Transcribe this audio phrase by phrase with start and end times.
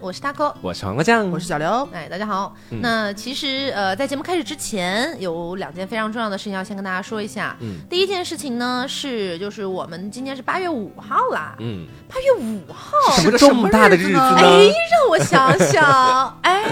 [0.00, 0.52] 我是 taco。
[0.60, 1.88] 我是黄瓜酱，我是小刘。
[1.90, 2.54] 哎，大家好。
[2.70, 7.56] 嗯那其实呃，在节目开始之前，有两件非常重要的事情要先跟大家说一下。
[7.60, 11.54] 嗯第一件事情呢是，就是我们今天是八月五号啦。
[11.60, 14.34] 嗯，八月五号，什么这么大的日子呢？
[14.36, 16.62] 哎，让我想想， 哎，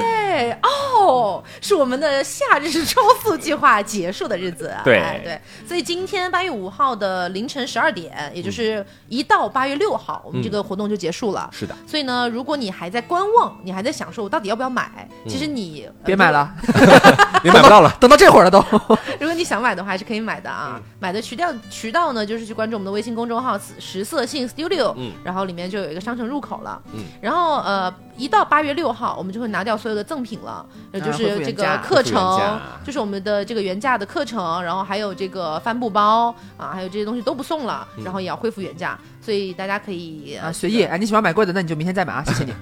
[0.63, 4.75] 哦，是我们的夏日超速计划结束的日子。
[4.85, 11.49] 对哎对，所以今天八月五号的凌晨十二点，也就是一到八月六号，我们这个活动就结束了。
[11.53, 16.35] 是的，所以呢，如果你还在观望，你还在想说我到底要不要买，其实你、呃别买。
[16.35, 16.53] 了，
[17.45, 17.95] 你买不到了。
[18.01, 18.59] 等到这会儿了都。
[19.21, 20.81] 如果你想买的话，还是可以买的啊。
[20.99, 26.81] 买的渠道渠道呢，就是去关注我们的微信公众号“十色性 Studio”，、嗯然后里面就有一个商城入口了。
[26.93, 42.53] 嗯然后呃，一到八月六号，我们就会拿掉所有的赠品了，呃就是这个课程，就是我们的这个原价的课程，然后还有这个帆布包啊，还有这些东西都不送了，然后也要恢复原价，所以大家可以啊，随意，啊，你喜欢买贵的，那你就明天再买啊，谢谢你。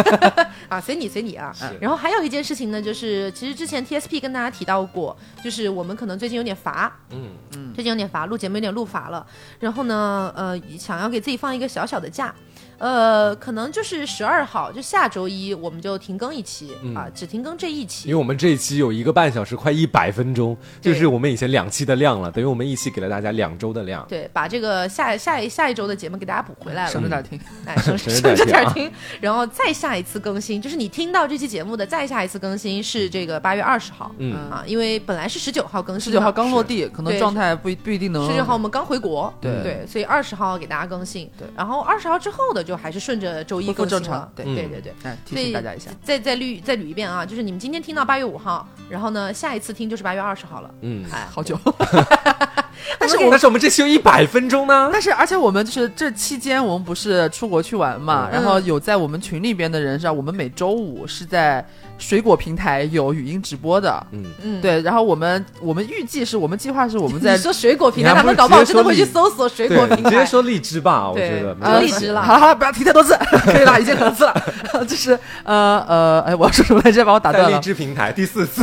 [0.70, 1.54] 啊，随你随你啊。
[1.80, 9.26] 然后还有一件事情呢，就是其实之前 TSP 跟大家提到过，就是我们可能最近有点乏，嗯最近有点乏，录节目有点录乏了。
[9.58, 12.34] 然后呢，呃，想要给自己放一个小小的假。
[12.82, 18.18] 呃，可能就是十二号，就下周一我们就停更一期、嗯啊，只停更这一期因为。
[18.18, 24.04] 我们这一期有一个半小时，快一百分钟，就是我们以前两期的量了，等于我们一期给了大家两周的量。
[24.08, 27.00] 对，把这个下下一下一周的节目给大家补回来了省。
[27.00, 27.40] 着点听。
[27.66, 38.28] 哎， 省省着点听然后再下一次更新，就是你听到这期节目的再下一次更新是这个八月二十号，嗯啊，因为本来是十九号更新，十九号刚落地，可能状态不一不一定能。
[38.28, 44.92] 十九号我们刚回国，对对，所以二十号给大家更新，对然后二十号之后的就还是顺着周一更正常，对对嗯对对。
[45.02, 45.90] 哎，提醒大家一下。
[46.02, 50.70] 再再捋再捋一遍啊，就是你们今天听到八月五号，然后呢，下一次听就是八月二十号了。
[50.80, 51.58] 嗯，哎，好久，
[52.98, 54.90] 但是我但是我们这期有一百分钟呢。
[54.92, 61.64] 但是而且我们就是这期间我们不是出国去玩嘛，嗯然后有在我们群里边的人上，我们每周五是在
[61.98, 64.04] 水果平台有语音直播的。
[64.10, 70.26] 嗯，嗯，对，然后我们我们预计是我们计划是我们在 你说水果平台，他们搞不好真的会去搜索水果，平台直接。
[70.26, 74.34] 说荔枝吧，我觉得荔枝了好了好了，不要提太多次， 可以了，已经很次了。
[74.88, 75.12] 就是
[75.44, 77.04] 呃呃，哎，我要说什么来着？
[77.04, 77.58] 把我打断了。
[77.60, 78.62] 枝平台第四次，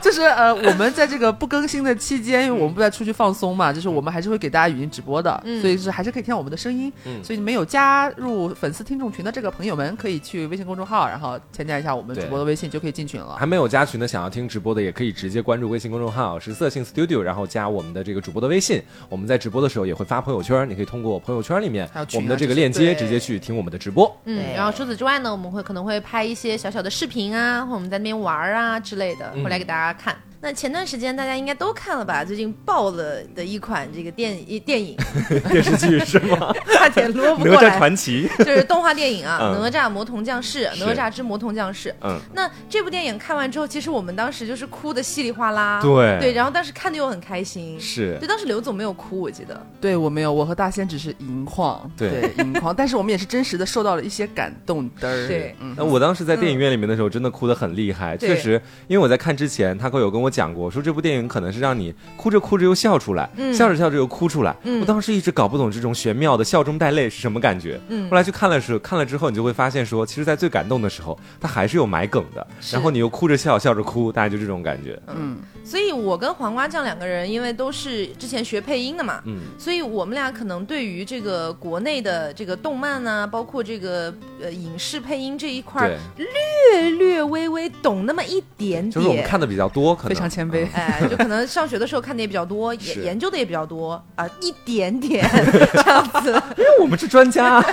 [0.00, 6.92] 就是呃，我们在这个不更新的期间，因为我们不在出去放松嘛，就是我们还是会给大家语音直播的，嗯所以是还是可以听到我们的声音。
[7.04, 13.36] 嗯所以没有加入粉丝听众群的这个朋友们，可以去微信公众号，然后添加一下我们对主播的微信，就可以进群了。
[13.36, 18.82] 还没有加群的，想要听直播的，也可以直接关注微信公众号“十色性 Studio”，然后加我们的这个主播的微信。
[19.08, 24.14] 我们在直播的时候也会发朋友圈，你可以通过朋友圈里面我们的这个链接，直接去听我们的直播。
[24.24, 30.16] 嗯，然后除此之外呢，我们会可能会拍一些小小的视频啊，或我们在那边玩啊之类的，会来给大家看。
[30.44, 32.22] 那前段时间大家应该都看了吧？
[32.22, 34.94] 最近爆了的一款这个电一电影
[35.50, 36.52] 电视剧是吗？
[36.74, 38.28] 《差点撸不哪吒过来》，传奇。
[38.44, 41.94] 就是动画电影啊，嗯哪吒魔童降世》，哪吒之魔童降世。
[42.02, 47.80] 嗯，那这部电影看完之后，其实我们当时就是哭的稀里哗啦，对对，然后当时看的又很开心。
[47.80, 49.58] 是对，当时刘总没有哭，我记得。
[49.80, 54.86] 对我没有，我和大仙只是盈眶，对盈眶，但是我们也是真实的受到了一些感动。
[55.00, 58.14] 对嗯，那我当时在电影院里面的时候，真的哭的很厉害。
[58.18, 64.54] 确实，因为我在看之前，他哥有跟我讲过，说这部电影可能是让你哭着哭着又笑出来，嗯笑着笑着又哭出来。
[64.64, 67.80] 嗯我当时一直搞不懂这种玄妙的笑中带泪是什么感觉。
[67.88, 72.44] 嗯后来去看了时，看了之后，你就会发现说，其实，在最感动的时候，他还是有埋梗的。
[72.72, 74.98] 然后你又哭着笑，笑着哭，大家就这种感觉。
[75.14, 84.12] 嗯，所以我跟黄瓜酱两个人，因为都是之前学配音的嘛，嗯，所以我们俩可能对于这个国内的这个动漫呢、包括这个
[84.42, 88.90] 呃影视配音这一块，略略微微懂那么一点点。
[88.90, 90.66] 就是我们看的比较多，可能非常谦卑。
[90.74, 95.28] 哎，就可能上学的时候看的也比较多，也研研究的也比较多啊、一点点
[95.84, 96.30] 这样子。
[96.56, 97.62] 因为我们是专家。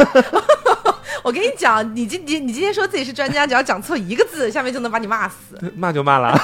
[1.23, 5.35] 我跟你讲，你今你你今天说自己是专家，只要讲错一个字，下面就能把你骂死。
[5.75, 6.35] 骂就骂了。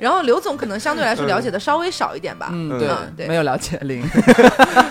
[0.00, 2.48] 然后刘总可能相对来说了解的稍微少一点吧。
[2.50, 4.02] 嗯，嗯对嗯对没有了解零，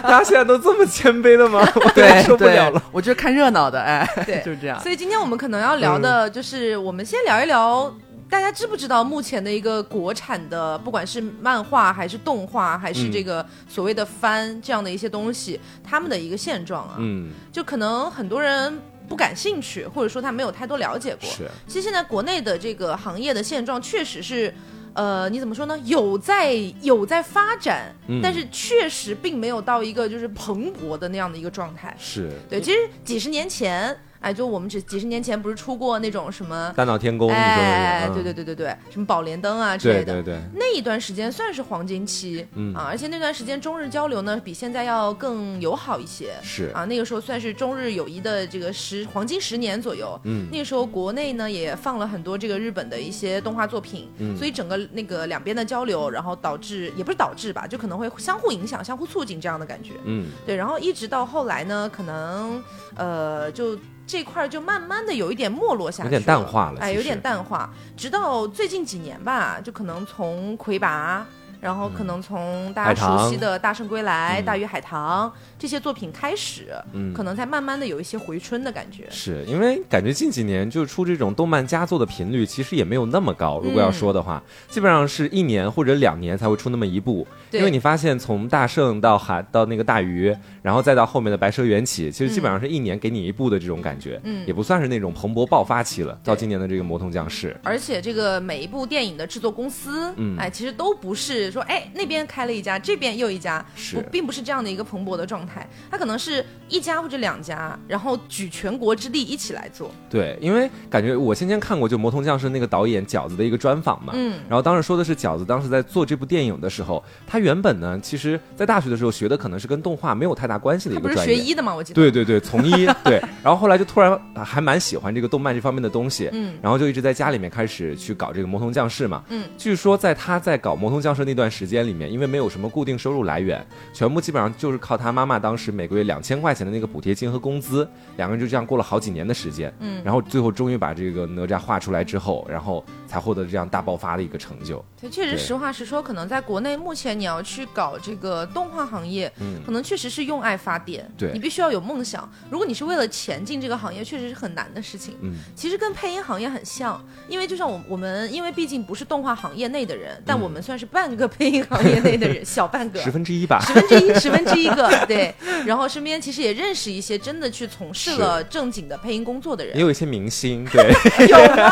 [0.04, 1.68] 大家现在都这么谦卑的吗？
[1.76, 4.80] 我对点受不了了。，我就是看热闹的，哎，对就是这样。
[4.80, 7.94] 所以今天我们可能要聊的就是，我们先聊一聊，
[8.34, 18.74] 大家知不知道目前的一个国产的，不管是漫画还是动画，还是嗯这个所谓的番这样的一些东西，他们的一个现状啊，嗯，就可能很多人。
[19.06, 21.30] 不感兴趣，或者说他没有太多了解过。
[21.30, 24.52] 是，其实现在国内的这个行业的现状确实是，
[24.94, 25.78] 呃，你怎么说呢？
[25.80, 31.94] 有在有在发展，嗯但是确实并没有到一个就是蓬勃的那样的一个状态。
[32.00, 50.18] 是，对，其实几十年前，哎，就我们只几十年前不是出过那种什么，大闹天宫，哎，对对对对对，什么宝莲灯啊之类的，对对对，那一段时间算是黄金期，嗯啊，而且那段时间中日交流呢比现在要更友好一些，是啊，那个时候算是中日友谊的这个十黄金十年左右。
[50.24, 59.92] 嗯那个时候国内呢也放了很多这个日本的一些动画作品，嗯所以整个那个两边的交流，然后导致也不是导致吧，就可能会相互影响、相互促进这样的感觉。
[60.06, 62.64] 嗯对，然后一直到后来呢，可能
[62.96, 63.78] 呃就。
[64.06, 71.26] 这块儿就慢慢的有一点没落下去有点淡化了哎，有点淡化，直到最近几年吧，就可能从魁拔，
[71.64, 79.08] 然后可能从大家熟悉的《大圣归来》嗯大鱼海棠》这些作品开始，嗯可能才慢慢的有一些回春的感觉。
[79.10, 83.62] 是因为感觉近几年就出这种动漫佳作的频率其实也没有那么高。
[83.64, 87.26] 如果要说的话，基本上是一年或者两年才会出那么一部。
[87.50, 96.20] 对因为你发现从大圣到海到那个大鱼，然后再到后面的白蛇缘起，其实基本上是一年给你一部的这种感觉，嗯也不算是那种蓬勃爆发期了。
[96.26, 103.96] 到今年的这个魔童降世，而且这个每一部电影的制作公司，嗯哎，其实都不是说，哎，那边开了一家，这边又一家，是。
[103.96, 114.40] 不，并不是这样的一个蓬勃的状态，它可能是一家或者两家，然后举全国之力一起来做，对，因为感觉我先前看过就《魔童降世》那个导演饺子的一个专访嘛，嗯。
[114.50, 121.36] 然后当时说的是饺子当时在做这部电影的时候，他原本呢，其实在大学的时候学的可能是跟动画没有太大关系的一个专业。
[121.36, 121.74] 学医的嘛？
[121.74, 126.54] 我记得，对对对，从医 对，然后后来就突然啊还蛮喜欢这个动漫这方面的东西，嗯。
[126.62, 129.24] 然后就一直在家里面开始去搞这个魔童降世嘛。
[129.30, 137.88] 嗯，据说在他在搞魔童降世那段时间里面，因为没有什么固定收入来源，全部基本上就是靠他妈妈当时每个月两千块钱的那个补贴金和工资，
[138.18, 139.74] 两个人就这样过了好几年的时间。
[139.80, 144.84] 嗯然后最后终于把这个哪吒画出来之后，然后才获得这样大爆发的一个成就。
[145.00, 152.30] 对，确实，实话实说，可能在国内目前你要去搞这个动画行业，嗯可能确实是用爱发电，对你必须要有梦想。
[152.50, 155.16] 如果你是为了钱进这个行业，确实是很难的事情。
[155.22, 163.60] 嗯，其实跟配音行业很像，因为就像我我们，因为毕竟不是动画行业内的人，但我们算是半个配音行业内的人， 小半个，十分之一吧。
[163.66, 165.34] 十分之一，十分之一个， 对。
[165.66, 170.94] 然后身边其实也认识一些真的去从事了正经的配音工作的人也，有一些明星，对，
[171.28, 171.72] 有吗？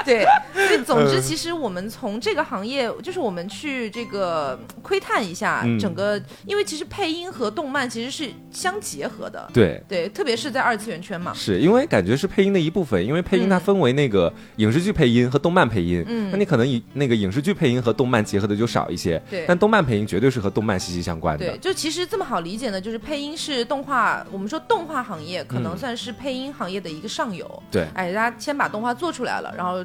[0.04, 0.24] 对，
[0.54, 11.32] 所以总之，其实我们从这个行业，就是我们去这个窥探一下嗯整个，因为其实配音和动漫其实是相结合的，对，对，特别是在二次元圈嘛。
[11.34, 16.04] 是因为感觉是配音的一部分，因为配音它分为那个影视剧配音和动漫配音。
[16.06, 21.44] 嗯那你可能以那个影视剧配音和动漫结合的就少一些，对但动漫配音绝对是和动漫息息相关的。
[21.44, 27.62] 对，就其实这么好理解呢，就是配音是动画，我们说动画行业可能嗯算是配音行业的一个上游。
[27.70, 29.84] 对哎，大家先把动画做出来了，然后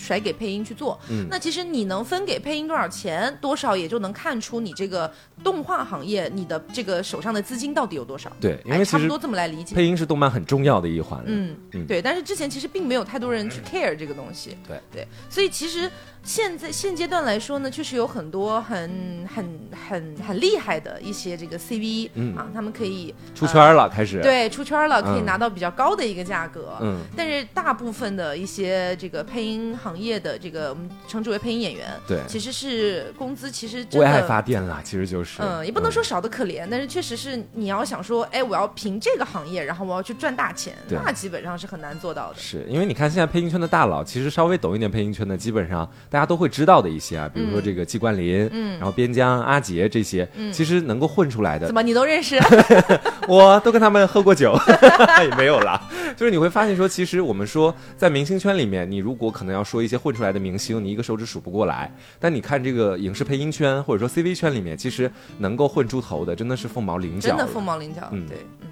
[0.00, 0.98] 甩给配音去做。
[1.10, 5.12] 嗯那其实你能分给配音多少钱，多少也就能看出你这个
[5.44, 8.30] 动画行业你的这个手上的资金到底有多少。
[8.40, 9.74] 对，因哎，为差不多这么来理解。
[9.74, 11.22] 配音是动漫很重要的一环。
[11.26, 14.56] 嗯嗯，对，但是之前其实并没有太多人去 care 这个东西。
[14.66, 15.90] 对对，所以其实
[16.22, 26.76] 现在现阶段来说呢，确实有很多很很很很厉害的一些这个 CV、嗯啊，他们可以出圈了，开始。，对出圈了，可以嗯拿到比较高的一个价格。
[26.80, 34.20] 嗯，但是大部分的一些这个配音行业的这个我们称之为配音演员，对，其实是工资其实真为爱。
[34.30, 35.40] 发电了，其实就是。
[35.42, 42.38] 嗯，也不能说少的可怜，但是确实是你要想说，哎，我要凭这个行业，然后我要去赚大钱，那基本上是很难做到的。
[42.38, 52.38] 是因为你看现在配音圈的大佬，其实稍微懂一点配音圈的，基本上大家都会知道的一些啊，比如说这个季冠霖，嗯然后边疆、阿杰这些，其实能够混出来的怎，么你都认识？
[53.26, 54.56] 我都跟他们喝过酒，
[55.22, 55.80] 也没有啦。
[56.16, 61.92] 就是你会发现说，其实我们说在明星圈里面，你如果可能要说一些混出来的明星，你一个手指数不过来。
[62.18, 67.28] 但你看这个影视配音圈或者说 CV 圈里面，其实能够混出头的，真的是凤毛麟角。
[67.28, 68.68] 真的凤毛麟角，嗯对，嗯。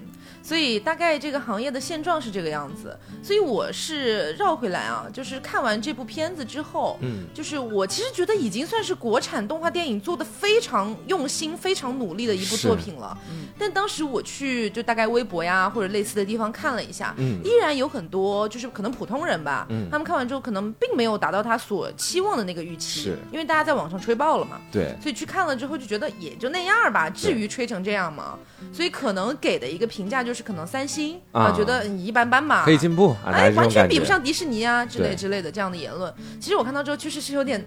[0.49, 13.15] 所以大概这个行业的现状是这个样子，所以我是绕回来啊，就是看完这部片子之后，嗯，就是我其实觉得已经算是国产动画电影做的非常用心、非常努力的一部作品了。
[13.59, 17.39] 但当时我去就大概微博呀或者类似的地方看了一下，嗯。
[17.43, 19.87] 依然有很多就是可能普通人吧，嗯。
[19.91, 23.19] 他们看完之后可能并没有达到他所期望的那个预期，是。
[23.31, 24.59] 因为大家在网上吹爆了嘛。
[24.71, 28.39] 对，所以去看了之后就觉得也就那样儿吧，至于吹成这样吗？
[28.73, 34.05] 所以可能给的一个评价就是可能三星啊觉得嗯一般般吧，可以进步哎，完全比不。
[34.05, 36.11] 上迪士尼啊之类之类的这样的言论。
[36.39, 37.63] 其实我看到之后确实是有点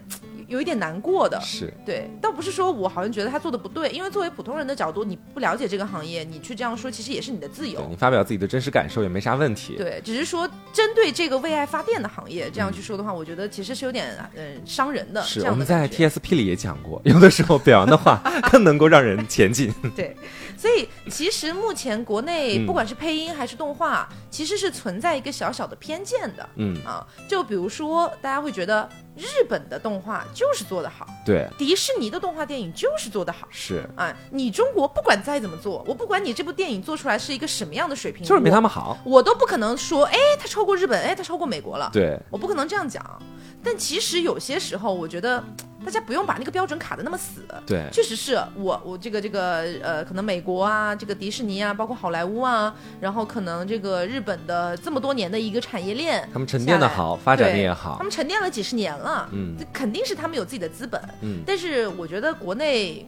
[0.52, 1.40] 有一点难过的。
[1.40, 7.84] 是对，倒不是说我好像觉得他做的不对，因为作为普通人的角度，你不了解这个行业，你去这样说，其实也是你的自由。
[7.88, 9.74] 你发表自己的真实感受也没啥问题。
[9.76, 15.22] 对，只是说针对这个为爱发电的行业这样去说的话，我觉得其实是有点嗯、伤人的。
[15.22, 19.72] 是我们在 TSP 里也讲过，有的时候表扬的话更能够让人前进。
[19.96, 20.14] 对，
[20.56, 26.48] 所以其实目前国内嗯不管是配音还是动画，其实是存在一个小小的偏见的。
[26.56, 33.46] 嗯，啊，就比如说，大家会觉得日本的动画就是做得好，对，迪士尼的动画电影就是做得好。
[33.50, 38.96] 是，啊，你中国不管再怎么做，我不管你这部电影做出来是一个什么样的水平，就是没他们好。
[39.04, 41.90] 我都不可能说，哎，他超过日本，哎，他超过美国了。
[41.92, 43.04] 对，我不可能这样讲。
[43.64, 45.42] 但其实有些时候，我觉得
[45.84, 47.44] 大家不用把那个标准卡的那么死。
[47.64, 58.02] 对，确实是我我这个这个呃，可能美国啊，这个迪士尼啊，包括好莱坞啊，然后可能这个日本的这么多年的一个产业链，他们沉淀的好，发展的也好他。
[58.02, 59.01] 们沉淀了几十年了，
[59.32, 61.00] 嗯这肯定是他们有自己的资本。
[61.20, 63.06] 嗯，但是我觉得国内，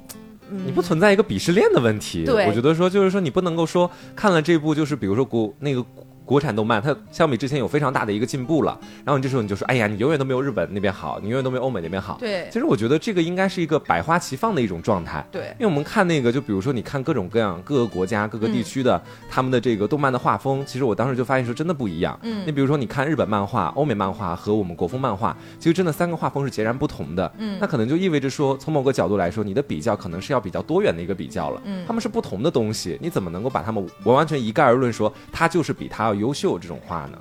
[0.51, 2.25] 嗯，你不存在一个鄙视链的问题。
[2.25, 5.85] 对我觉得说就是说你不能够说看了这部就是比如说国那个。
[6.25, 12.17] 国产动漫它相比之前有非常大的一个进步了，然后你这时候你就说，哎呀，你永远都没有日本那边好，你永远都没有欧美那边好。
[12.19, 15.25] 对其实我觉得这个应该是一个百花齐放的一种状态。
[15.31, 22.19] 对因为我们看那个，就比如说你看各种各样各个国家、各个地区的、他们的这个动漫的画风，其实我当时就发现说真的不一样。
[22.23, 27.31] 嗯你比如说你看日本漫画、欧美漫画和我们国风漫画，其实真的三个画风是截然不同的。
[27.39, 31.61] 嗯那可能就意味着说，从某个角度来说，你的比较可能是要比较多元的一个比较了。
[31.65, 37.19] 嗯他们是不同的东西，你怎么能够把他们完完全一概而论说他就是比他优秀这种话呢？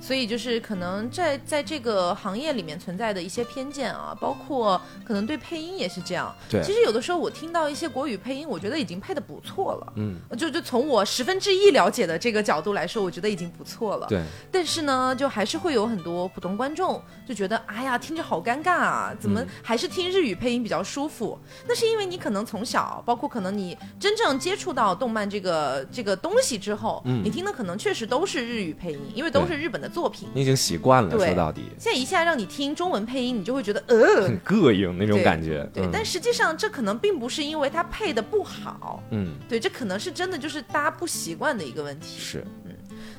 [0.00, 6.34] 所以就是可能在在这个行业里面存在的一些偏见啊，包括可能对配音也是这样。
[6.48, 9.92] 对其实有的时候我听到一些国语配音，我觉得已经配的不错了。
[9.96, 14.06] 嗯，就就从我十分之一了解的这个角度来说，我觉得已经不错了。
[14.08, 21.38] 对，但是呢，就还是会有很多普通观众就觉得，哎呀，听着好尴尬啊，怎么嗯还是听日语配音比较舒服？
[21.68, 30.28] 那是因为你可能从小，包括可能你真正接触到动漫这个这个东西之后，嗯你听的可能确实都是日语配音，因为都对是日本的作品。
[30.34, 31.64] 你已经习惯了，说到底。
[31.78, 34.22] 现在一下让你听中文配音，你就会觉得呃。
[34.22, 35.68] 很，膈应那种感觉。
[35.72, 35.90] 对，嗯。
[35.92, 39.34] 但实际上这可能并不是因为它配的不好，嗯。
[39.48, 42.18] 对，这可能是真的就是大家不习惯的一个问题。
[42.18, 42.44] 是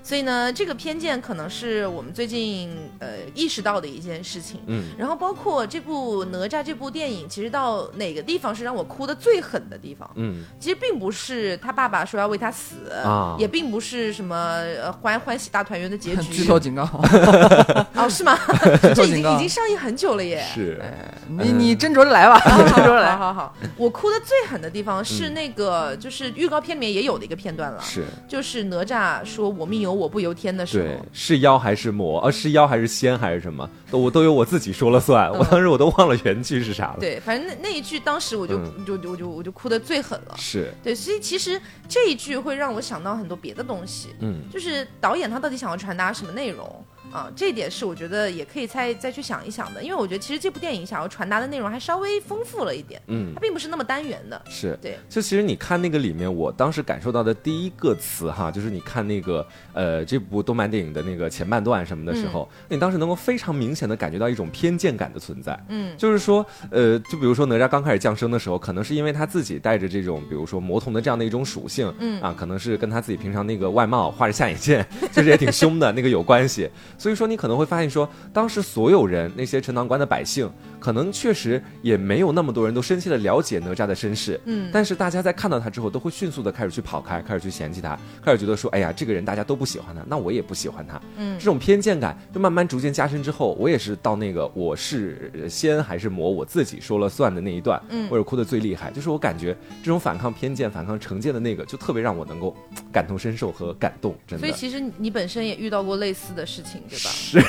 [0.03, 4.59] 所以呢，这个偏见可能是我们最近呃意识到的一件事情。
[4.67, 10.09] 嗯然后包括这部哪吒这部电影，其实到哪个地方是让我哭的最狠的地方？
[10.15, 14.35] 嗯其实并不是他爸爸说要为他死，啊也并不是什么
[14.81, 16.45] 呃欢欢喜大团圆的结剧局。
[16.49, 16.83] 透警告，
[17.95, 18.37] 哦，是吗？
[18.95, 19.49] 这已经已经。
[19.51, 20.43] 上映很久了耶。
[20.53, 23.15] 是哎你你斟酌着来吧，好斟酌着好来。
[23.17, 32.19] 好好，我哭的最狠的地方是嗯那个，就是预告片里面也有的一个片段了，是，就是哪吒说“我命由我不由天”的时对候，，是妖还是魔？
[32.21, 33.69] 呃，是妖还是仙还是什么？
[33.89, 35.31] 都我都由我自己说了算。
[35.31, 36.97] 我当时我都忘了原句是啥了。
[36.97, 40.35] 嗯对，反正那那一句当时我就、嗯就就我就我就哭的最狠了。
[40.37, 47.31] 是，对，所以其实这一句会让我想到很多别的东西，嗯就是导演他到底想要传达什么内容啊？
[47.35, 54.41] 这一点是我觉得也可以再再去想一想的，因为我觉得其实这部电影想要传达的内容还稍微丰富了一点，嗯它，并不是那么单元的。
[54.49, 54.77] 是。
[54.81, 65.57] 对，就其实你看那个里面，我当时感受到的第一个词哈，就是你看那个呃这部动漫电影的那个前半段什么的时候，你当时能够非常明显的感觉到一种偏见感的存在。
[65.69, 76.69] 嗯就是说，呃，就比如说哪吒刚开始降生的时候，可能是因为他自己带着这种，比如说魔童的这样的一种属性，嗯啊，可能是跟他自己平常那个外貌画着下眼线， 就是也挺凶的那个有关系。
[77.01, 80.47] 所以说，你可能会发现说，当时所有人那些陈塘关的百姓，
[80.81, 90.99] 可能确实也没有那么多人都深切的了解哪吒的身世，嗯但是大家在看到他之后，都会迅速的开始去跑开，开始去嫌弃他，开始觉得说，哎呀，这个人大家都不喜欢他，那我也不喜欢他。
[91.17, 98.89] 嗯这种偏见感就慢慢逐渐加深之后，我也是到那个我是仙还是魔，我自己说了算的那一段，嗯我是哭的最厉害。
[98.91, 102.55] 就是我感觉这种反抗偏见、反抗成见的那个，就特别让我能够
[102.91, 104.47] 感同身受和感动，真的。
[104.47, 107.09] 所以其实你本身也遇到过类似的事情，对吧？
[107.11, 107.39] 是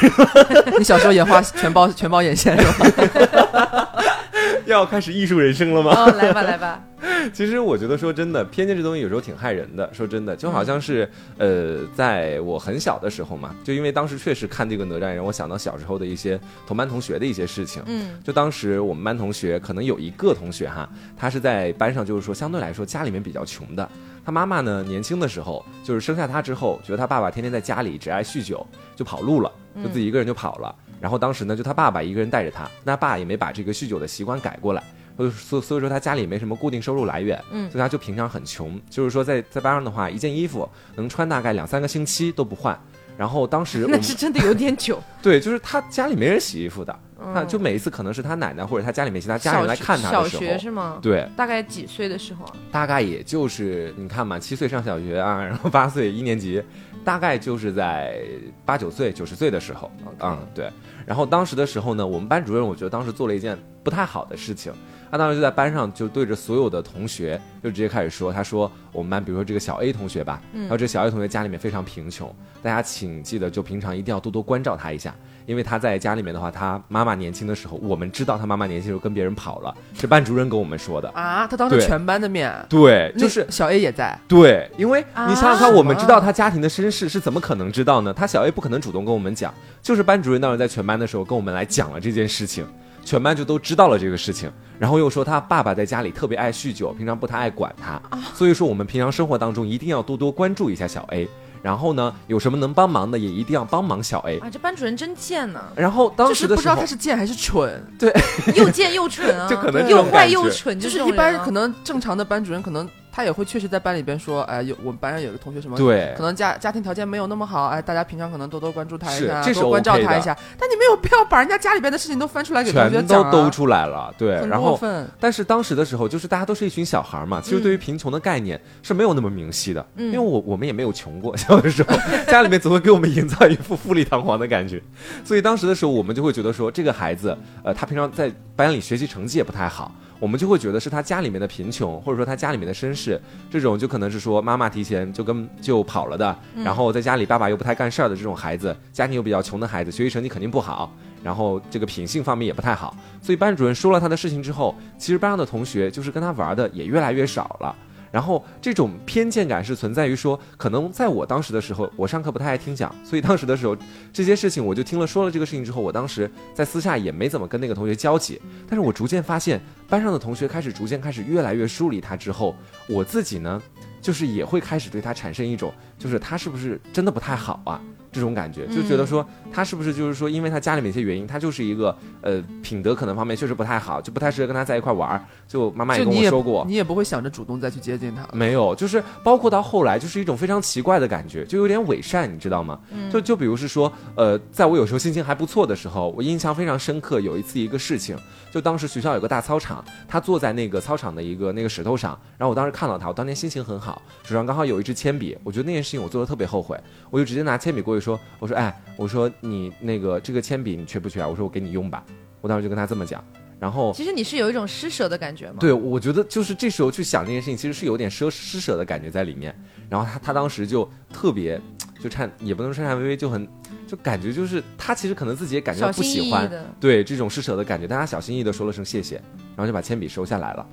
[0.78, 3.21] 你小时候也画全包全包眼线是吧？
[4.66, 5.92] 要开始艺术人生了吗？
[5.94, 6.82] 哦，来吧来吧，
[7.34, 9.88] 其实我觉得说真的，偏见这东西有时候挺害人的。
[9.92, 17.82] 说真的，就好像是、呃，在我很小的时候嘛，就因为当时确实看这个哪吒，让我想到小时候的一些同班同学的一些事情。
[17.86, 23.88] 嗯就当时我们班同学可能有一个同学哈，他是在班上就是说相对来说家里面比较穷的。
[24.24, 28.64] 他妈妈呢年轻的时候就是生下他之后，觉得他爸爸天天在家里只爱酗酒，
[28.94, 29.50] 就跑路了，
[29.82, 30.74] 就自己一个人就跑了。
[31.02, 34.82] 然后当时呢，就他爸爸一个人带着他，那他爸也没把这个酗酒的习惯改过来。
[35.16, 42.78] 所以所所以说他家里没什么固定收入来源，嗯所以他就平常很穷，就是说在在班上的话，一件衣服能穿大概两三个星期都不换。
[43.18, 44.98] 然后当时 那是真的有点久。
[45.20, 46.98] 对，就是他家里没人洗衣服的，
[47.34, 50.98] 他就每一次可能是他奶奶或者他家里面其他家人来看他小的时候，学是吗？
[51.02, 52.52] 对，大概几岁的时候啊？
[52.72, 56.60] 大概也就是你看嘛，七岁上小学啊， 然后八岁一年级，
[57.04, 58.18] 大概就是在
[58.64, 60.70] 八九岁、九十岁的时候嗯，对。
[61.06, 64.72] 然后当时的时候呢，我们班主任我觉得当时做了一件不太好的事情，
[65.10, 75.14] 他当时就在班上就对着所有的同学就直接开始说，他说我们班比如说这个小 A 同学吧，然后这小 A 同学家里面非常贫穷，大家请记得就平常一定要多多关照他一下。
[75.46, 81.08] 因为他在家里面的话，他妈妈年轻的时候，我们知道他妈妈年轻的时候跟别人跑了，是班主任跟我们说的。
[81.10, 88.12] 啊，他当着全班的面，对，就是小 A 也在，对，因为你想想看，啊我们知道他家庭的身世是怎么可能知道呢？
[88.12, 92.66] 他小 A 不可能主动跟我们讲，就是班主任当时在全班的时候跟我们来讲了这件事情，
[93.04, 98.00] 全班就都知道了这个事情，然后又说他爸爸在家里特别爱酗酒，平常不太爱管他，
[98.34, 101.28] 所以说我们平常生活当中一定要多多关注一下小 A，
[101.62, 104.38] 然后呢，有什么能帮忙的也一定要帮忙小 A。
[104.40, 108.12] 啊，这班主任真贱呐，然后当就是不知道他是贱还是蠢，对。
[108.56, 112.88] 又贱又蠢啊， 就可能又坏又蠢，就是一般可能正常的班主任可能。
[113.12, 120.36] 他也会确实在班里边说，哎，有我们班上有个同学什么，对可能家家庭条件没有那么好，哎，大家平常可能多多关注他一下，多关照他一下。
[120.58, 124.80] 但你没有必要把人家家里边的事情都翻出来给同学全讲、啊，都兜出来了，对，很然后。
[125.20, 131.94] 但是当时的时候，就是大家都是一群小孩嘛，其实对于贫穷的概念是没有那么明晰的，因为我我们也没有穷过， 小的时候
[132.26, 134.82] 家里面总会给我们营造一副富丽堂皇的感觉，
[135.22, 139.92] 所以当时的时候我们就会觉得说，这个孩子，呃，他平常在班里学习成绩也不太好。
[140.22, 157.74] 我们就会觉得是他家里面的贫穷，或者说他家里面的身世，这种就可能是说妈妈提前就跟就跑了的，然后在家里爸爸又不太干事儿的这种孩子，家庭又比较穷的孩子，学习成绩肯定不好，然后这个品性方面也不太好，所以班主任说了他的事情之后，其实班上的同学就是跟他玩的也越来越少了。
[158.12, 163.76] 然后这种偏见感是存在于说，可能在我当时的时候，我上课不太爱听讲，所以当时的时候
[164.12, 168.40] 这些事情我就听了说了这个事情之后，我当时在私下也没怎么跟那个同学交集。
[168.68, 172.54] 但是我逐渐发现，班上的同学开始逐渐开始越来越疏离他之后，
[172.86, 173.60] 我自己呢，
[174.02, 177.80] 就是也会开始对他产生一种，就是他是不是真的不太好啊？
[178.12, 185.24] 这种感觉，就觉得说他是不是就是说，因为他家里面一些原因，他就是一个呃品德可能方面确实不太好，就不太适合跟他在一块玩儿。
[185.48, 188.28] 就妈妈也跟我说过，你也不会想着主动再去接近他。
[188.32, 192.78] 没有，就是包括到后来，就是一种非常奇怪的感觉，就有点伪善，你知道吗？
[193.10, 198.16] 就就比如是说，呃，在我有时候心情还不错的时候，我印象非常深刻，有一次一个事情，
[198.52, 206.78] 就当时学校有个大操场，他坐在那个操场的一个那个石头上，然后我当时看到他，我当天心情很好，手上刚好有一支铅笔，我觉得那件事情我做的特别后悔，
[207.10, 211.26] 我就直接拿铅笔过去说，我说，哎，我说你那个这个铅笔你缺不缺啊？
[211.26, 212.04] 我说我给你用吧，
[212.42, 213.24] 我当时就跟他这么讲，
[213.58, 213.90] 然后。
[213.94, 215.56] 其实你是有一种施舍的感觉吗？
[215.58, 219.58] 对，我觉得就是这时候去想这件事情，其实是有点施施舍的感觉在里面。
[219.88, 221.58] 然后他他当时就特别
[221.98, 223.48] 就颤，也不能说颤颤巍巍，就很
[223.92, 226.64] 就感觉就是他其实可能自己也感觉到不喜欢的。
[226.80, 229.16] 对这种施舍的感觉，但他小心翼翼的说了声谢谢，
[229.54, 230.66] 然后就把铅笔收下来了。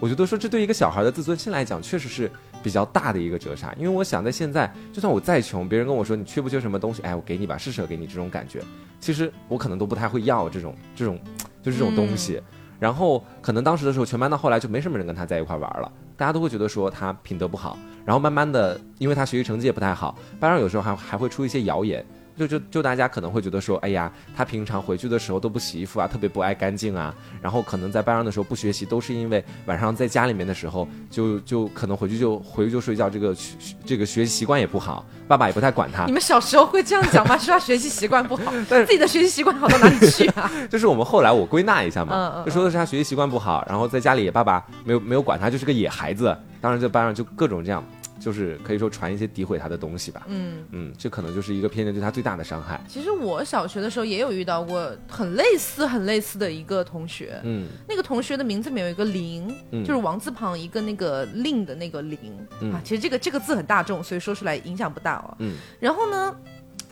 [0.00, 2.28] 我觉得说这对一个小孩的自尊心来讲，确实是
[2.64, 3.72] 比较大的一个折杀。
[3.78, 8.60] 因为我想在现在，就算我再穷，别人跟我说你缺不缺什么东西，哎，我给你吧，施舍给你这种感觉，
[8.98, 11.16] 其实我可能都不太会要这种这种
[11.62, 12.42] 就是这种东西。
[12.80, 17.78] 然后可能当时的时候，全班到后来就没什么人跟他在一块玩了，大家都会觉得说他品德不好。
[18.04, 22.04] 然后慢慢的，因为他学习成绩也不太好，班上有时候还还会出一些谣言。
[22.36, 27.14] 就就就大家可能会觉得说，哎呀，他平常回去的时候都不洗衣服啊，特别不爱干净啊。
[27.40, 36.12] 然后可能在班上的时候不学习，都是因为晚上在家里面的时候，就就可能回去就回去就睡觉，这个学这个学习习惯也不好，爸爸也不太管他你。
[36.12, 37.36] 们小时候会这样讲吗？
[37.38, 40.50] 说他学习习惯不好， 但是自己的学习习惯好到哪里去啊？
[40.70, 46.36] 就是我们后来我归纳一下嘛，就说的是他学习习惯不好，然后在家里也爸爸没有没有管他，就是个野孩子。
[46.60, 47.84] 当然在班上就各种这样，
[48.20, 50.22] 就是可以说传一些诋毁他的东西吧。
[50.28, 52.80] 嗯，嗯，这可能就是一个偏见对他最大的伤害。
[52.88, 57.40] 其实我小学的时候也有遇到过很类似、很类似的一个同学。
[57.44, 62.18] 嗯那个同学的名字里面有一个林，嗯就是王字旁一个那个令的那个林、
[62.60, 62.80] 嗯啊。
[62.84, 65.36] 其实这个这个字很大众，所以说出来影响不大哦。
[65.40, 66.34] 嗯，然后呢，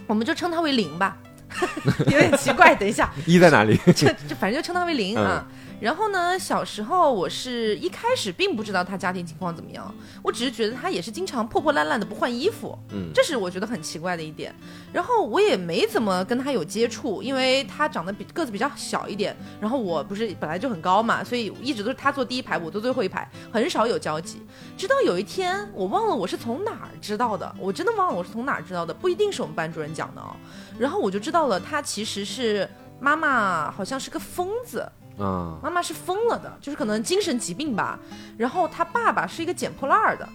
[0.06, 1.16] 我们就称他为林吧，
[2.06, 2.74] 有点奇怪。
[2.74, 3.78] 等一下， 一在哪里？
[3.94, 5.46] 这这反正就称他为林啊。
[5.82, 9.92] 然后呢，小时候我是一开始并不知道他家庭情况怎么样，
[10.22, 14.54] 我只是觉得他也是经常破破烂烂的不换衣服，嗯这是我觉得很奇怪的一点。
[14.92, 24.40] 然后我也没怎么跟他有接触，因为他长得比个子比较小一点，然后我不是本来就很高嘛，所以一直都是他坐第一排，我坐最后一排，很少有交集。
[24.76, 30.36] 直到有一天，我忘了我是从哪儿知道的，我真的忘了我是从哪儿知道的，不一定是我们班主任讲的哦。
[30.78, 37.98] 然后我就知道了，他其实是妈妈好像是个疯子，啊，妈妈是疯了的，就是可能精神疾病吧。
[38.36, 40.28] 然后他爸爸是一个捡破烂儿的，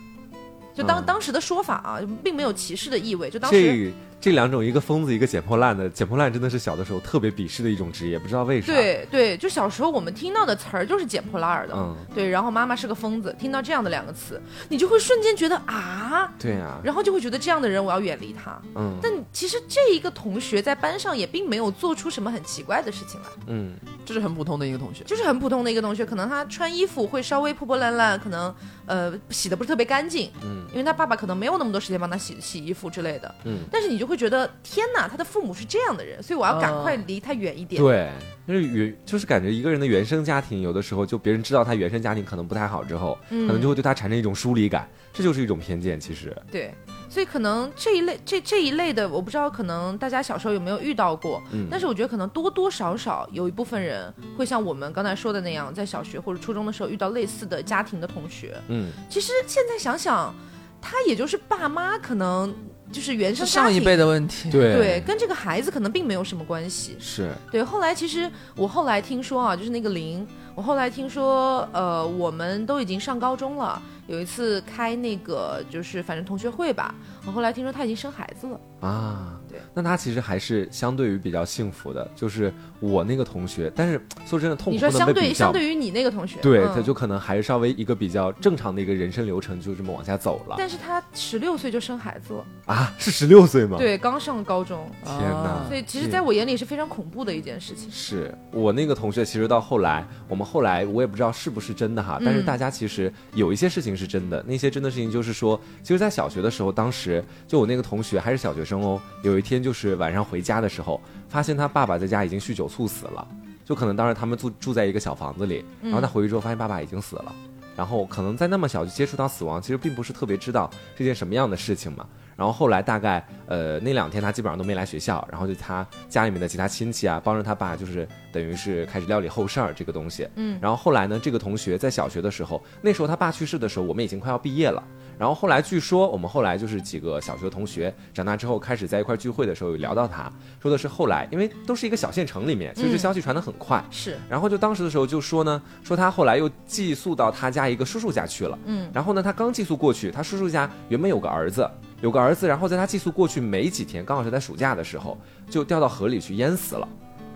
[0.73, 3.29] 就当、嗯当时的说法啊，并没有歧视的意味。
[3.29, 5.89] 就当时这这两种，一个疯子，一个捡破烂的。
[5.89, 8.73] 捡破烂真的是小的时候特别鄙视的一种职业，不知道为啥。
[8.73, 18.61] 对对，就小时候我们听到的词儿就是捡破烂儿的，嗯，对，然后妈妈是个疯子，听到这样的两个词，你就会瞬间觉得啊，对啊、然后就会觉得这样的人我要远离他。
[18.75, 25.05] 嗯但其实这一个同学在班上也并没有做出什么很奇怪的事情来，嗯就是很普通的一个同学。
[25.05, 28.53] 就是很普通的一个同学，可能他穿衣服会稍微破破烂烂，可能
[28.85, 33.33] 呃洗的不是特别干净，嗯因为他爸爸可能没有那么多时间帮他洗洗衣服之类的。
[33.45, 37.81] 嗯，但是你就会觉得天哪，他的父母是这样的人，所以我要赶快离他远一点。
[37.81, 38.09] 对，
[38.47, 45.99] 就是原就是感觉一个人的原生家庭，有的时候就别人知道他原生家庭可能不太好之后，嗯可能就会对他产生一种疏离感，这就是一种偏见。
[45.99, 46.73] 其实，对，
[47.09, 58.55] 所以可能这一类这这一类的，我不知道可能大家小时候有没有遇到过，嗯但是我觉得可能多多少少有一部分人会像我们刚才说的那样，在小学或者初中的时候遇到类似的家庭的同学。
[58.69, 60.33] 嗯，其实现在想想，
[60.81, 62.53] 他也就是爸妈可能
[62.91, 64.49] 就是原生家庭上一辈的问题。
[64.49, 66.95] 对对，跟这个孩子可能并没有什么关系。
[66.99, 76.95] 是，对，后来其实我后来听说啊，就是那个林，我后来听说，呃，我们都已经上高中了，有一次开那个就是反正同学会吧，
[77.25, 78.59] 我后来听说他已经生孩子了。
[78.81, 86.77] 啊，对，那他其实还是相对于比较幸福的，就是我那个同学，但是 说真的，痛你苦相对相对于你那个同学，对，嗯。
[86.77, 90.55] 他就可能还是稍微一个比较正常的一个人生流程，就这么往下走了。
[90.59, 97.89] 但是他十六岁就生孩子了，啊，是十六岁吗？，对，刚上高中，天哪啊所以其实在我眼里是非常恐怖的一件事情。
[97.89, 113.25] 是我那个同学，其实到后来，我们后来我也不知道是不是真的哈，但是嗯大家其实有一些事情是真的，那些真的事情就是说，其实，在小学的时候，当时就我那个同学还是小学生哦，有一天就是晚上回家的时候，发现他爸爸在家已经酗酒猝死了，
[113.63, 117.33] 就可能当时他们住住在一个小房子里，然后他回去之后发现爸爸已经死了。
[117.75, 122.05] 然后可能在那么小就接触到死亡，其实并不是特别知道是件什么样的事情嘛。
[122.35, 130.27] 然后后来大概呃那两天他基本上都没来学校，然后就他家里面的其他亲戚啊帮着他爸，就是等于是开始料理后事儿这个东西。
[130.35, 134.83] 嗯，然后后来呢，这个同学在小学的时候，那时候他爸去世的时候，我们已经快要毕业了。
[135.17, 143.83] 然后后来据说我们后来就是几个小学同学长大之后开始在一块聚会的时候有聊到他，说的是后来因为都是一个小县城里面，其实这嗯消息传得很快。
[143.89, 148.57] 是，然后就当时的时候就说呢，说他后来又寄宿到他家一个叔叔家去了。
[148.65, 151.69] 嗯，然后呢，他刚寄宿过去，他叔叔家原本有个儿子，
[152.01, 155.17] 有个儿子，然后在他寄宿过去没几天，刚好是在暑假的时候，
[155.49, 156.87] 就掉到河里去淹死了。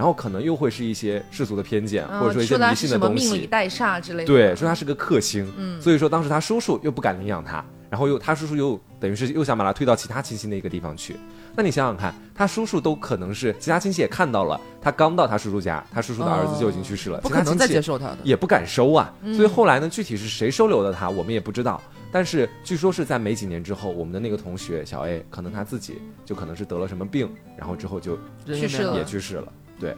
[0.02, 3.46] 然后可能又会是一些世俗的偏见，或者说一些迷信的东西里。
[3.46, 4.26] 带煞之类的。
[4.26, 11.16] 对，说他是个克星，嗯所以说当时他叔叔又不敢领养他，然后又他叔叔又等于是又想把他推到其他亲戚的一个地方去。
[11.56, 18.18] 那你想想看，他叔叔都可能是其他亲戚也看到了，他刚到他叔叔家，他叔叔的儿子就已经去世了，不可能再其他亲戚接受他的。
[18.24, 19.14] 也不敢收啊。
[19.22, 21.80] 嗯所以后来呢，具体是谁收留的他，我们也不知道。
[22.12, 29.48] 但是据说是在没几年之后，我们的那个同学小 A，可能他自己就可能是得了什么病，然后之后就去世了也去世了。
[29.82, 29.96] 对，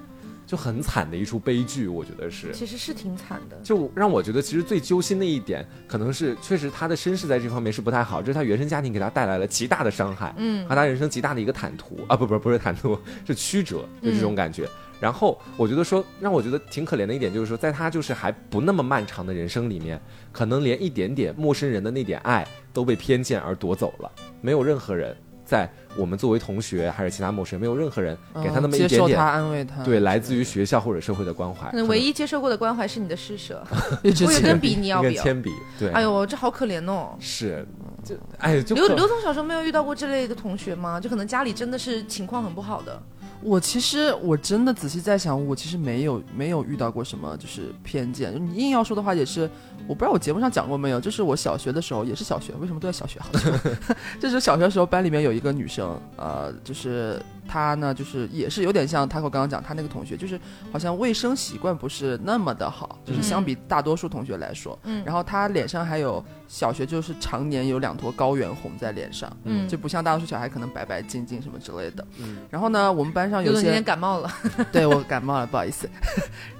[0.47, 2.53] 就很惨的一出悲剧，我觉得是。
[2.53, 3.59] 其实是挺惨的。
[3.61, 14.67] 就让我觉得，其实最揪心的一点，可能是确实他的身世在这方面是不太好，这是他原生家庭给他带来了极大的伤害，嗯和他人生极大的一个坦途啊，不不不是坦途，是曲折，就这种感觉。
[15.01, 25.13] 然后我觉得说，让我觉得挺可怜的一点就是说，在他就是还不那么漫长的人生里面，可能连一点点陌生人的那点爱都被偏见而夺走了，没有任何人
[25.45, 28.87] 在我们作为同学还是其他陌生人，没有任何人给他那么一点点。
[28.87, 29.83] 嗯接受他，安慰他。
[29.83, 33.63] 对，来自于学校或者社会的关怀，可能唯一接受过的关怀是你的施舍。
[34.03, 35.23] 我有根笔，你要不要？
[35.23, 37.15] 铅笔，对，哎呦，这好可怜哦。
[37.19, 37.65] 是，
[38.03, 40.99] 就哎，就刘刘总小时候没有遇到过这类的同学吗？
[40.99, 43.01] 就可能家里真的是情况很不好的。
[43.41, 48.33] 我其实我真的仔细在想，我其实没有没有遇到过什么就是偏见。
[48.33, 49.49] 你硬要说的话，也是
[49.87, 53.19] 我不知道我节目上讲过没有，就是我小学的时候也是小学，为什么都在小学？
[53.19, 53.51] 好像
[54.19, 60.39] 就是小学的时候班里面有一个女生，呃，就是她呢，就是也是有点像 Taco 刚刚讲，她那个同学就是
[60.71, 69.31] 好像卫生习惯不是那么的好，就是相比大多数同学来说，嗯然后她脸上还有小学就是常年有两坨高原红在脸上。
[69.43, 72.05] 嗯，就不像大多数小孩可能白白净净什么之类的。
[72.19, 74.31] 嗯然后呢，我们班上有些今天感冒了。
[74.71, 75.89] 对我感冒了，不好意思。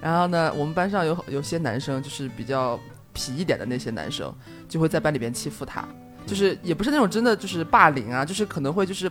[0.00, 2.78] 然后呢，我们班上有有 些男生就是比较
[3.14, 4.34] 痞一点的那些男生，
[4.68, 5.86] 就会在班里边欺负他，
[6.26, 9.10] 就是也不是那种真的就是霸凌啊，就是可能会就是。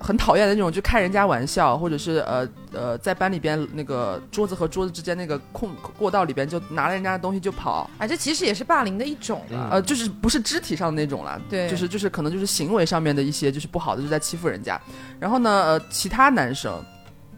[0.00, 9.68] 很讨厌的那种，就开人家玩笑，或者是呃呃，在班里边那个桌子和桌子之间那个空过道里边，就拿了人家的东西就跑，啊，这其实也是霸凌的一种了。
[9.70, 14.78] 呃，就是不是肢体上的那种了，对就是就是可能就是行为上面的一些就是不好的，就是在欺负人家。
[15.18, 16.84] 然后呢，呃，其他男生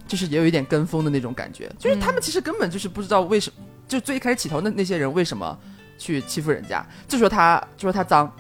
[0.09, 5.59] 就是也有一点跟风的那种感觉，就是他们其实根本就是不知道为什么，就最一开始起头的那些人为什么
[5.99, 8.31] 去欺负人家，就说他就说他脏，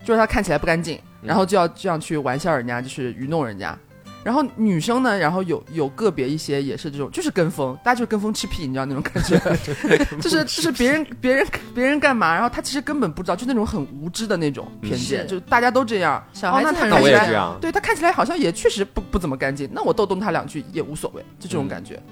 [0.00, 3.76] 就说他看起来不干净，然后就要这样去玩笑人家，就是愚弄人家。
[4.22, 9.38] 然后女生呢，然后有有个别一些也是这种，就是跟风，大家就是跟风吃屁，你知道那种感觉
[10.20, 16.20] 就是就是别人别人别人干嘛，然后他其实根本不知道，就那种很无知的那种偏见，是就大家都这样。
[16.32, 17.56] 小孩子哦那他看起来这样。
[17.60, 22.02] 对他看起来好像也确实不不怎么干净，那我逗逗他两句也无所谓，就这种嗯感觉。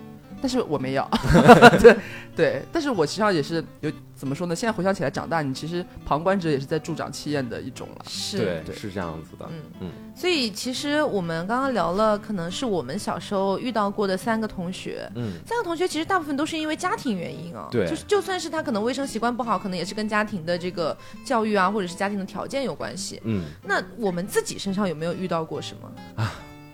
[0.44, 1.08] 但是我没有，
[1.80, 1.96] 对
[2.36, 4.54] 对，但是我实际上也是有怎么说呢？
[4.54, 8.04] 现在回想起来，长大你其实旁观者也是在助长气焰的一种了。
[8.06, 9.48] 是对，是这样子的。
[9.50, 15.10] 嗯嗯所以其实我们刚刚聊了，可能是我们小时候遇到过的三个同学。
[15.14, 23.18] 嗯，三个同学其实大部分都是因为家庭原因啊，对就是就算是他可能卫生习惯不好，可能也是跟家庭的这个教育啊，或者是家庭的条件有关系。
[23.24, 25.90] 嗯，那我们自己身上有没有遇到过什么？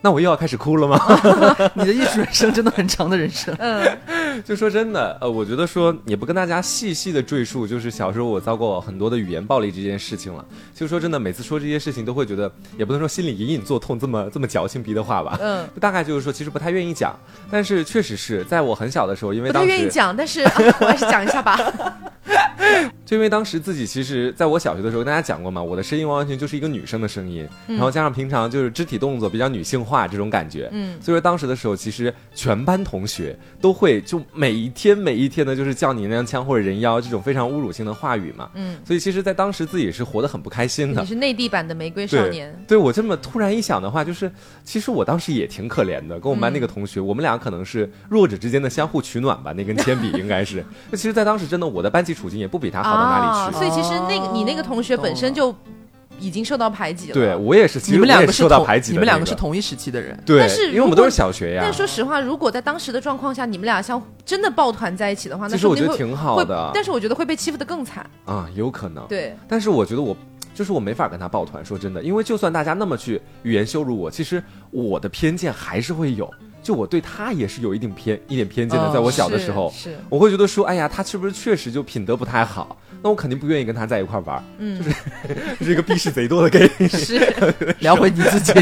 [0.03, 0.99] 那我又要开始哭了吗？
[1.75, 3.55] 你的艺术人生真的很长的人生。
[3.59, 3.99] 嗯，
[4.45, 10.45] 就说真的，呃，我觉得说也不跟大家细细的赘述，就是小时候我遭过很多的语言暴力这件事情了。
[10.75, 15.39] 就说真的，每次说这些事情都会觉得，也不能说心里隐隐作痛这么这么矫情逼的话吧。
[15.41, 17.15] 嗯， 大概就是说，其实不太愿意讲，
[17.51, 21.59] 但是确实是在我很小的时候，因为不太愿意讲，但是、啊我还是讲一下吧。
[23.05, 38.49] 就因为当时自己其实在我小学的时候跟大家讲过嘛，我的声音完完全就是一个女生的声音，然后加上平常就是肢体动作比较女性化这种感觉，嗯，所以说当时的时候，其实全班同学都会就每一天每一天的，就是叫你娘腔或者人妖这种非常侮辱性的话语嘛。
[38.55, 41.07] 嗯，所以其实，在当时自己是活得很不开心的你。
[41.09, 42.55] 是内地版的玫瑰少年。
[42.69, 44.31] 对我这么突然一想的话，就是
[44.63, 50.65] 其实我当时也挺可怜的，跟我们班嗯那个同学，我们俩可能是弱者之间的相互取暖吧，那根铅笔 应该是。
[50.91, 53.57] 那其实，在当时真的我的班级处境也不比他好到哪里去。
[53.57, 55.55] 啊所以其实那个你那个同学本身就
[56.19, 57.15] 已经受到排挤了。
[57.15, 59.35] 对我也是，其你们两实我也个受到排挤的、你们两个是。
[59.35, 60.19] 同一时期的人。
[60.27, 61.73] 对但是，因为我们都是小学呀但。
[61.73, 68.05] 说实话，如果在当时的状况下，你们俩像真的抱团在一起的话，那其实我觉得说不定会挺好的但是我觉得会被欺负的更惨。
[68.27, 69.07] 啊，有可能。
[69.07, 70.15] 对，但是我觉得我
[70.53, 76.31] 就是我没法跟他抱团，说真的，因为就算大家那么去语言羞辱我，其实我的偏见还是会有，
[76.63, 79.73] 就我对他也是有一定偏一点偏见的，哦在我小的时候。
[79.75, 82.77] 是是我会觉得说，哎呀，他是不是确实就品德不太好？
[83.03, 84.79] 那我肯定不愿意跟他在一块玩嗯，
[85.59, 86.69] 就， 是一个逼视贼多的 gay。
[86.89, 87.19] 是
[87.81, 88.53] 聊回你自己，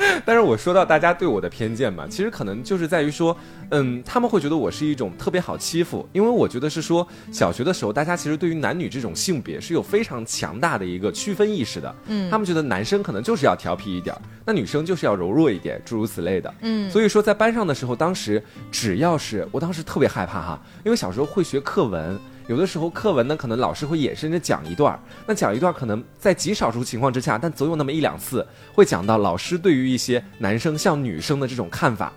[0.24, 3.36] 但是我说到大家对我的偏见嘛，其实可能就是在于说，
[3.70, 11.94] 嗯，他们会觉得我是一种特别好欺负，因为我觉得是说小学的时候，大家其实对于男女这种性别是有非常强大的一个区分意识的。
[12.06, 16.52] 嗯他们觉得男生可能就是要调皮一点，那女生就是要柔弱一点，诸如此类的。
[16.62, 22.18] 嗯所以说在班上的时候，当时只要是我当时特别害怕哈，因为小时候会学课文。
[22.50, 32.12] 有的时候课文呢，可能老师会衍生着讲一段儿，那讲一段儿可能在极少数情况之下，但总有那么一两次会讲到老师对于一些男生像女生的这种看法，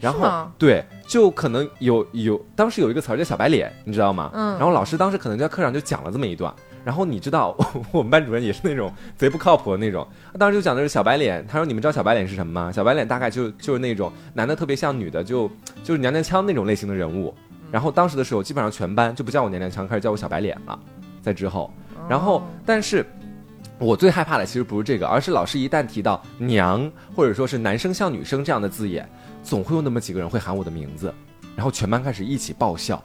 [0.00, 4.30] 然后对，就可能有有当时有一个词儿叫小白脸，你知道吗？
[4.32, 6.50] 嗯然后老师当时可能在课上就讲了这么一段，
[6.82, 7.54] 然后你知道
[7.92, 10.08] 我们班主任也是那种贼不靠谱的那种，
[10.38, 12.72] 当时就讲的是小白脸，他说你们知道小白脸是什么吗？
[12.72, 15.50] 小白脸大概就就是那种男的特别像女的，就
[15.84, 17.34] 就是娘娘腔那种类型的人物。
[17.76, 20.78] 然后当时的时候，基本上全班就不叫我娘娘腔，开始叫我小白脸了。
[21.20, 21.70] 在之后，
[22.08, 23.04] 然后但是。
[23.78, 29.06] 我最害怕的其实不是这个，而是老师一旦提到“娘”或者说是男生像女生这样的字眼，
[29.42, 31.12] 总会有那么几个人会喊我的名字，
[31.54, 33.02] 然后全班开始一起爆笑。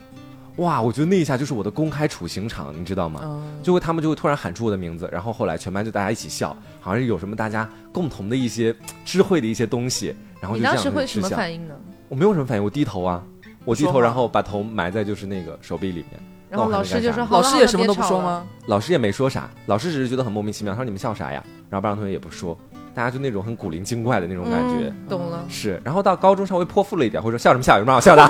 [0.56, 3.20] 哇，我觉得那一下就是我的公开处刑场，你知道吗？
[3.22, 11.74] 嗯，就会他们就会突然喊出我的名字，然后后来全班就大家一起笑，好像是有什么大家共同的一些智慧的一些东西，然后你就这样当时会什么反应呢？
[12.08, 13.22] 我没有什么反应，我低头啊，
[13.64, 16.20] 我低头，然后把头埋在就是那个手臂里面。
[16.50, 18.20] 然后老师就说：“能干啥呢好了老师也什么都不说？
[18.20, 18.44] 吗？
[18.66, 21.42] 老师也没说啥，老师只是觉得很莫名其妙，他说你们笑啥呀？
[21.70, 22.54] 然后班上同学也不说，
[22.94, 24.88] 大家就那种很古灵精怪的那种感觉。
[24.88, 25.42] 嗯懂了。
[25.48, 28.22] 是，然后到高中稍微泼妇了一点，会说笑什么笑，有什么好笑的？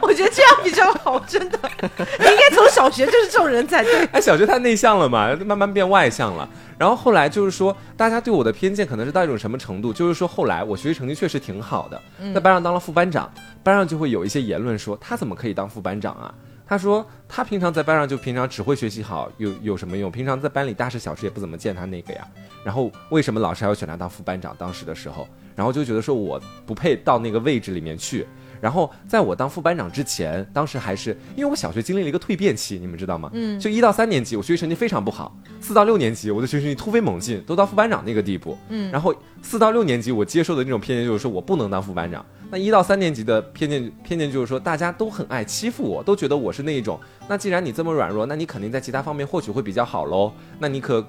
[0.00, 1.58] 我觉得这样比较好，真的。
[1.80, 1.88] 你
[2.30, 4.04] 应该从小学就是这种人才对。
[4.12, 6.48] 哎，小学太内向了嘛，慢慢变外向了。
[6.82, 9.92] 然后后来就是说，大家对我的偏见可能是到一种什么程度？
[9.92, 12.02] 就是说，后来我学习成绩确实挺好的，
[12.34, 16.34] 在班上当了副班长，班上就会有一些言论说他怎么可以当副班长啊？
[16.66, 20.10] 他说他平常在班上就平常只会学习好，有有什么用？
[20.10, 22.26] 平常在班里大事小事也不怎么见他那个呀。
[22.64, 24.52] 然后为什么老师还要选他当副班长？
[24.58, 28.26] 当时的时候，然后就觉得说我不配到那个位置里面去。
[28.62, 33.28] 然后在我当副班长之前，当时还是因为我小学经历了一个蜕变期，你们知道吗？
[33.32, 38.56] 嗯就一到三年级我学习成绩非常不好，四到六年级我的学习成绩突飞猛进，都到副班长那个地步。
[38.68, 42.24] 嗯然后四到六年级我接受的那种偏见就是说我不能当副班长。
[42.52, 47.00] 那一到三年级的偏见偏见就是说大家都很爱欺负我，都觉得我是那一种。
[47.26, 50.32] 那既然你这么软弱，那你肯定在其他方面或许会比较好喽。
[50.60, 51.04] 那你可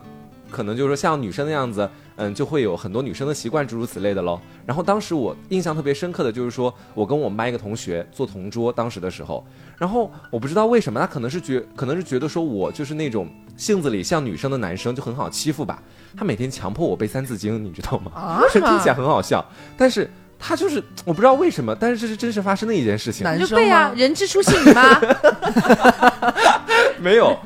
[0.50, 4.39] 可能就是说像女生那样子，嗯，就会有很多女生的习惯，诸如此类的喽。
[4.65, 9.45] 然后当时我印象特别深刻的就是说，我跟我们班一个同学做同桌，当时的时候，
[9.78, 15.82] 然后我不知道为什么，他可能是觉可能是觉得说我就是那种性子里像女生的男生，就很好欺负吧。
[16.15, 18.12] 他每天强迫我背《三字经》，你知道吗？
[18.13, 19.43] 啊 听起来很好笑，
[19.76, 23.23] 但是他就是我不知道为什么，但是这是真实发生的一件事情。
[23.23, 24.99] 男生你就背啊，吗人之初性你妈。
[26.99, 27.38] 没有，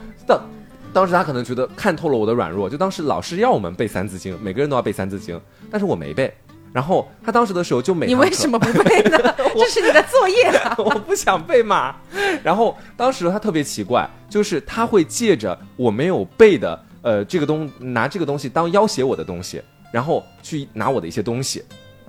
[0.93, 5.37] 当当时他可能觉得看透了我的软弱，就当时老师要我们背《三字经》，每个人都要背《三字经》，
[5.69, 6.33] 但是我没背。
[6.73, 9.17] 然后他当时的时候就每你为什么不背呢？
[9.55, 10.75] 这是你的作业啊。
[10.83, 11.95] 我不想背嘛。
[12.43, 21.63] 然后当时他特别奇怪，就是他会借着我没有背的呃这个东拿这个东西当要挟我的东西，然后去拿我的一些东西。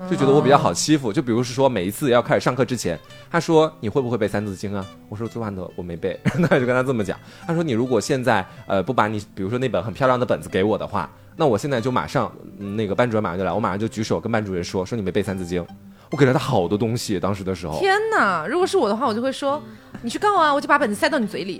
[0.08, 2.98] 就觉得我比较好欺负，就比如是说每一次要开始上课之前，
[3.30, 4.86] 他说你会不会背《三字经》啊？
[5.08, 7.18] 我说昨晚的我没背， 那就跟他这么讲。
[7.46, 15.62] 他说你如果现在呃不把你比如说那本很漂亮的本子给我的话，那我现在就马上、嗯那个班主任马上就来，我马上就举手跟班主任说说你没背《三字经》。
[16.10, 18.46] 我给了他好多东西，当时的时候，天哪！
[18.46, 19.62] 如果是我的话，我就会说，
[20.00, 21.58] 你去告啊，我就把本子塞到你嘴里。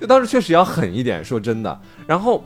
[0.00, 1.80] 就 当时确实要狠一点，说真的。
[2.06, 2.44] 然后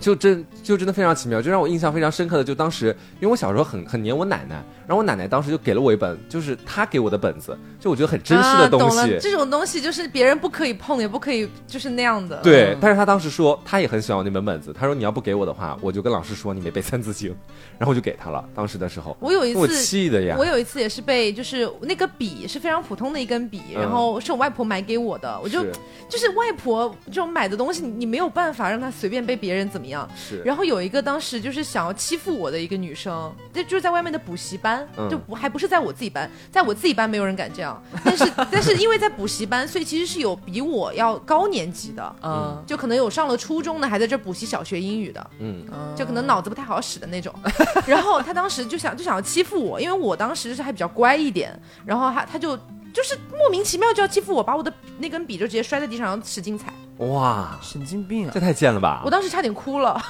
[0.00, 8.96] 就真就真的非常奇妙，就让我印象非常深刻的，就当时因为我小时候很很黏我奶奶，然后我奶奶当时就给了我一本，就是她给我的本子，就我觉得很真实的东西。
[8.96, 12.36] 了，这种东西就是别人不可以碰，也不可以就是那样的。
[12.42, 17.30] 对，嗯但是她当时说她也很喜欢我那本本子，她说你要不给我的话，我就跟老师说你没背《三字经》，
[17.78, 18.42] 然后我就给她了。
[18.54, 20.46] 当时的时候，我我有一次，气的呀我。
[20.46, 25.72] 有一次也是被，就是那个笔是非常普通的一根笔，嗯然后是我外婆买给我的，我就是
[26.08, 30.08] 就是外婆这种买的东西，你你没有办法让她随便被别人怎么样。
[30.16, 35.08] 是，然后有一个当时就是想要欺负我的一个女生，这就是在外面的补习班，嗯。
[35.08, 47.32] 就不还不是在我自己班，在我自己班没有人敢这样， 但是但是因为在补习班，所以其实是有比我要高年级的，嗯，就可能有上了初中的，还在这补习小学英语的，嗯，就可能脑子不太好使的那种。
[47.86, 52.56] 然后他当时就想就想要欺负我，因为我当时是还比较乖一点，然后他他就
[52.92, 56.66] 就是莫名其妙就要欺负我，把我的那根笔就直接摔在地上，然后使劲踩。
[56.98, 58.30] 哇，神经病啊。
[58.32, 58.40] 这！
[58.40, 59.02] 太贱了吧。
[59.04, 59.10] 我！
[59.10, 60.00] 当时差点哭了，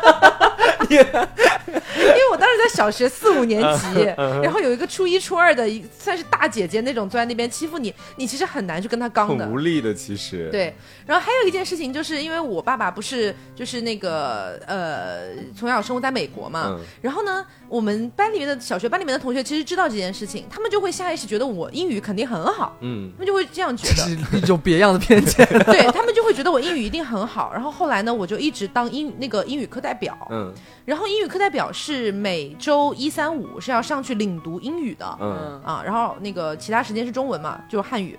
[0.88, 4.04] 因为我当时在小学四五年级，
[4.42, 9.58] 然后有一个初一初二的，一算是大姐姐那种坐在那边欺负你，你其实很难去跟她刚的很无。
[9.58, 10.74] 力的，其实。，对，
[11.06, 25.46] 然后还有一件事情，就是因为我爸爸不是就是那个呃从小生活在美国嘛，嗯然后呢，我们班里面的小学班里面的同学其实知道这件事情，他们就会下意识觉得我英语肯定很好，嗯他们就会这样觉这得，是一种别样的偏见。
[25.64, 27.50] 对他们就会觉得我英语一定很好。
[27.52, 30.52] 然后后来呢，我就一直当英那个英语课代表，嗯
[30.84, 35.60] 然后英语课代表是每周一三五是要上去领读英语的，嗯。
[35.64, 38.18] 啊，然后那个其他时间是中文嘛，就是汉语。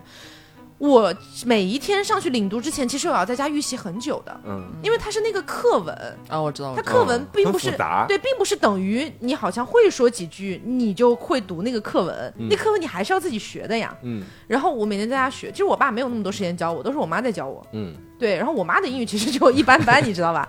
[0.80, 1.12] 我
[1.44, 7.72] 每一天上去领读之前，其实我要在家预习很久的，嗯，因为它是那个课文，啊，我知道，它课文并不是
[8.08, 13.92] 对，并不是等于你好像会说几句，你就会读那个课文，那课文你还是要自己学的呀。
[14.04, 14.24] 嗯。
[14.46, 17.66] 然后我每天在家学，其实我爸没有那么多时间教我，都是我妈在教我。
[17.72, 17.96] 嗯。
[18.20, 20.48] 对，然后我妈的英语其实就一般般，你知道吧？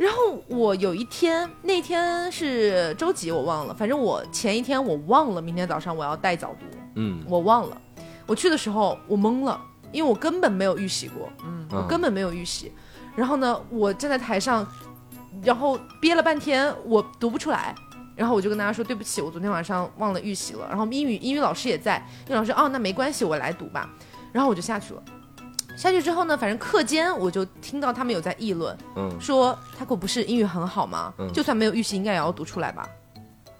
[0.00, 7.78] 然后我有一天，那天是周几我忘了，反正我前一天我忘了明天早上我要带早读，嗯我忘了。
[8.24, 9.60] 我去的时候我懵了，
[9.92, 12.72] 因为我根本没有预习过，嗯，我根本没有预习。
[13.14, 14.66] 然后呢，我站在台上，
[15.42, 17.74] 然后憋了半天，我读不出来。
[18.16, 20.66] 然后我就跟大家说对不起，我昨天晚上忘了预习了。
[20.66, 23.90] 然后英语英语老师也在，英语老师哦那没关系，我来读吧。
[24.32, 25.02] 然后我就下去了。
[25.80, 31.14] 下去之后呢，反正课间我就听到他们有在议论，嗯说他可不是英语很好吗？
[31.18, 32.86] 嗯就算没有预习，应该也要读出来吧？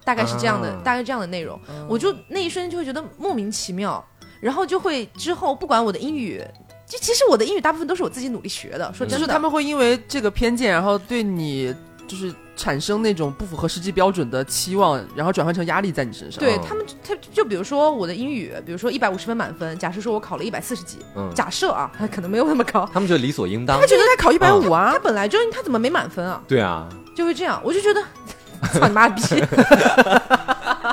[0.04, 1.58] 大概是这样的，啊大概这样的内容。
[1.88, 4.04] 我就那一瞬间就会觉得莫名其妙，
[4.38, 6.44] 然后就会之后不管我的英语，
[6.86, 8.92] 就其实我的英语大部分都是我自己努力学的。
[8.92, 11.74] 说嗯真的，就是他们会因为这个偏见，然后对你
[12.10, 16.42] 就是产生那种不符合实际标准的期望，然后转换成压力在你身上。
[16.42, 23.86] 哦对他们，他就比如说我的英语，比如说一百五十分满分，假设说我考了一百四十几，嗯，假设啊，可能没有那么高，他们觉得理所应当他。
[23.86, 26.42] 觉得他考一百五啊他，本来就他怎么没满分啊？
[26.48, 28.02] 对啊，就会这样，我就觉得，
[28.74, 29.22] 操你妈逼！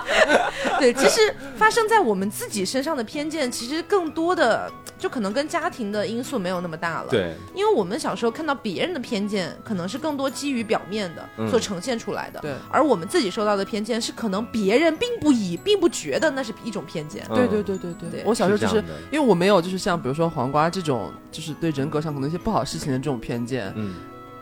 [0.80, 17.26] 对，其实发生在我们自己身上的偏见，其实更多的就可能跟家庭的因素没有那么大了。，对，因为我们小时候看到别人的偏见，可能是更多基于表面的嗯所呈现出来的，对而我们自己受到的偏见是可能别人并不以，并不觉得那是一种偏见。
[17.30, 18.78] 嗯对对对对对对我小时候就是
[19.12, 23.96] 因为我没有就是像比如说黄瓜这种，就是对人格上可能一些不好事情的这种偏见，嗯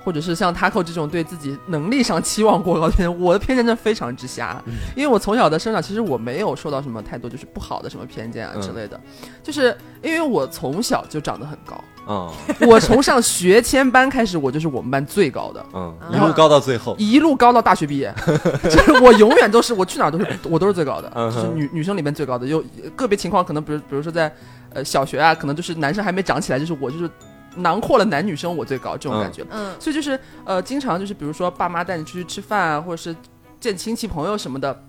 [0.06, 4.62] 或者是像 Taco 这种对自己能力上期望过高的人，我的偏见真的非常之瞎。
[4.96, 8.98] 因为我从小的生长，其实我没有受到什么太多就是不好的什么偏见啊之类的，
[9.44, 12.32] 就是因为我从小就长得很高，嗯
[12.70, 15.66] 我从上学前班开始，我就是我们班最高的。
[15.74, 18.14] 嗯，一路高到最后，一路高到大学毕业，
[18.64, 22.46] 就是我永远都是我去哪儿都是我都是最高的，嗯就是女女生里面最高的。
[22.46, 22.64] 有
[22.96, 24.32] 个别情况可能，比如比如说在
[24.74, 27.10] 呃小学啊，可能就是男生还没长起来，就是我就是
[27.56, 29.46] 囊括了男女生我最高这种感觉。
[29.52, 33.16] 嗯所以就是呃，经常就是比如说爸妈带你出去吃饭啊，或者是
[33.60, 34.84] 见亲戚朋友什么的。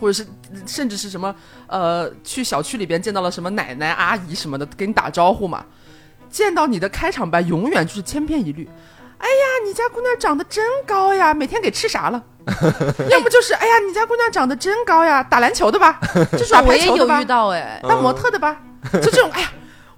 [0.00, 0.26] 或者是
[0.66, 1.32] 甚至是什么
[1.68, 5.64] 呃，去小区里边见到了什么奶奶阿姨什么的，给你打招呼嘛。
[6.28, 8.68] 见到你的开场白永远就是千篇一律。
[9.18, 12.20] 哎呀，你家姑娘长得真高呀，每天给吃啥了？
[13.10, 16.00] 要不就是哎呀，你家姑娘长得真高呀，打篮球的吧？
[16.32, 17.24] 这种打我也排球的吧有遇？
[17.24, 18.60] 到哎，当模特的吧？
[18.94, 19.52] 就这种，哎呀，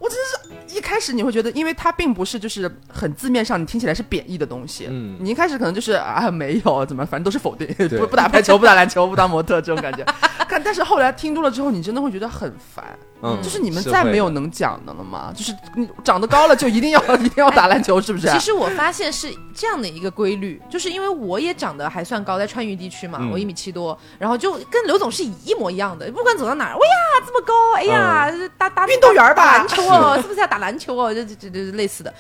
[0.05, 10.05] 我真的是一开始你会觉得，因为它并不是就是很字面上你听起来是贬义的东西，嗯你一开始可能就是啊没有怎么，反正都是否定，不不打排球，不打篮球，不当模特这种感觉。
[10.47, 12.85] 看，但是后来听多了之后，你真的会觉得很烦，
[13.23, 15.33] 嗯，就是你们再没有能讲的了吗？
[15.35, 18.29] 就是你长得高了就一定要 一定要打篮球，是不是？
[18.29, 28.24] 其实我发现是这样的一个规律，就是因为我也长得还算高，在川渝地区嘛，嗯我一米七多，然后就跟刘总是一模一样的，不管走到哪儿，哎呀这么高，哎呀、
[28.57, 31.13] 打打运动员吧篮球哦，是不是要打篮球哦？
[31.13, 32.13] 这这这这类似的。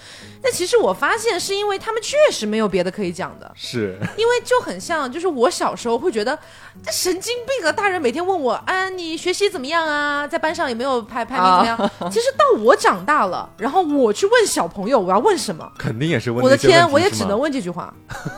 [0.42, 6.38] 但其实我发现是因为他们确实没有别的可以讲的，是， 因为就很像，就是我小时候会觉得
[6.84, 7.72] 这神经病啊！
[7.72, 10.26] 大人每天问我，啊，你学习怎么样啊？
[10.26, 11.90] 在班上有没有排排名怎么样？
[12.10, 15.66] 其实到我长大了，然后我去问小朋友，我要问什么？
[15.78, 17.92] 肯定也是问我的天，我也只能问这句话，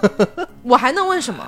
[0.62, 1.45] 我还能问什么？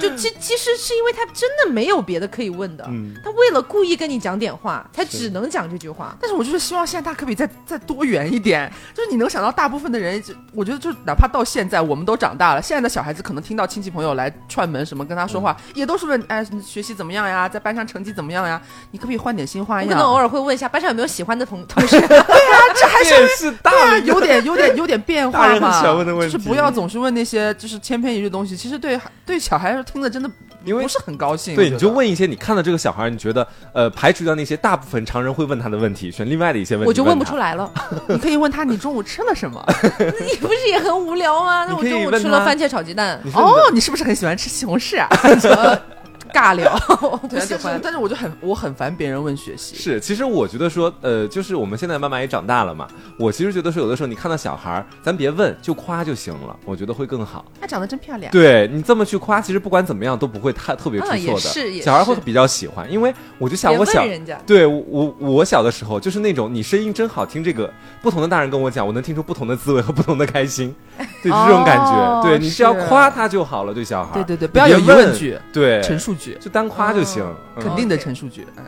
[0.00, 6.16] 就其其实是因为他真的没有别的可以问的，嗯他为了故意跟你讲点话，他只能讲这句话。
[6.20, 10.22] 但是我就是希望现在大家可以再再多元一点，就是你能想到大部分的人，
[10.52, 18.60] 我觉得就是哪怕到现在我们都长大了，现在的小孩子可能听到亲戚朋友来串门什么跟他说话，也都是问哎你学习怎么样呀，在班上成绩怎么样呀？
[18.90, 19.88] 你可不可以换点新花样？
[19.88, 30.30] 我可能偶尔会问一下班上有没有喜欢的同同学， 这还这还是大对啊，有点有点有点变化嘛，喜欢问的问题就是不要总是问那些就是千篇一律的东西，其实对对小孩来说听的真的
[30.64, 31.54] 因为不是很高兴。
[31.54, 37.54] 对，你就问一些你看到这个小孩，你觉得呃排除掉那些大部分常人会问他的问题，选另外的一些问题，我就问不出来。
[37.54, 37.70] 了。
[38.08, 39.64] 你可以问他你中午吃了什么？
[39.98, 41.64] 你不是也很无聊吗？
[41.64, 45.08] 那我中午吃了番茄炒鸡蛋，哦，你是不是很喜欢吃西红柿啊？
[46.24, 46.78] 呃尬聊。
[47.28, 49.76] 对，喜欢但是我就很我很烦别人问学习。
[49.76, 52.86] 是，其实我觉得说，呃，就是我们现在慢慢也长大了嘛。
[53.18, 57.44] 我其实觉得说，有的时候你看到小孩儿，咱别问，就夸就行了，我觉得会更好。
[57.60, 58.30] 她长得真漂亮。
[58.32, 62.90] 对你这么去夸，其实不管怎么样都不会太特别出错的，小孩会比较喜欢。
[62.90, 64.04] 因为我就想我小
[64.46, 70.74] 对我我我小的时候就是那种你声音真好听，这个不同的大人跟我讲，我能听出不同的滋味和不同的开心，
[71.22, 77.24] 对这种感觉，哦对你只要夸他就好了，对小孩，对对对，不要有疑问问句、对，陈述句，就单夸就行，
[77.60, 78.46] 肯定的 OK 陈述句。
[78.56, 78.64] 嗯，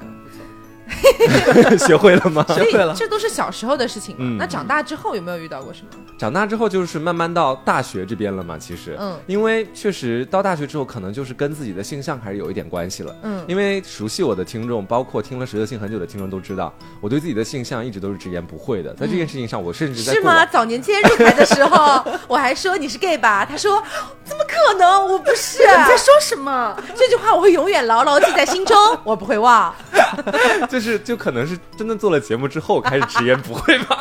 [1.86, 2.44] 学会了吗？
[2.49, 4.20] 所以会了这都是小时候的事情嘛。
[4.24, 5.88] 嗯那长大之后有没有遇到过什么？
[6.18, 13.14] 长大之后就是慢慢到大学这边了嘛，其实，嗯因为确实到大学之后，可能就是跟自己的性向还是有一点关系了。
[13.22, 18.92] 嗯因为熟悉我的听众，包括听了《蛇的性》很久的听众都知道，我对自己的性向一直都是直言不讳的。
[18.94, 20.44] 在这件事情上，我甚至在是吗？
[20.46, 23.82] 早年间入台的时候， 我还说你是 gay 吧，他说
[24.24, 25.07] 怎么可能？
[25.09, 25.59] 我不是。
[25.61, 26.76] 你在说什么？
[26.96, 29.74] 这句话我会永远牢牢记在心中，我不会忘。
[30.68, 33.99] 就是是就可能是真的做了节目之后开始直言不讳吧。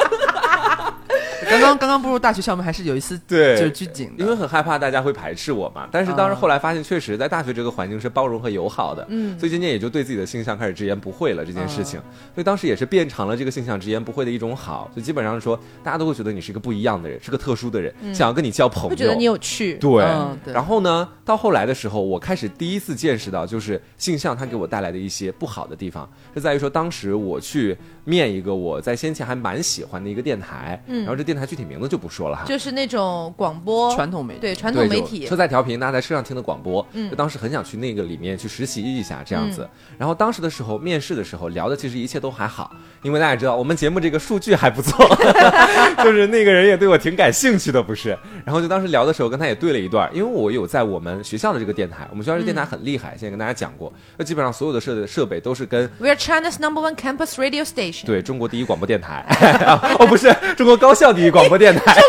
[1.49, 4.23] 刚刚刚刚步入大学校门，还是有一丝 对就是拘谨的。
[4.23, 5.87] 因为很害怕大家会排斥我嘛。
[5.91, 11.99] 但是当时后来发现，确实在大学这个环境是包容和友好的，嗯所以渐渐也就对自己的性向开始直言不讳了这件事情。
[12.33, 19.75] 所以当时也是变成了这个性向直言不讳的一种好，就基本上说大家都会觉得你是一个不一样的人，是个特殊的人，想要跟你交朋友，会觉得你有趣。
[19.75, 20.03] 对，
[20.45, 32.43] 然后呢，到后来的时候，我开始第一次见识到，就是性向它给我带来的一些不好的地方，是在于说，当时我去面一个我在先前还蛮喜欢的一个电台，嗯然后这电台具体名字就不说了哈。
[32.45, 39.67] 就是那种广播传统媒体对传统媒体车，载调频，大家在车上听的广播，嗯就当时很想去那个里面去实习一下这样子。
[39.97, 42.71] 然后当时的时候，面试的时候聊的其实一切都还好，
[43.01, 45.07] 因为大家知道我们节目这个数据还不错，
[46.03, 48.17] 就是那个人也对我挺感兴趣的，不是？
[48.45, 58.05] 然后就当时聊的时候跟他也对了一段，因为我有在我们学校的这个电台，我们学校这电台很厉害，现在跟大家讲过，那基本上所有的设设备都是跟 We are China's number one campus radio station。
[58.05, 59.25] 对中国第一广播电台，
[59.99, 61.99] 哦不是中国高校第一广播电台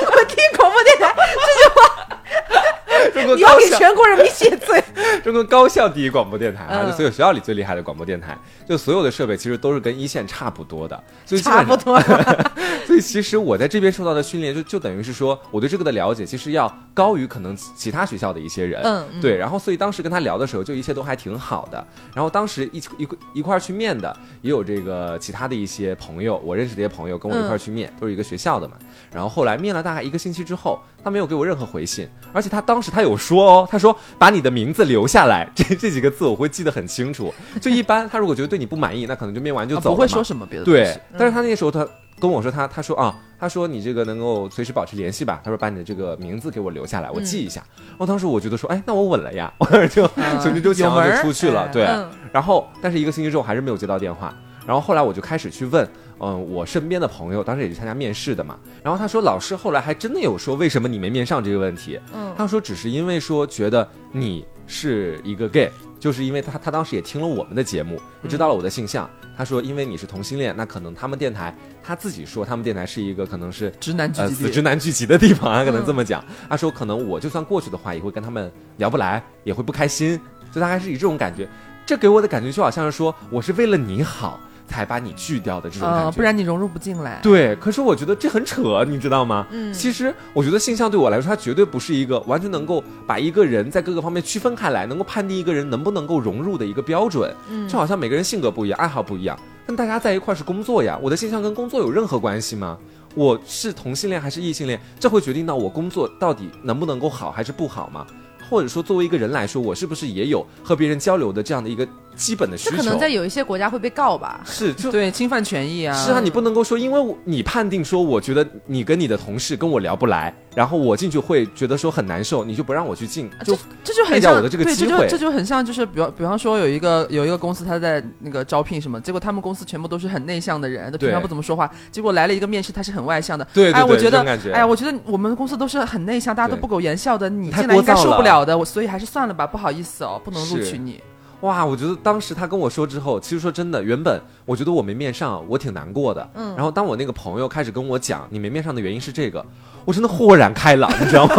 [3.15, 4.83] 中国你要给全国人民谢罪。
[5.23, 8.37] 中 中国高校第一广播电台啊，嗯就所有学校里最厉害的广播电台，
[8.69, 12.01] 就所有的设备其实都是跟一线差不多的，所以差不，多。
[12.87, 21.87] 所以其实我在这边受到的训练就就等于是说，我对这个的了解其实要高于可能其他学校的一些人，嗯嗯对，然后所以当时跟他聊的时候，就一切都还挺好的。
[22.15, 28.75] 然后当时一起一一块儿去面的，也有这个其他的一些朋友，我认识的一些朋友跟我一块儿去面，都是一个学校的嘛。
[29.13, 37.33] 然后后来面了大概一个星期之后，他没有给我任何回信，而且他当时他有说哦，他说把你的名字留下来， 这这几个字我会记得很清楚。
[37.61, 39.93] 就一般他如果觉得对你不满意，那可能就面完就走了嘛。
[39.93, 41.87] 啊不会说什么别的对西。，但是他那个时候他
[42.21, 47.63] 跟我说他他说啊，他说你这个能够随时保持联系吧，他说把你的这个名字给我留下来，我记一下。
[47.91, 51.85] 然后当时我觉得说，哎，那我稳了呀， 我就啊从这周想就有门儿出去了，哎对。
[51.85, 54.35] 嗯然后但是一个星期之后还是没有接到电话。
[54.67, 55.89] 然后后来我就开始去问，
[56.21, 58.59] 嗯，我身边的朋友，当时也去参加面试的嘛。
[58.83, 61.99] 然后他说，老师后来还真的有说，为什么你没面上这个问题？
[62.15, 69.09] 嗯他说只是因为说觉得你是一个 gay，就是因为他他当时也听了我们的节目，知道了我的性向。
[69.37, 76.25] 他说因为你是同性恋，那可能他们电台他自己说他们电台是一个可能是直男聚呃死直男聚集的地方啊，可能这么讲。
[76.49, 80.21] 他说可能我就算过去的话，也会跟他们聊不来，也会不开心，
[80.53, 81.49] 就大概是以这种感觉。
[81.87, 84.39] 这给我的感觉就好像是说我是为了你好
[84.69, 86.05] 才把你拒掉的这种感觉。
[86.05, 87.19] 呃，不然你融入不进来。
[87.23, 89.47] 对，可是我觉得这很扯，你知道吗？
[89.51, 97.35] 嗯其实我觉得性向对我来说，它绝对不是一个完全能够把一个人在各个方面区分开来，能够判定一个人能不能够融入的一个标准。
[97.51, 100.99] 嗯就好像每个人性格不一样，爱好不一样，但大家在一块儿是工作呀。
[101.03, 102.79] 我的性向跟工作有任何关系吗？
[103.15, 108.07] 我是同性恋还是异性恋，这会决定到我工作到底能不能够好还是不好吗？
[108.51, 111.87] 或者说，作为一个人来说，我是不是也有和别人交流的这样的一个
[112.19, 112.77] 基本的需求？
[112.77, 114.41] 这可能在有一些国家会被告吧。
[114.45, 115.97] 是就对，侵犯权益啊。
[115.97, 133.47] 是啊，你不能够说，因为我你判定说，我觉得你跟你的同事跟我聊不来，然后我进去会觉得说很难受，你就不让我去进，就这就很像我的这个对，机会这就这就很像，就是比方比方说有一个有一个公司，他在那个招聘什么，结果他们公司全部都是很内向的人，都平常不怎么说话，结果来了一个面试，他是很外向的。
[133.55, 134.21] 对对哎，我觉得
[134.53, 141.01] 哎呀，我觉得我们公司都是很内向，大家都不苟言笑的，你太进来应该受不了的，我所以还是算了吧，不好意思哦，不能录取你。
[141.43, 146.29] 哇，我觉得当时他跟我说之后，其实说真的，原本我觉得我没面上，我挺难过的。
[146.35, 149.45] 嗯然后当我那个朋友开始跟我讲你没面上的原因是这个，
[149.85, 151.35] 我真的豁然开朗，你知道吗？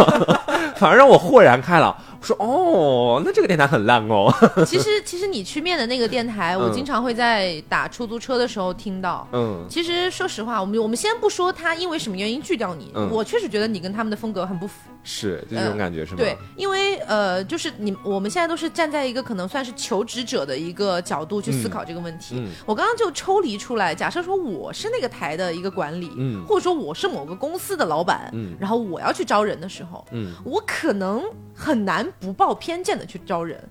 [0.76, 1.94] 反而让我豁然开朗。
[2.20, 4.32] 我说哦，那这个电台很烂哦。
[4.66, 9.26] 其实，其实你去面的那个电台，我嗯经常会在打出租车的时候听到。
[9.32, 14.74] 嗯，其实说实话，我们我们先不说他因为什么原因拒掉你，嗯我确实觉得你跟他们的风格很不符。
[15.02, 16.18] 是就这种感觉是吗？
[16.18, 22.34] 对，因为呃，就是你我们现在都是站在一个可能算是求职者的一个角度去思考这个问题。
[22.36, 31.22] 嗯我刚刚就抽离出来，假设说我是那个台的一个管理，嗯或者说我是某个公司的老板，嗯然后我要去招人的时候，嗯我可能
[31.54, 33.62] 很难不抱偏见的去招人。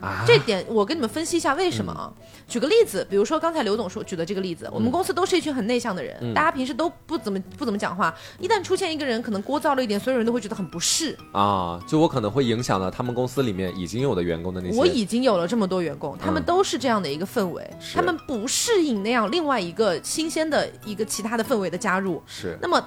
[0.00, 2.06] 啊，这点我跟你们分析一下为什么啊？
[2.46, 11.18] 举个例子，比如说刚才刘总说举的这个例子，我们公司都是一群很内向的人，嗯大家平时都不怎么不怎么讲话，一旦出现一个人可能聒噪了一点，所有人都会觉得很不适。
[11.32, 14.78] 啊，就我可能会影响到他们公司里面已经有的员工的那些。
[14.78, 22.22] 我已经有了这么多员工，他们嗯都是这样的一个氛围，是他们不适应那样另外一个新鲜的一个其他的氛围的加入。
[22.24, 22.80] 是那么，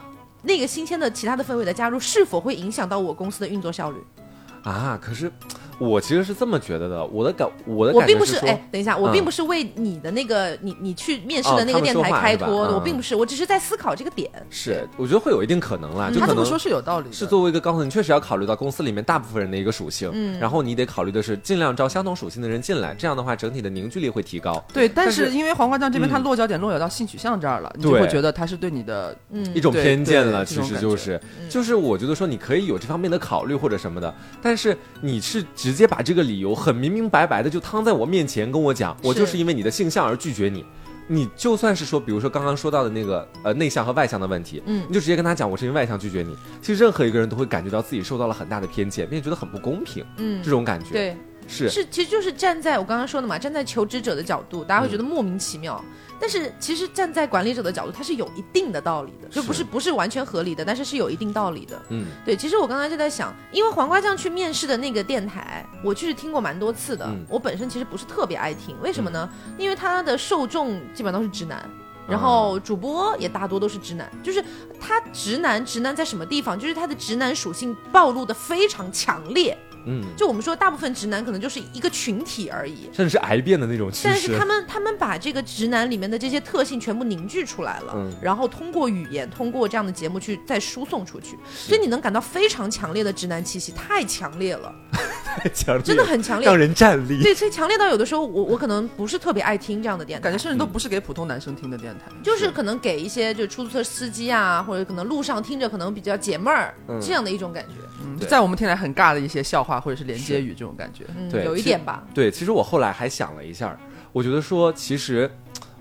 [0.44, 3.98] 那个新鲜的其他的氛围的加入，是否会影响到我公司的运作效率？
[4.64, 5.32] 啊，可是
[5.82, 14.30] 我其实是这么觉得的，我的感我的我并不感觉是哎，等一下，我嗯并不是为你的那个你你去面试哦的那个电台开脱我并不是，我只是在思考这个点。
[14.50, 16.14] 是我觉得会有一定可能啦，嗯。
[16.14, 17.14] 就可能他这么说是有道理的。
[17.14, 20.40] 是作为一个高层，你确实要考虑到公司里面大部分人的一个属性，嗯。
[20.40, 24.64] 然后你得考虑的是尽量招相同属性的人进来，这样的话整体的凝聚力会提高。
[24.74, 26.12] 对，但但是是因为黄瓜酱这边嗯。
[26.12, 31.50] 他落脚点落脚到性取向这儿了，你就会觉得他是对你的嗯，一种偏见了，其实就是，嗯。
[31.50, 40.66] 就是我觉得说你可以有这方面的考虑或者什么的，但是你是直接把这个理由很明明白白的就摊在我面前跟我讲，我就是因为你的性向而拒绝你。
[41.08, 44.86] 你就算是说，比如说刚刚说到的那个呃内向和外向的问题，嗯。
[44.90, 46.36] 你就直接跟他讲我是因为外向拒绝你。
[46.62, 50.44] 其实任何一个人都会感觉到自己受到了很大的偏见，并且觉得很不公平，嗯。
[50.44, 50.92] 这，种感觉。
[50.92, 51.18] 对，
[51.52, 55.84] 是是，其实就是站在我刚刚说的嘛，站在求职者的角度，大家会嗯觉得莫名其妙。
[56.20, 61.82] 但是其实站在管理者的角度，它是有一定的道理的，就不是是不是完全合理的，但是是有一定道理的。
[61.90, 67.06] 嗯对，其实我刚才就在想，因为黄瓜酱去面试的那个电台，我确实听过蛮多次的。
[67.06, 69.28] 嗯我本身其实不是特别爱听，为什么呢？
[69.58, 71.70] 因为它的受众基本上都是直男。
[72.08, 74.44] 然啊后主播也大多都是直男，就是
[74.80, 76.60] 他直男，直男在什么地方？
[76.60, 79.58] 就是他的直男属性暴露的非常强烈。
[79.86, 84.46] 嗯，就我们说，大部分直男可能就是一个群体而已，甚至是癌变的那种趋势但是他。
[84.46, 88.14] 们他们把这个直男里面的这些特性全部凝聚出来了，嗯。
[88.22, 94.74] 然后通过语言，通过这样的节目去再输送出去，所以你能感到非常强烈的直男气息，太强烈了。
[95.38, 96.58] 太 强烈，真的很强烈让。
[96.58, 97.22] 人站立。
[97.22, 102.06] 对，所以强烈到有的时候我我可能不是特别爱听这样的电台，感觉甚至都不是给普通男生听的电台。
[102.24, 111.06] 就是可能给一些就出租车司机啊，或者可能路上听着可能比较解闷儿、嗯这样的一种感觉，嗯，就在我们听来很尬的一些笑话或者是连接语这种感觉。
[111.18, 112.04] 嗯，对有一点吧。
[112.14, 113.78] 对，其实我后来还想了一下，
[114.12, 115.30] 我觉得说，其实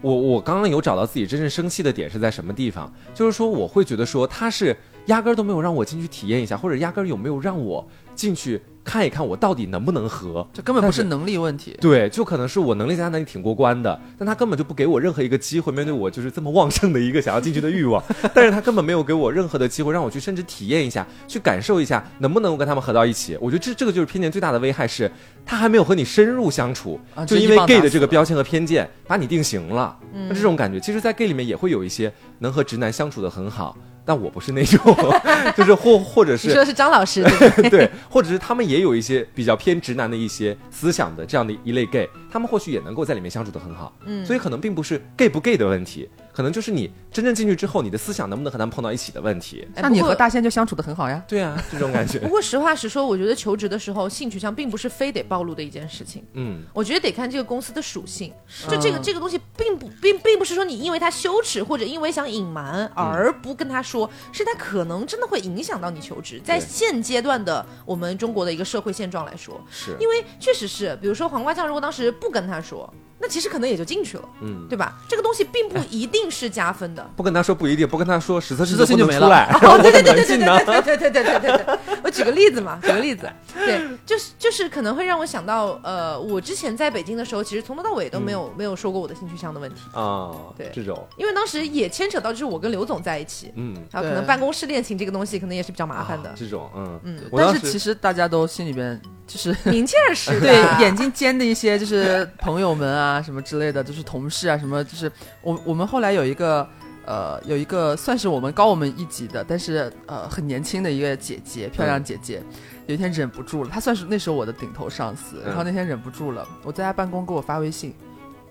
[0.01, 4.74] 我我刚刚有找到自己真正生气的点是在什么地方，就是说我会觉得说他是
[5.07, 10.46] 压根儿都没有让我进去体验一下，或者压根儿有没有让我进去看一看我到底能不能合。
[10.52, 11.76] 这根本不是是能力问题。
[11.80, 18.02] 对，就可能是我能力在他那里挺过关的，但他根本就不给我任何一个机会，面对我就是这么旺盛的一个想要进去的欲望，
[18.34, 23.36] 但是他根本没有给我任何的机会让我去甚至体验一下，去感受一下能不能够跟他们合到一起。
[23.40, 25.10] 我觉得这这个就是偏见最大的危害是，
[25.44, 29.96] 他还没有和你深入相处，啊就因为 gay 的这个标签和偏见把你定型了。
[30.12, 33.76] 嗯那这种感觉，其实，在 gay 里面也会有一些能和直男相处的很好。
[34.11, 34.80] 但我不是那种，
[35.56, 37.22] 就是或或者是你说的是张老师
[37.70, 43.92] 对 或者是他们也有一些比较偏直男的一些思想的这样的一类 gay，他们或许也能够在里面相处的很好。
[44.06, 49.66] 嗯所以可能并不是 gay 不 gay 的问题，可能就是你真正进去之后，你的思想能不能和他们碰到一起的问题。
[49.74, 51.22] 那你和大仙就相处的很好呀。
[51.26, 56.24] 对啊，这种感觉不，过实话实说，我觉得求职的时候性取向并不是非得暴露的一件事情。
[56.34, 58.32] 嗯，我觉得得看这个公司的属性，
[58.68, 66.40] 就这个嗯这个东西并不并并不是说你因为他羞耻或者因为想隐瞒而不跟他说，是他可能真的会影响到你求职。
[66.44, 74.98] 在现阶段的我们中国的一个社会现状来说，是，因为确实是，比如说黄瓜酱如果当时不跟他说，那其实可能也就进去了，嗯，对吧？
[75.08, 77.04] 这个东西并不一定是加分的。
[77.16, 80.82] 不跟他说不一定，不跟他说实测实测性就没不能出来，哦，对对对对对？
[80.82, 97.20] 对对对对 对对对对，我举个例子嘛，举个例子， 对，就是就是可能会让我想到，呃，我之前在北京的时候，其实从头到尾都没有、没有说过我的性取向的问题，啊，对这种，因为当时也牵扯到就是我跟刘总在一起，嗯，然后可能办公室恋情这个东西，可能也是比较麻烦的啊，这种，嗯嗯。
[97.36, 105.10] 但是其实大家都心里边就是明镜儿似的，对眼睛尖的一些就是朋友们啊什么之类的，就是同事啊什么，就是
[105.42, 106.66] 我我们后来有一个
[107.06, 112.42] 呃有一个算是我们高我们一级的，但是呃很年轻的一个姐姐，漂亮姐姐。
[112.86, 117.94] 有一天忍不住了，她算是那时候我的顶头上司，然后那天忍不住了，我在她办公给我发微信，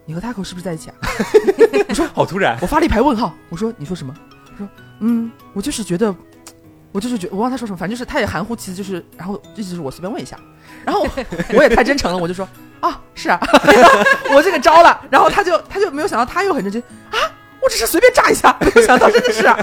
[0.05, 0.95] 你和 Taco 是不是在一起啊？
[1.89, 4.15] 我说好突然，我发了一排问号，我说你说什么？
[4.49, 6.15] 他说嗯，我就是觉得，
[6.93, 10.39] 我就是觉我忘他说什么，反正就是他也含糊其辞，就是然后意思就是我随便问一下，
[10.85, 11.09] 然后我
[11.57, 12.47] 我也太真诚了，我就说
[12.79, 13.37] 啊是啊，
[14.33, 16.81] 我这个招了，然后他就他就没有想到他又很认真
[17.11, 17.19] 啊，
[17.61, 19.57] 我只是随便炸一下， 没有想到真的是啊，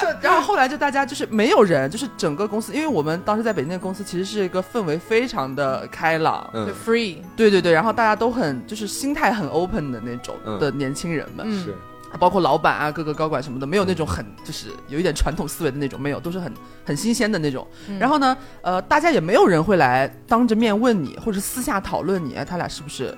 [0.00, 6.64] 就然后后来就大家就是没有人，就是整个公司，因为我们当时在北京的公司其实是一个氛围非常的开朗，嗯。
[6.66, 11.62] 对，free，对对对，然后大家都很就是心态很 open 的那种嗯的年轻人们，嗯。
[11.64, 11.74] 是，
[12.18, 16.52] 包括老板啊，各个高管什么的，没有那种很就是有一点传统思维的那种，没有，都是很
[16.84, 17.66] 很新鲜的那种。
[17.88, 17.98] 嗯。
[17.98, 23.16] 然后呢，呃，大家也没有人会来当着面问你，或者私下讨论你，哎，他俩是不是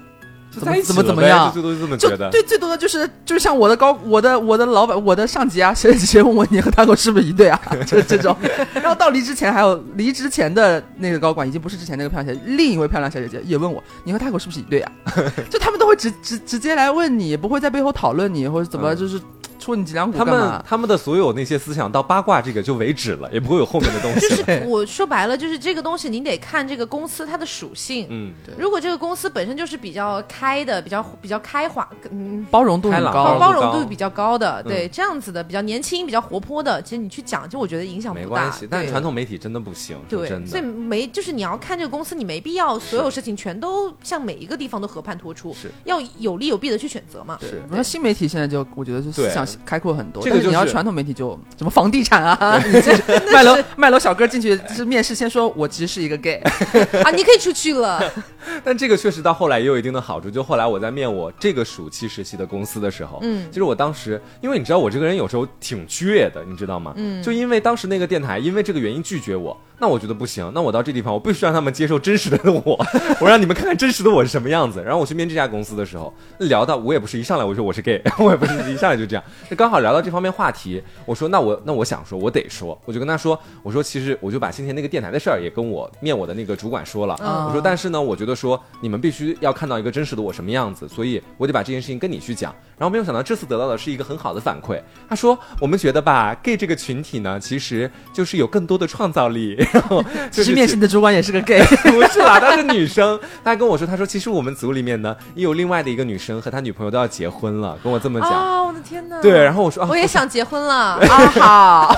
[0.56, 8.34] 就在一起怎么怎么样就最多就这么觉得，对，最多的就是就是像我的高我的我的老板我的上级啊，谁谁谁问我你和他狗是不是一对啊，就是这种。
[8.74, 14.92] 然后到离职前还有离职前的那个高管，已经不是之前那个漂亮小姐，另一位漂亮小姐姐也问我你和他狗是不是一对啊？
[15.50, 19.20] 就他们都会直直直接来问你，不会在背后讨论你或者怎么嗯就是
[19.66, 20.64] 戳你脊梁骨他们干嘛？
[20.64, 24.20] 他们的所有那些思想到八卦这个就为止了，也不会有后面的东西。
[24.30, 28.06] 就是我说白了，就是这个东西你得看这个公司它的属性。
[28.08, 38.24] 嗯，如果这个公司本身就是比较开的、比较比较开化，嗯，包容度开朗很高包，容容度度比较高的，嗯对这样子的比较年轻、比较活泼的，其实你去讲，就我觉得影响不大。
[38.24, 40.68] 没关系，但对传统媒体真的不行，说对，真所以的。
[40.68, 47.36] 没就是你要看这个公司，你没必要所有事情全都向每一个地方都和盘托出，是要有利有弊的去选择嘛。
[47.40, 52.96] 是你说新媒体现在就我觉得就思对想开阔很多，这个就是你要传统媒体就什么房地产啊， 你这
[53.32, 56.36] 卖楼卖楼小哥进去就是面试先说我其实是一个 gay，
[57.04, 58.02] 啊，你可以出去了。
[58.62, 66.92] 但这个确实到后来也有一定的好处，就后来我在面我这个暑期实习的公司的时候，嗯其实我当时，因为你知道我这个人有时候挺倔的，你知道吗？
[66.96, 72.78] 嗯就因为当时那个电台因为这个原因拒绝我，那我觉得不行，那我到这地方我必须让他们接受真实的我，
[73.20, 74.82] 我让你们看看真实的我是什么样子。
[74.82, 92.54] 然后我去面这家公司的时候，聊到我也不是一上来我说我是 gay， 我也不是一上来就这样，就刚好聊到这方面话题，我说那我那我想说，我得说，我就跟他说，我说其实我就把先前那个电台的事儿也跟我面我的那个主管说了，嗯我说但是呢，我觉得说你们必须要看到一个真实的我什么样子，所以我得把这件事情跟你去讲。
[92.78, 103.18] 然后没有想到这次得到的是一个很好的反馈，他说我们觉得吧，gay 这个群体呢，其实就是有更多的创造力， 然后就其实面试的主管也是个 gay， 不是啦，她是女生。
[103.42, 108.30] 她还跟我说，她说其实我们组里面呢也有另外的一个女生和她女朋友都要结婚了，跟我这么讲。
[108.30, 109.20] 啊，我的天哪！
[109.22, 110.74] 对，然后我说啊，我也想结婚了
[111.08, 111.96] 啊，好，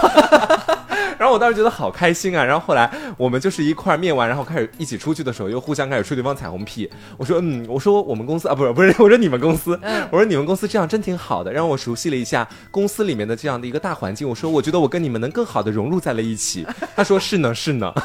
[1.19, 2.45] 然后我当时觉得好开心啊。
[2.45, 6.89] 然后后来我们就是一块儿面完，然后开始一起出去的时候，又互相开始吹对方彩虹屁。
[7.17, 9.79] 我说嗯，我说我们公司啊，不是不是，我说你们公司，
[10.11, 14.29] 我说你们公司这样真挺好的，让我熟悉了一下公司里面的这样的一个大环境。
[14.29, 16.67] 我说我觉得我跟你们能更好的融入在了一起。
[16.95, 17.93] 他说是呢是呢。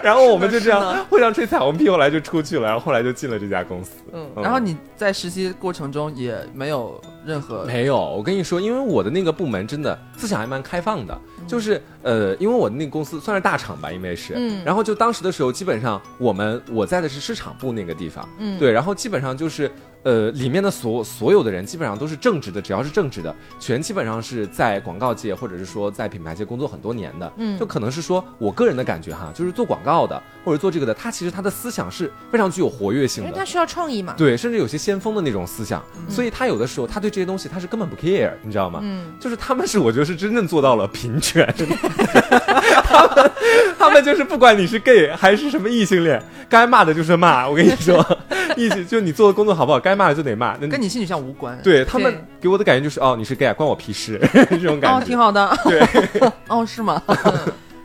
[0.00, 3.90] 然后我们就这样互相吹彩虹屁，后来就出去了，然后后来就进了这家公司。
[4.12, 19.70] 嗯，然后你在实习过程中也没有任何没有，我跟你说，因为我的那个部门真的思想还蛮开放的，就是呃，因为我的那个公司算是大厂吧，因为是，嗯然后就当时的时候，基本上我们我在的是市场部那个地方，嗯对，然后基本上就是
[20.04, 34.14] 呃，里面的所所有的人基本上都是正直的，只要是正直的，全基本上是在广告界或者是说在品牌界工作很多年的，嗯就可能是说我个人的感觉哈，就是做广告的或者做这个的，他其实他的思想是非常具有活跃性的因为他，需要创意嘛。
[34.16, 38.80] 对，甚至有些先锋的那种思想，所以他有的时候他对这些东西他是根本不 care，你知道吗？
[38.82, 41.46] 嗯，就是他们是我觉得是真正做到了平权，
[42.84, 43.30] 他们
[43.78, 47.48] 他们就是不管你是 gay 还是什么异性恋，该骂的就是骂。
[47.48, 48.04] 我跟你说，
[48.56, 50.56] 异性就你做的工作好不好，该骂的就得骂。
[50.60, 51.58] 那跟你性取向无关。
[51.62, 54.20] 对他们给我的感觉就是哦，你是 gay 啊关我屁事
[54.50, 55.56] 这种感觉哦，挺好的。
[55.64, 55.80] 对，
[56.48, 57.02] 哦，是吗？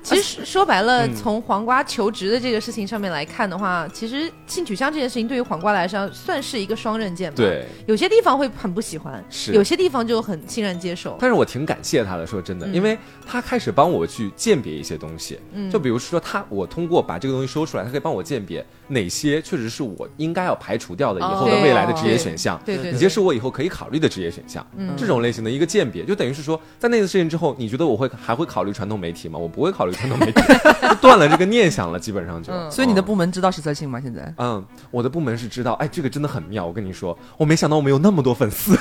[0.03, 11.15] 其实说白了，嗯从黄瓜求职的这个事情上面来看的话，其实性取向这件事情对于黄瓜来说算是一个双刃剑吧。，对，有些地方会很不喜欢，是有些地方就很欣然接受。
[11.21, 29.39] 但是我挺感谢他的，说真的，嗯因为他开始帮我去鉴别一些东西，嗯就比如说他，我通过把这个东西说出来，他可以帮我鉴别哪些确实是我应该要排除掉的以后的哦未来的职业选项，对对对哪些是我以后可以考虑的职业选项，嗯这种类型的一个鉴别，就等于是说，在那次事情之后，你觉得我会还会考虑传统媒体吗？
[29.39, 30.41] 我不会考虑传统媒体，
[30.89, 32.51] 就 断了这个念想了，基本上就。
[32.51, 33.99] 嗯所以你的部门知道实测性吗？
[34.01, 34.33] 现在？
[34.37, 36.65] 嗯，我的部门是知道，哎，这个真的很妙。
[36.65, 38.75] 我跟你说，我没想到我们有那么多粉丝。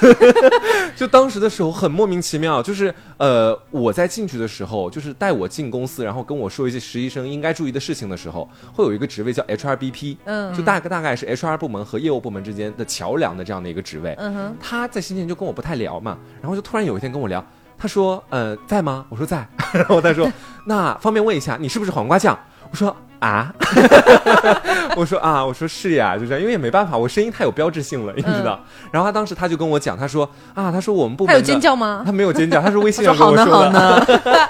[0.96, 9.42] 就当时的时候很莫名其妙，就是呃，我在进去的时候，就是带我进公司，然后跟我说一些实习生应该注意的事情的时候，会有一个职位叫
[9.92, 14.14] HRBP，嗯就大概大概是 HR 部门和业务部门之间的桥梁的这样的一个职位。
[14.18, 17.44] 嗯哼，他在先前就跟我不太聊嘛，然后就突然有一天跟我聊，
[17.78, 20.30] 他说：“呃，在吗？”我说在， 然后他说：
[20.66, 22.38] “那方便问一下，你是不是黄瓜酱？”
[22.70, 23.52] 我说：“啊。
[24.96, 28.58] ”我说：“啊，我说是呀，就这样，因为也没办法，我声音太有标志性了，你知道。
[28.90, 32.02] 然后他当时他就跟我讲，他说：“啊，他说我们部门他有尖叫吗？
[32.04, 34.48] 他没有尖叫，他是微信说上跟我说的。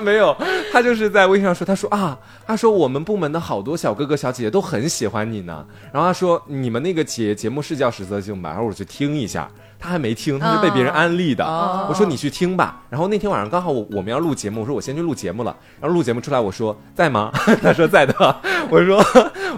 [0.00, 0.36] 没有，
[0.72, 5.64] 他就是在微信上说，他说啊，他说我们部门的好多小哥哥小姐姐都很喜欢你呢。
[5.92, 8.50] 然后他说你们那个节节目是叫实则性吧？
[8.50, 11.44] 然后我去听一下，他还没听，他是被别人安利的。
[11.44, 12.82] 哦我说你去听吧。
[12.90, 15.56] 然后那天晚上刚好我我们要录节目，我说我先去录节目了。
[15.80, 17.30] 然后录节目出来，我说在吗？
[17.62, 18.14] 他说在的。
[18.70, 18.98] 我说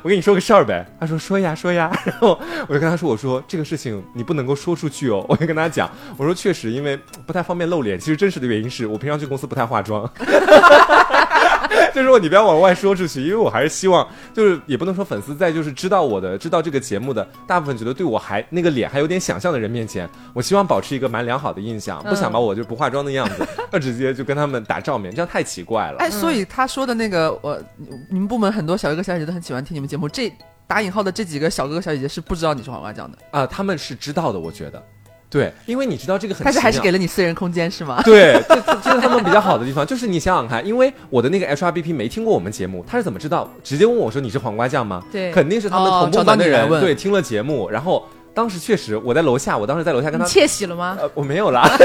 [0.02, 0.86] 我跟你说个事儿呗。
[1.00, 1.90] 他说说呀说呀。
[2.04, 2.38] 然后
[2.68, 5.24] 我就跟他说我说这个事情你不能够说出去哦。
[5.28, 10.08] 我就跟他讲，我说确实因为不太方便露脸，其实真实的原因是我平常去公司不太化妆。
[11.94, 25.98] 就是说你不要往外说出去，因为我还是希望，就是也不能说粉丝在就是知道我的、知道这个节目的大部分觉得对我还那个脸还有点想象的人面前，我希望保持一个蛮良好的印象，不想把我就不化妆的样子，要直接就跟他们打照面，这样太奇怪了。
[25.98, 27.60] 哎，所以他说的那个，我
[28.08, 30.32] 你们部门很多小哥哥小姐姐都很喜欢听你们节目，这
[30.66, 34.82] 打引号的这几个小哥哥小姐姐是不知道你是黄瓜酱的，啊、他们是知道的，我觉得，
[35.30, 38.02] 对，因为你知道这个很但是还是给了你私人空间是吗？
[38.04, 43.48] 对，这这这是他们比较好的地方，就是你想想看，因为我的那个 HRBP 没听过我们节目，他是怎么知道？
[43.62, 45.00] 直接问我说你是黄瓜酱吗？
[45.12, 48.04] 对肯定是他们哦同部门的人、问对听了节目，然后
[48.34, 50.98] 当时确实我在楼下，我当时在楼下跟他窃喜了吗？
[51.00, 51.68] 呃，我没有啦。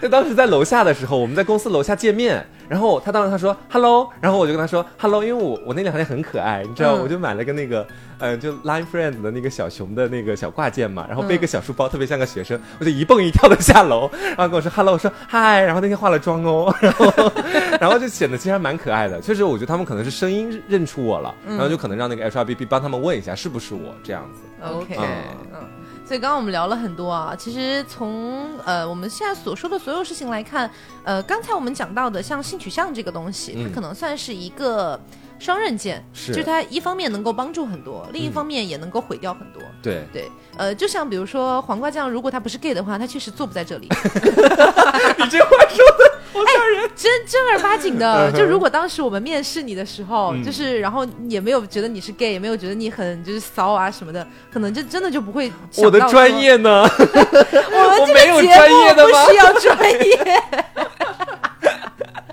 [0.00, 7.00] 就 当时在楼下的时候，我们在公司楼下见面，然后他当时他说 hello，然后我就跟他说 hello，因为我我那两天很可爱，你知道，嗯。
[7.02, 7.86] 我就买了个那个
[8.18, 17.06] 呃就 Line Friends 的那个小熊的那个小挂件嘛，然后背个小书包，特别像个学生，我就一蹦一跳的下楼， 然后跟我说 hello，我说嗨，然后那天化了妆哦，然后
[17.80, 24.40] 然后就显得其实还蛮可爱的，确实我觉得他们可能是声音认出我了，然后就可能让那个 HRBP 帮他们问一下是不是我这样子。
[24.62, 25.06] OK，嗯。
[25.54, 25.58] 嗯，
[26.10, 30.68] 所以刚刚我们聊了很多啊，其实从呃我们现在所说的所有事情来看，
[31.04, 33.68] 呃，刚才我们讲到的像性取向这个东西，嗯。
[33.68, 35.00] 它可能算是一个
[35.40, 39.60] 双刃剑，是就是它一方面能够帮助很多，另一方面也能够毁掉很多。
[39.82, 43.88] 对，对，呃，就像比如说黄瓜酱，如果他不是 gay 的话，他确实坐不在这里。
[45.16, 46.90] 你这话说的好吓人。
[46.94, 56.82] 真正儿八经的，就如果当时我们面试你的时候，嗯就是然后也没有觉得你是 gay，也没有觉得你很就是骚啊什么的，可能就真的就不会我的专，业呢？
[56.92, 60.42] 我们没有个节目专业的吗不需要专业。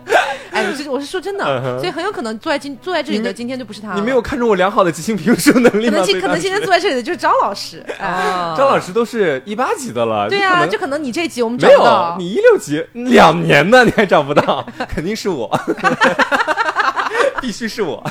[0.51, 5.91] 哎，我是我是说真的，嗯所以很有可能坐在今坐在这里的今天就不是他了，你没有看中我良好的即兴评述能力吗？
[5.91, 15.49] 可能今可能今天坐在这里的就是张老师， 哎，啊张老师都是一八级的了，对呀、你可能就可能你这级我们找没有不到，你一六级两年呢，你还找不到， 肯定是我，
[17.41, 18.03] 必须是我。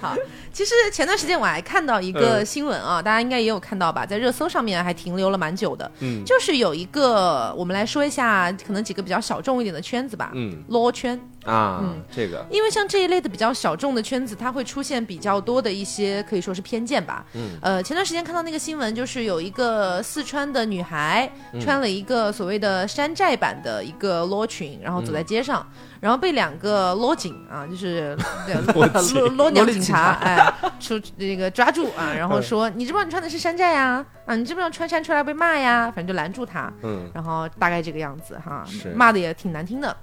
[0.00, 0.14] 好，
[0.52, 6.24] 其实前段时间我还看到一个新闻啊，大家应该也有看到吧，在热搜上面还停留了蛮久的，嗯。
[6.24, 10.62] 就是有一个，我们来说一下，可能几个比较小众一点的圈子吧，嗯。
[10.68, 11.18] 捞圈。
[11.46, 12.44] 啊嗯，这个。
[12.50, 17.24] 因为像这一类的比较小众的圈子，它会出现比较多的一些可以说是偏见吧。
[17.32, 17.58] 嗯。
[17.62, 25.66] 呃，前段时间看到那个新闻，就是有一个四川的女孩嗯穿了一个所谓的山寨版的一个罗裙，然后走在街上，
[26.00, 34.04] 然后被两个罗警啊，就是 对罗警 罗罗娘警察，哎，出那个抓住啊，然后说你知不知道你穿的是山寨呀？
[34.26, 35.92] 啊，你知不知道穿山出来被骂呀？
[35.94, 36.72] 反正就拦住他。
[36.82, 39.94] 嗯然后大概这个样子哈是，骂的也挺难听的。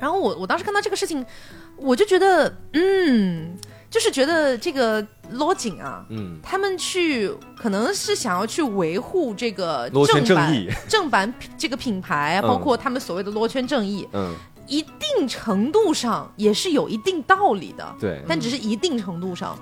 [0.00, 1.24] 然后我我当时看到这个事情，
[1.76, 3.56] 我就觉得，嗯，
[3.90, 14.32] 就是觉得这个罗警啊，嗯，他们去可能是想要去维护这个正版正，正版这个品牌，嗯包括他们所谓的罗圈正义，嗯，
[14.68, 19.58] 一定程度上也是有一定道理的，对，但只是一定程度上。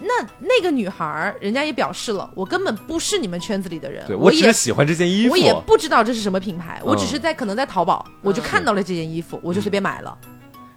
[0.00, 7.08] 那那个女孩儿，人家也表示了，我根本不是你们圈子里的人，对我也只是喜欢这件衣服，我也不知道这是什么品牌，我只嗯。
[7.08, 10.16] 是在可能在淘宝，我就看到了这件衣服，我就随便买了。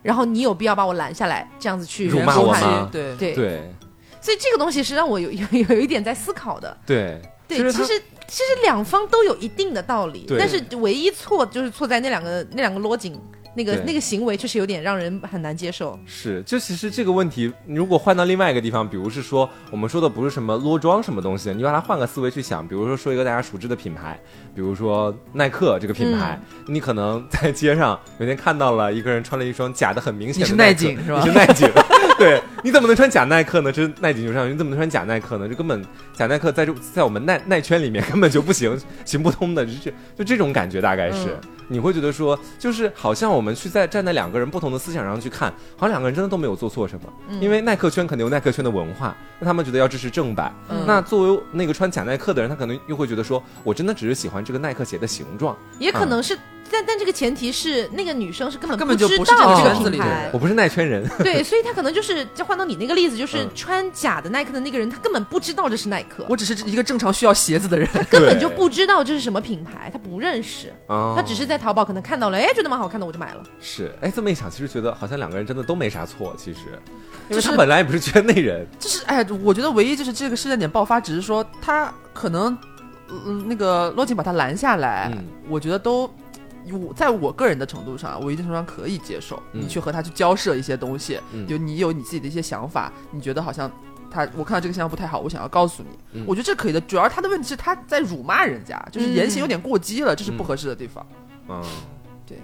[0.02, 3.16] 然后你有必要把我拦下来，这样子去辱骂说他我吗对。
[3.16, 3.74] 对，对。
[4.20, 6.76] 所以这个东西是让我有有有一点在思考的。
[6.86, 7.22] 对。
[7.48, 8.02] 对，其实
[8.32, 13.20] 其实两方都有一定的道理，但是唯一错就是错在那两个那两个罗警
[13.54, 15.99] 那个那个行为，确实有点让人很难接受。
[16.06, 24.20] 是，就其实这个问题，如果换到另外一个地方，比如是说我们说的不是什么裸装什么东西，你把它换个思维去想，比如说说一个大家熟知的品牌，
[24.56, 31.70] 比如说耐克这个品牌，嗯你可能在街上有天看到了一个人穿了一双假的很明显的你是耐克耐景是吧你是耐景，
[32.18, 33.72] 对，你怎么能穿假耐克呢？
[33.72, 35.47] 这是耐景就上，你怎么能穿假耐克呢？
[35.49, 35.84] 这根本
[36.14, 41.38] 假耐克在这在我们耐耐圈里面根本就不行，行不通的，就就就这种感觉大概是。
[41.72, 47.08] 你会觉得说，就是好像我们去在站在两个人不同的思想上去看，好像两个人真的都没有做错什么。
[47.40, 50.54] 因为耐克圈肯定有耐克圈的文化，那他们觉得要支持正版。
[50.70, 56.38] 嗯那作为那个穿假耐克的人，他可能又会觉得说，我真的只是喜欢这个耐克鞋的形状，也可能是，
[56.72, 61.08] 但但这个前提是那个女生是根本根本就不是知道这个圈子里的品牌我不是耐圈人。
[61.20, 67.88] 对，所以他可能就是，就换到你那个例子，就是嗯穿假的耐克的那个人，他根本不知道这是耐克，我只是一个正常需要鞋子的人。
[67.92, 73.44] 他根本就不知道这是什么品牌，他不认识，哦他只是在淘宝可能看到了，哎，觉得蛮好看的，我就买了。
[73.60, 76.60] 是，哎，这么一想，其实觉得好像两个人真的都没啥错，其实，
[77.30, 78.66] 因为就是他本来也不是圈内人。
[78.80, 82.58] 就是哎，我觉得唯一就是这个事件点爆发，只是说他可能，
[83.10, 86.10] 嗯，那个洛金把他拦下来，嗯我觉得都。
[86.72, 93.72] 我在我个人的程度上，我一定程度上可以接受，嗯你去和他去交涉一些东西，嗯就你有你自己的一些想法，你觉得好像
[94.09, 96.80] 他我看到这个现象不太好，我想要告诉你，嗯我觉得这可以的。
[96.82, 101.05] 主要他的问题是他在辱骂人家，就是言行有点过激了，这是不合适的地方。
[101.49, 101.64] 嗯
[102.26, 102.38] 对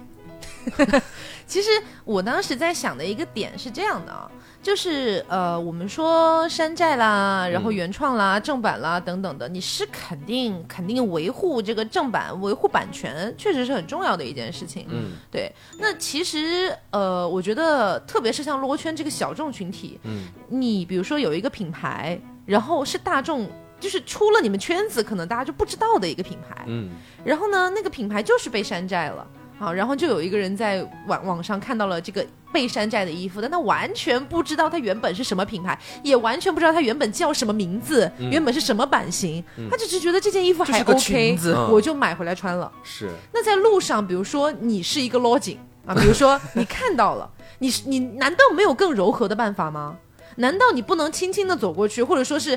[1.46, 1.70] 其实
[2.04, 4.30] 我当时在想的一个点是这样的啊，
[4.62, 14.86] 就是呃，我们说山寨啦，然后嗯原创啦、正版啦等等的，你是肯定肯定维护这个正版、维护版权，确实是很重要的一件事情。
[14.90, 23.48] 嗯对，那其实呃，我觉得特别是像罗圈这个小众群体，嗯你比如说有一个品牌，然后是大众。
[23.80, 26.90] 就是出了你们圈子，可能大家就不知道的一个品牌，嗯
[27.24, 29.24] 然后呢，那个品牌就是被山寨了。
[29.58, 41.36] 好，然后就有一个人在网网上看到了这个被山寨的衣服，但他完全不知道它原本是什么品牌，也完全不知道它原本叫什么名字，嗯原本是什么版型，他只是觉得这件衣服还 OK，
[41.70, 42.70] 我就买回来穿了。
[42.84, 47.28] 是，那在路上，比如说你是一个 login 啊，比如说 你看到了，
[47.58, 49.96] 你是你难道没有更柔和的办法吗？
[50.36, 52.56] 难道你不能轻轻的走过去，或者说是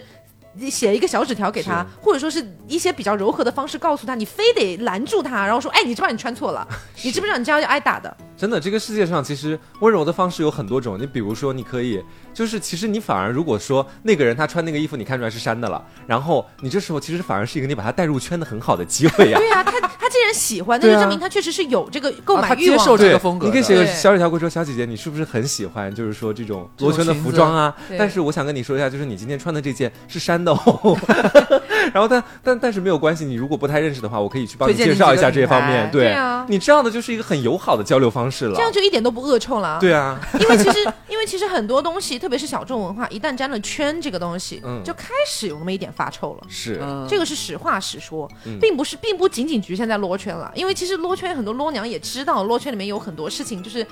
[0.54, 6.68] 你写一个小纸条给他，或者说是一些比较柔和的方式告诉他，你非得拦住他，然后说，哎，你知不知道你穿错了？
[7.04, 8.16] 你知不知道你这样要挨打的？
[8.36, 11.00] 真的，这个世界上其实温柔的方式有很多种。
[11.00, 19.38] 你比如说，你可以，就是其实你反而如果说那个人他穿那个衣服，你看出来是山的了，然后你这时候其实反而是一个你把他带入圈的很好的机会呀。
[19.38, 27.74] 对呀、他他既然喜欢，那就证明他确实是有这个购啊买欲望接受这个风格你可以写个小纸条过来说，小姐姐，你是不是很喜欢，就是说这种罗圈的服装啊？
[27.98, 30.98] 但是我想跟你说一下，就是你今天穿的这件是山的哦。
[31.94, 35.90] 然后但但但是没有关系，你如果不太认识的话，我可以去帮你介绍一下这方面。
[35.92, 36.12] 对。
[36.12, 36.46] 啊。
[36.50, 38.56] 你这样的就是一个很友好的交流方式了。
[38.56, 39.68] 这样就一点都不恶臭了。
[39.68, 39.80] 啊。
[39.80, 44.82] 对啊，因为其实，因为其实很多东西，特别是小众文化，一旦沾了圈这个东西，嗯。
[44.84, 46.48] 就开始有那么一点发臭了。
[46.50, 48.58] 是，嗯，这个是实话实说，嗯。
[48.60, 50.52] 并不是，并不仅仅局限在罗圈了。
[50.54, 53.88] 因为其实罗圈很多罗娘也知道，罗圈里面有很多事情就是。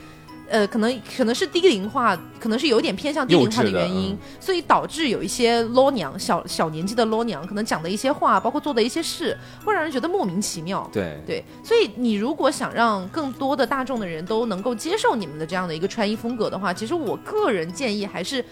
[0.51, 10.89] 呃，可能可能是低龄化，可能是有点偏向低龄化的原因，所以导致有一些罗娘小小年纪的罗娘，可能讲的一些话，包括做的一些事，会让人觉得莫名其妙。
[10.91, 18.43] 对对，所以你如果想让更多的大众的人都能够接受你们的这样的一个穿衣风格的话，其实我个人建议还是，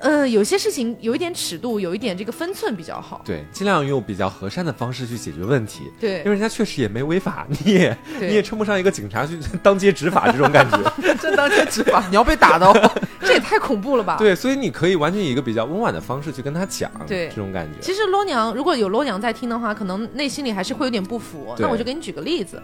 [0.00, 3.20] 呃，有些事情有一点尺度，有一点这个分寸比较好。
[3.24, 5.90] 对，尽量用比较和善的方式去解决问题。
[5.98, 10.78] 对因为人家确实也没违法，你也你也称不上一个警察去当街执法这种感觉。
[11.20, 12.92] 这当街执法， 你要被打的哦。
[13.20, 14.16] 这也太恐怖了吧？。
[14.16, 17.78] 对，所以你可以完全以一个比较温婉的方式去跟他讲，对这种感觉。
[17.80, 21.54] 其实罗娘如果有罗娘在听的话，可能内心里还是会有点不服。
[21.58, 22.62] 那我就给你举个例子，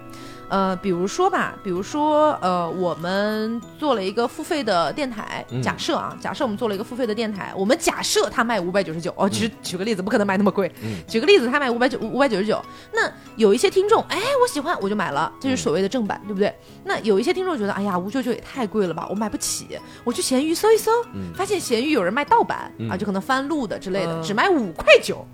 [0.49, 10.71] 呃，比如说吧，比如说呃，我们做了一个付费的电台，嗯假设啊，假设我们做了一个付费的电台，我们假设他卖五百九十九，哦，只是举个例子，不可能卖那么贵。
[10.83, 12.63] 嗯举个例子，他卖五百九五百九十九，
[12.93, 16.55] 那有一些听众，哎，我喜欢，我就买了，这是所谓的正版，对不对？
[16.85, 20.91] 那有一些听众觉得，哎呀，五九九也太贵了吧，我买不起，我去闲鱼搜一搜，
[21.35, 25.27] 发现闲鱼有人卖盗版、嗯啊，就可能翻录的之类的，嗯只卖五块九，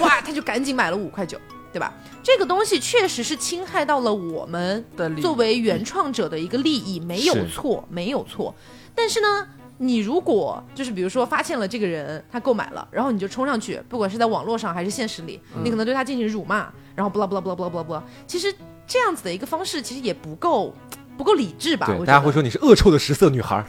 [0.00, 1.38] 哇，他就赶紧买了五块九，
[1.72, 1.92] 对吧？
[2.22, 8.54] 这个东西确实是侵害到了我们的作为原创者的一个利益，没有错，没有错。
[8.94, 9.48] 但是呢，
[9.78, 18.54] 你如果就是比如说发现了这个人他购买了，然后你就冲上去，不管是在网络上还是现实里，嗯你可能对他进行辱骂，然后不啦不啦不啦不啦不啦不啦，其实
[18.86, 20.74] 这样子的一个方式其实也不够。
[21.16, 21.88] 不够理智吧？
[22.06, 23.64] 大家会说你是恶臭的食色女孩儿。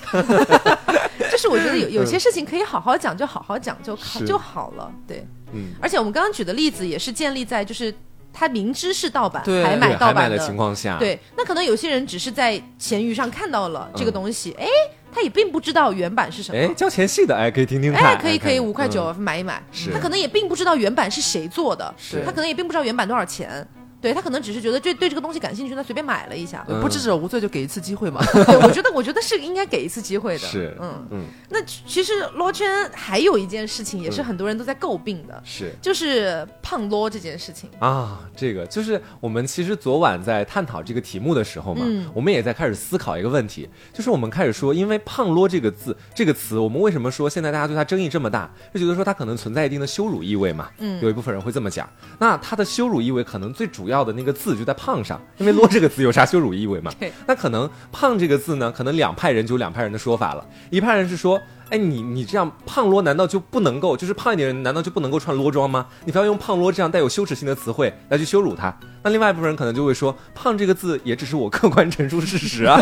[1.31, 4.91] 就是我觉得有有些事情可以好好讲，就好好讲就好就好了。
[5.07, 7.91] 对，嗯，而且我们刚刚举的例子也是建立在就是
[8.31, 14.67] 他明知是盗版还买盗版的情况下，，对，那可能有些人只是在闲鱼上看到了这个嗯东西，哎、
[15.11, 16.57] 他也并不知道原版是什么。
[16.57, 19.61] 哎，交钱系的，哎，可以听听看，哎，可以可以，五块九嗯买一买。
[19.71, 23.67] 是他可能也并不知道原版是谁做的，是他可能也并不知道原版多少钱。
[24.01, 26.65] 对他可能只是觉得这对这个东西感兴趣，他随便买了一下。
[26.67, 28.21] 嗯不知者无罪，就给一次机会嘛。
[28.45, 30.39] 对，我觉得我觉得是应该给一次机会的。
[30.39, 35.71] 是嗯，嗯，那其实罗圈还有一件事情也是很多人都在诟病的，是。
[35.81, 37.69] 就是胖罗这件事情。
[37.79, 48.49] 啊，这个就是我们其实昨晚在探讨这个题目的时候嘛，嗯我们也在开始思考一个问题，就是我们开始说，因为“胖罗”这个字这个词，我们为什么说现在大家对它争议这么大？
[48.73, 50.69] 就觉得说它可能存在一定的羞辱意味嘛。
[50.77, 51.89] 嗯有一部分人会这么讲。
[52.19, 56.91] 那它的羞辱意味可能最主要的那个字就在“胖”上，因为“啰” 这个字有啥羞辱意味嘛？
[57.27, 60.45] 那可能“胖”这个字呢，可能两派人就有两派人的说法了。
[60.69, 65.87] 一派人是说，哎，你你这样胖啰难道就不能够，就是胖一点的人难道就不能够穿啰装吗？
[66.05, 68.75] 你非要用胖啰这样带有羞耻性的词汇来去羞辱他？
[69.01, 72.79] 那另外一部分人可能就会说，胖这个字也只是我客观陈述事实啊，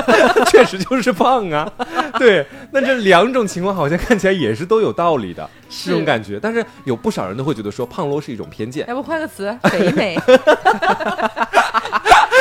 [0.48, 1.72] 确实就是胖啊。
[2.18, 6.40] 对，那这两种情况好像看起来也是都有道理的，是这种感觉。
[6.42, 8.86] 但是有不少人都会觉得说，胖喽是一种偏见。
[8.88, 10.18] 要不换个词， 肥美，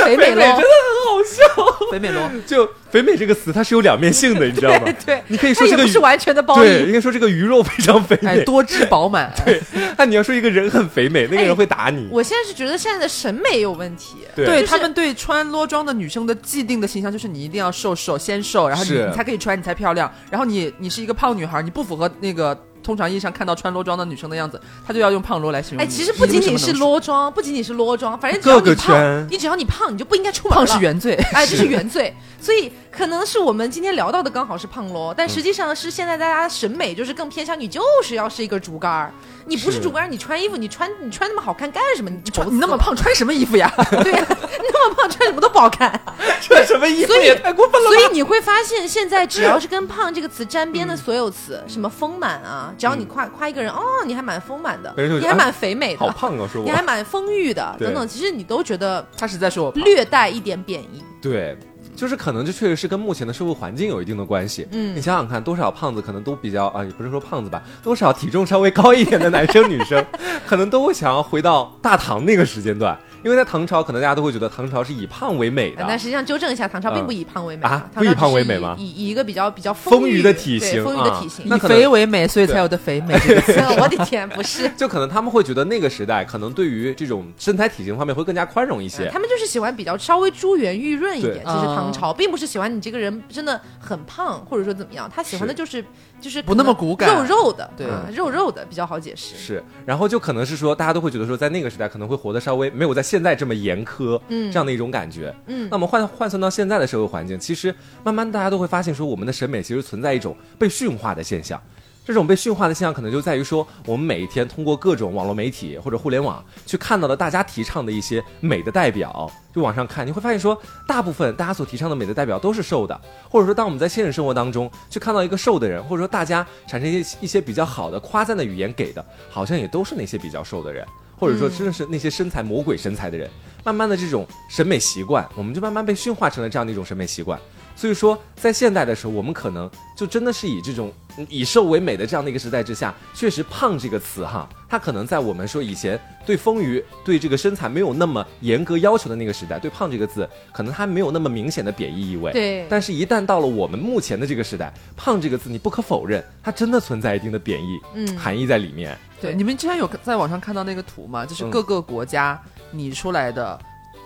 [0.04, 0.66] 肥美咯真的。
[0.96, 1.42] 很好笑，
[1.90, 4.92] 肥美喽，就“肥美”这个词它是有两面性的，你知道吗？
[5.06, 6.86] 对，你可以说这个是完全的褒对，义。
[6.86, 8.44] 应该说这个鱼肉非常肥哎，美。
[8.44, 9.32] 多汁饱满。
[9.44, 9.60] 对，
[9.96, 12.08] 那你要说一个人很肥美，那个人哎会打你。
[12.10, 14.16] 我现在是觉得现在的审美有问题。
[14.34, 20.12] 对就是他们对穿裸装的女生的既定的形象就是你一定要瘦瘦先瘦，然后你你才可以穿，你才漂亮。
[20.30, 30.64] 然后你你是一个胖女孩，你不符合那个通常意义上看到穿裸装的女生的样子，他就要用胖罗来形容哎，其实不仅仅是裸装，不仅仅是裸装，反正只要各个你胖圈，你只要你胖，你就不应该出门了。
[30.64, 31.14] 胖 是原罪。
[31.32, 32.14] 哎，这是原罪。
[32.40, 39.12] 所以可能是我们今天聊到的刚好是胖罗，但实际上是现在大家审美就是更偏向你就是要是一个竹竿儿，
[39.46, 42.10] 你不是是竹竿儿，你穿衣服你穿你穿那么好看干什么？
[42.10, 42.20] 你
[42.50, 43.72] 你那么胖穿什么衣服呀？
[44.02, 45.98] 对呀、你那么胖穿什么都不好看。
[46.42, 59.72] 穿什么衣服所以也太过分了所以你会发现，现在只要是跟“胖”这个词沾边的所有词，什么丰满啊，只要你夸夸一个人，哦，你还蛮丰满的，你还蛮肥美的，好胖啊，说我你还蛮丰腴的，等等，其实你都觉得他是在说我。
[59.72, 61.02] 略带一点贬义。
[61.20, 61.56] 对。
[61.96, 64.68] 就是可能这确实是跟目前的社会环境有一定的关系。
[64.72, 70.04] 嗯你想想看，多少胖子可能都比较啊，也不是说胖子吧，多少体重稍微高一点的男生女生，
[70.46, 72.96] 可能都会想要回到大唐那个时间段，
[73.26, 75.84] 因为在唐朝，可能大家都会觉得唐朝是以胖为美的。
[75.88, 81.44] 但实际上纠正一下，唐朝并不以胖为美嗯啊不以胖为美吗以以以一个比较比较丰腴腴的体型丰腴的啊体型。
[81.44, 83.14] 以肥为美，所以才有的肥美。
[83.80, 89.10] 我的天，不是，就可能他们会觉得那个时代可能对于这种身材体型方面会更加宽容一些。
[89.10, 91.34] 他们就是喜欢比较稍微珠圆玉润一点。
[91.34, 95.84] 对其实唐哦朝并不是喜欢你这个人真的很胖，或者说怎么样，他喜欢的就是
[96.20, 99.36] 就是不那么骨感肉肉的，对啊肉肉的比较好解释。
[99.36, 105.34] 是，然后就可能是说，大家都会觉得说，在那个时代可能会活得稍微没有在现在这么严苛，嗯这样的一种感觉。
[105.46, 111.60] 嗯那我们换换算到现在的社会环境，其实慢慢大家都会发现说，我们的审美其实存在一种被驯化的现象。
[112.06, 122.98] 这种被驯化的现象可能就在于说，我们每一天通过各种网络媒体或者互联网去看到的大家提倡的一些美的代表，就往上看，你会发现说，大部分大家所提倡的美的代表都是瘦的，
[123.28, 130.86] 或者说当我们在现实生活当中去看到一个瘦的人，或者说大家产生一些一些比较好的夸赞的语言给的，好像也都是那些比较瘦的人。
[131.18, 133.28] 或者说真的是那些身材魔鬼身材的人，
[133.64, 137.40] 慢慢的这种审美习惯，我们就慢慢被驯化成了这样的一种审美习惯。
[137.76, 140.90] 所以说，在现代的时候，我们可能就真的是以这种
[141.28, 152.32] 以瘦为美的这样的一个时代之下，确实“胖”这个词哈，它可能在我们说以前对丰腴、对这个身材没有那么严格要求的那个时代，对“胖”这个字可能它没有那么明显的贬义意味。
[152.32, 158.98] 对但是，一旦到了我们目前的这个时代，“胖”这个字你不可否认，它真的存在一定的贬义嗯含义在里面。
[159.20, 161.26] 对，你们之前有在网上看到那个图吗？
[161.26, 163.58] 就是嗯各个国家拟出来的，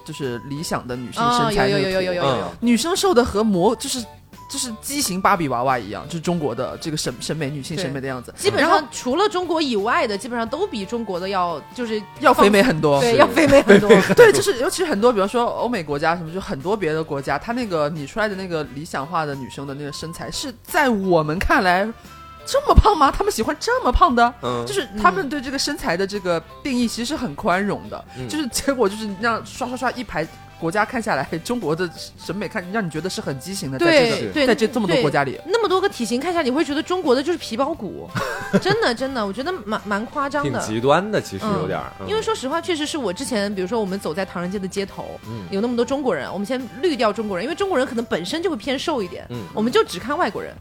[0.05, 2.37] 就是理想的女性啊，身材有那个图有有有有。
[2.39, 4.05] 有女生瘦的和模就是
[4.51, 13.01] 就是畸形芭比娃娃一样，就是中国的这个审审美女性审美的样子，基本上除了中国以外的，基本上都比中国的要就是要肥美很多。
[13.01, 13.89] 对，要肥美很多。
[14.17, 21.89] 对，就是尤其很多，比方说欧美国家什么，就很多别的国家，它那个拟出来的那个理想化的女生的那个身材，是在我们看来
[22.47, 23.11] 这么胖吗？
[23.11, 24.35] 他们喜欢这么胖的？
[24.43, 28.29] 嗯，就是他们对这个身材的这个定义其实是很宽容的，嗯。
[28.29, 30.27] 就是结果就是那样刷刷刷一排
[30.59, 31.89] 国家看下来，中国的
[32.19, 38.11] 审美看让你觉得是很畸形的，在这个对对，在这这么多国家里，那么多个体型看下，你会觉得中国的就是皮包骨，
[38.61, 40.61] 真的真的，我觉得蛮蛮夸张挺的。
[40.67, 45.45] 极端的，其实有点因为说实话，确实是我之前，比如说我们走在唐人街的街头，嗯。
[45.51, 49.45] 有那么多中国人，我们先滤掉中国人，因为中国人可能本身就会偏瘦一点，嗯。
[49.55, 50.55] 我们就只看外国人。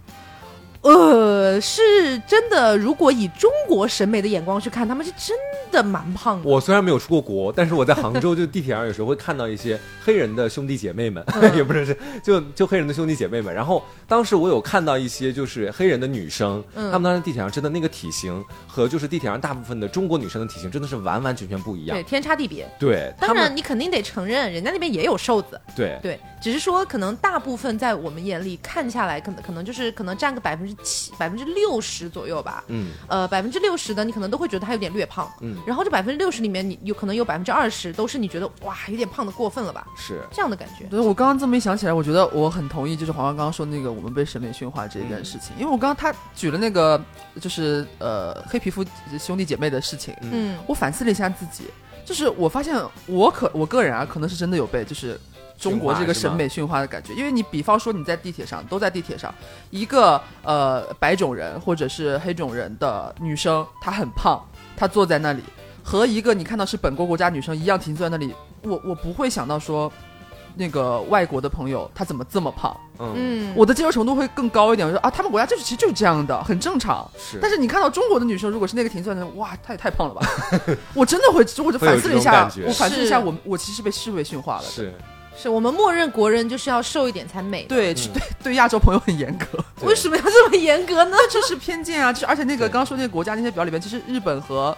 [0.81, 5.37] 呃，是真的，如果以中国审美的眼光去看，他们是真
[5.71, 6.47] 的蛮胖的。
[6.47, 13.53] 我虽然没有出过国，但是我在杭州就地铁上有时候会看到一些黑人的兄弟姐妹们，嗯 也不是是就就黑人的兄弟姐妹们。
[13.53, 22.03] 然后当时我有看到一些就是黑人的女生，嗯她们当时地铁上真的那个体型和就是地铁上大部分的中国女生的体型真的是完完全全不一样对，。
[22.03, 22.65] 天差地别。
[22.79, 32.63] 对，她当然，们你肯定得承认，人家那边也有瘦子，对对，只是说可能大部分在我们眼里看下来，可能可能就是可能占个百分之七、百分之六十左右吧。
[32.67, 32.91] 嗯。
[33.07, 35.57] 呃，百分之六十的你可能都会觉得他有点略胖，嗯。
[35.65, 40.21] 然后这百分之六十里面，你有可能有百分之二十都是你觉得哇有点胖的过分了吧，是。
[40.31, 40.85] 这样的感觉。
[40.85, 47.01] 对我刚刚这么一想起来，我觉得我很同意，就是黄黄刚刚说那个我们被审美驯化这一件事情，因为我刚刚他举了那个
[47.39, 48.85] 就是呃黑皮肤
[49.19, 51.63] 兄弟姐妹的事情，嗯，我反思了一下自己，
[52.05, 55.19] 就是我发现我可我个人啊，可能是真的有被就是
[55.59, 59.33] 中国这个审美驯化的感觉，因为你比方说你在地铁上都在地铁上，
[59.69, 64.41] 一个呃白种人或者是黑种人的女生，她很胖，
[64.77, 65.43] 她坐在那里，
[65.83, 68.33] 和一个你看到是本国国家女生一样停坐在那里，
[68.63, 69.91] 我我不会想到说。
[70.55, 72.75] 那个外国的朋友他怎么这么胖？
[72.97, 74.85] 嗯嗯，我的接受程度会更高一点。
[74.85, 77.09] 我说啊，他们国家就是其实就是这样的，很正常。
[77.17, 80.27] 是，但是你看到中国的女生，如果是那个停坐在那，哇，她也太胖了吧！
[80.93, 84.63] 我真的会，我就反思了一下我反思了一下，我我其实被是被驯化了。
[84.63, 84.93] 是
[85.41, 91.15] 是我们默认国人就是要瘦一点才美。，对，是对对亚洲朋友很严格， 为什么要这么严格呢？
[91.31, 92.11] 这是偏见啊！
[92.11, 94.75] 就是而且那个刚刚说那个国家那些表里面，其实日本和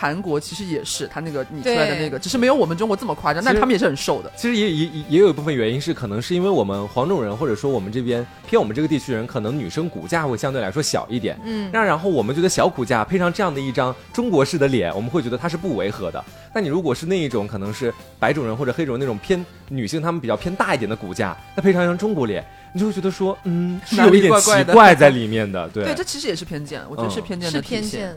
[0.00, 4.30] 韩国其实也是，他那个拟出来的那个，只是没有我们中国这么夸张，但他们也是很瘦的。
[4.36, 11.36] 其实也也也也有一部分原因是，可能是因为我们黄种人或者说我们这边偏我们这个地区人，可能女生骨架会相对来说小一点。
[11.44, 16.24] 嗯，那然后我们觉得小骨架配上这样的一张中国式的脸，我们会觉得它是不违和的。
[16.54, 25.68] 但你如果是那一种可能是白种人或者黑种人那种偏女性，她们比较偏大一点的骨架，再配上一张中国脸，你就会觉得说，嗯，是有一点奇怪 在里面的。
[25.70, 27.60] 对，对，这其实也是偏见，我觉得是嗯偏见是。
[27.60, 28.16] 偏见。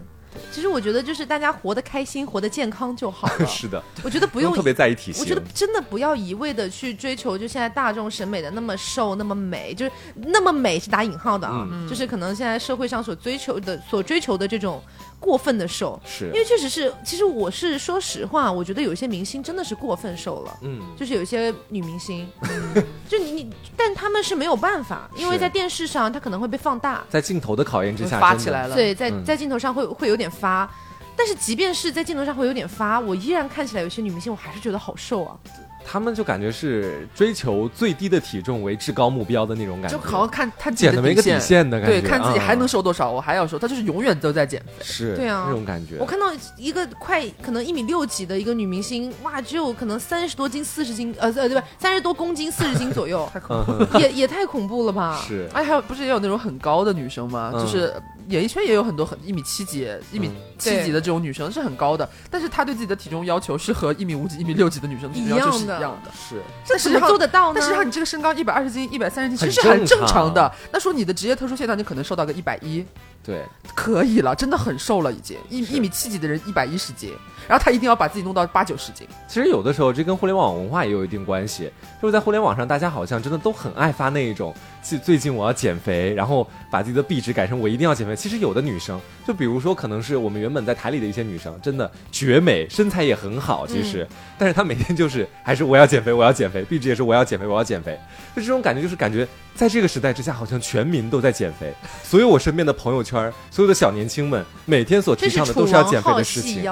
[0.51, 3.45] 其实我觉得就是大家活得开心、活得健康就好了。
[3.47, 5.21] 是的，我觉得不用特别在意体型。
[5.21, 14.81] 我觉得真的不要一味的去追求，就现在大众审美的那么瘦、那么美，就是那么美是打引号的啊，嗯就是可能现在社会上所追求的、所追求的这种
[15.21, 15.97] 过分的瘦。
[16.05, 16.25] 是。
[16.25, 22.27] 因，为确实是，其实我是说实话，我觉得有一些明星真的是过分瘦了，嗯，就是有一些女明星，
[23.07, 29.23] 就你你，但他们是没有办法，因为在电视上她可能会被放大，在镜头的考验之下，发起来了，对，在嗯。
[29.23, 30.69] 在镜头上会会有点发。
[31.15, 35.37] 但是即便是在镜头上会有点发，我依然看起来有些女明星，我还是觉得好瘦啊。
[35.85, 44.83] 他们就感觉是追求最低的体重为至高目标的那种感觉，就好像看他减的没一个底线，的感觉，对，看自己还能嗯瘦多少，我还要瘦，他就是永远都在减肥。
[44.83, 45.97] 是，对啊那种感觉。
[45.99, 46.27] 我看到
[46.57, 51.63] 一个快可能一米六几的一个女明星，哇，只有可能三十多斤、四十斤，呃呃，对吧？
[51.79, 55.21] 三十多公斤、四十斤左右， 太恐怖 也也太恐怖了吧？
[55.27, 57.51] 是哎，还有不是也有那种很高的女生吗？
[57.53, 57.93] 嗯就是
[58.29, 66.11] 演艺圈也有很多很一米七几、一米嗯七几的这种女生是很高的，但是她对自己的体重要求是和一米五几、一米六几的女生体重要求是的一样的。
[66.11, 67.59] 是但实际上怎么做得到呢？
[67.59, 70.51] 但实际上你这个身高一百二十斤、一百三十斤，其实是很正常正常的。
[70.71, 72.85] 那说你的职业特殊现象，你可能瘦到个一百一，
[73.23, 73.43] 对，
[73.75, 77.13] 可以了，真的很瘦了，已经一一米七几的人一百一十斤，
[77.47, 79.07] 然后他一定要把自己弄到八九十斤。
[79.27, 88.15] 其实有的时候这跟互联网文化也有一定关系，就是在互联网上，大家好像真的都很爱发那一种，最最近我要减肥，然后把自己的壁纸改成我一定要减肥。
[88.15, 97.99] 其实有的女生，就比如说可能是我们原本在台里的一些女生，真的绝美，身材也很好，其实，但是她每天就是还是我要减肥，我要减肥，壁纸也是我要减肥，我要减肥，
[98.35, 101.73] 就这种感觉，就是感觉在这个时代之下，好像全民都在减肥，
[102.03, 106.63] 所有我身边的朋友圈，所有的小年轻们，每天所提倡的都是要减肥的事情。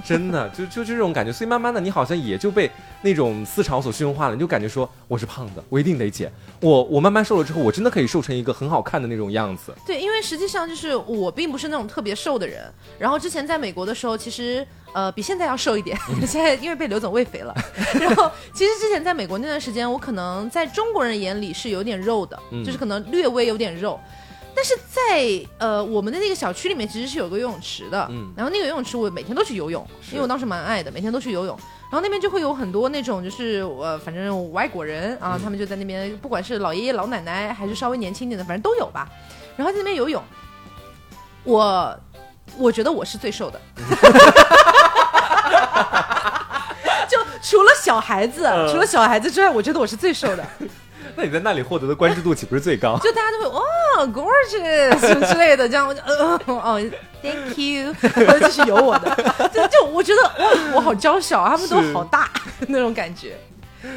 [0.04, 2.70] 真的，就就这种感觉，所以慢慢的，你好像也就被
[3.02, 6.30] 那种思潮所驯化了，你就感觉说我是胖子，我一定得减。
[6.60, 9.74] 我我慢慢瘦了之后，我真的可以瘦成一个很好看的那种样子。
[9.86, 12.64] 对，因为实际上就是我并不是那种特别瘦的人，
[12.98, 15.96] 然后之前在美国的时候，其实呃比现在要瘦一点，
[16.26, 17.54] 现在因为被刘总喂肥了，
[18.00, 23.98] 然后其实之前在美国那段时间，我可能在中国人眼里是有点肉的，嗯就是可能略微有点肉。
[24.60, 31.58] 但是在呃我们的那个小区里面，其实是有个游泳池的，嗯然后那个游泳池我每天都去游泳，因为我当时蛮爱的，每天都去游泳。
[31.84, 39.08] 然后那边就会有很多那种就是呃反正外国人啊，嗯他们就在那边，不管是老爷爷老奶奶还是稍微年轻一点的，反正都有吧。
[39.56, 40.22] 然后在那边游泳，
[41.44, 41.98] 我
[42.58, 43.58] 我觉得我是最瘦的，
[47.08, 50.46] 就除了小孩子，嗯除了小孩子之外，我觉得我是最瘦的。
[51.16, 52.98] 那你在那里获得的关注度岂不是最高？
[53.02, 56.80] 就大家都会哦，gorgeous 什么之类的，这样我就呃哦
[57.22, 59.50] ，thank you， 我就继续游我的。
[59.52, 62.30] 就就我觉得哇，我好娇小，他们都好大
[62.68, 63.36] 那种感觉。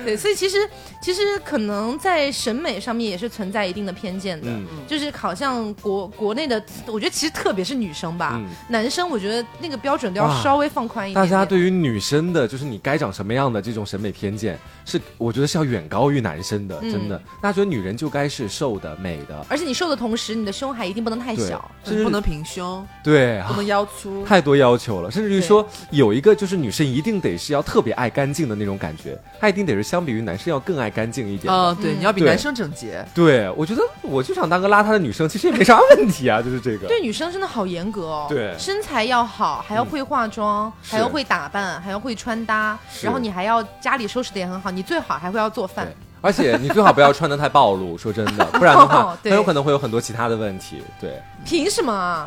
[0.05, 0.57] 对，所以其实
[1.03, 11.29] 其实可能在审美上面也是存在一定的偏见的，嗯就是好像国国内的，我觉得其实特别是女生吧，嗯男生我觉得那个标准都要稍微放宽一点点。
[11.31, 17.21] 大家对于女生的，就是你该长什么样的这种审美偏见，是我觉得是要远高于男生的，嗯真的。
[17.41, 21.69] 大家觉得女人就该是瘦的、美的，而且你瘦的同时，你的胸还一定不能太小。
[21.83, 24.23] 甚至不能平胸，对啊不能腰粗。
[24.25, 31.59] 太多要求了，甚至于说有一个就是女生一定得是要特别爱干净的那种感觉，她一定得是相比于男生要更爱干净一点的。
[31.59, 33.05] 嗯，对，你要比男生整洁。
[33.13, 36.87] 对，我觉得我就想当个邋遢的女生，其实也没啥问题啊，就是这个。
[36.87, 45.95] 对女生真的好严格哦，对身材要好，还要会化妆，是还要会打扮，还要会穿搭，然后你还要家里收拾的也很好，你最好还会要做饭对。
[46.21, 50.81] 而且你最好不要穿的太暴露，说真的， 不然的话很有可能会有很多其他的问题。
[50.97, 52.25] 对，凭什么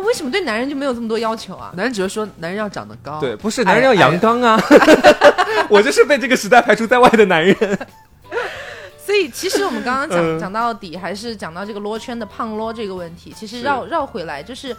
[0.00, 1.72] 为什么对男人就没有这么多要求啊？
[1.76, 4.60] 男人只会说男人要长得高，对，不是男人要阳刚啊，
[5.68, 7.56] 我就是被这个时代排除在外的男人。
[9.04, 13.32] 所以其实我们刚刚讲嗯讲到底，还是讲到这个罗圈的胖罗这个问题。
[13.36, 14.74] 其实绕绕回来，就是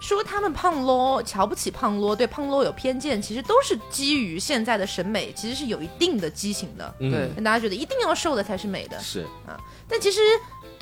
[0.00, 6.94] 说他们胖罗瞧不起胖罗，对胖罗有偏见，其实都是基于现在的审美，其实是有一定的畸形的。
[7.00, 9.58] 嗯对让大家觉得一定要瘦的才是美的，是啊，
[9.88, 10.20] 但其实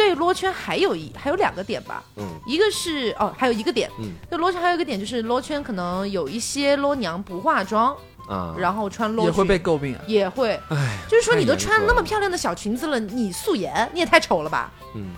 [0.00, 2.24] 对罗圈还有一还有两个点吧，嗯。
[2.46, 4.14] 一个是哦，还有一个点，嗯。
[4.30, 7.94] 对罗圈还有一个点就是罗圈可能有一些罗娘不化妆，
[8.26, 10.00] 啊，然后穿裸也会被诟病啊。
[10.06, 15.10] 也会，唉，就是说你都穿那么漂亮的小裙子了，你素颜你也太丑了吧，嗯，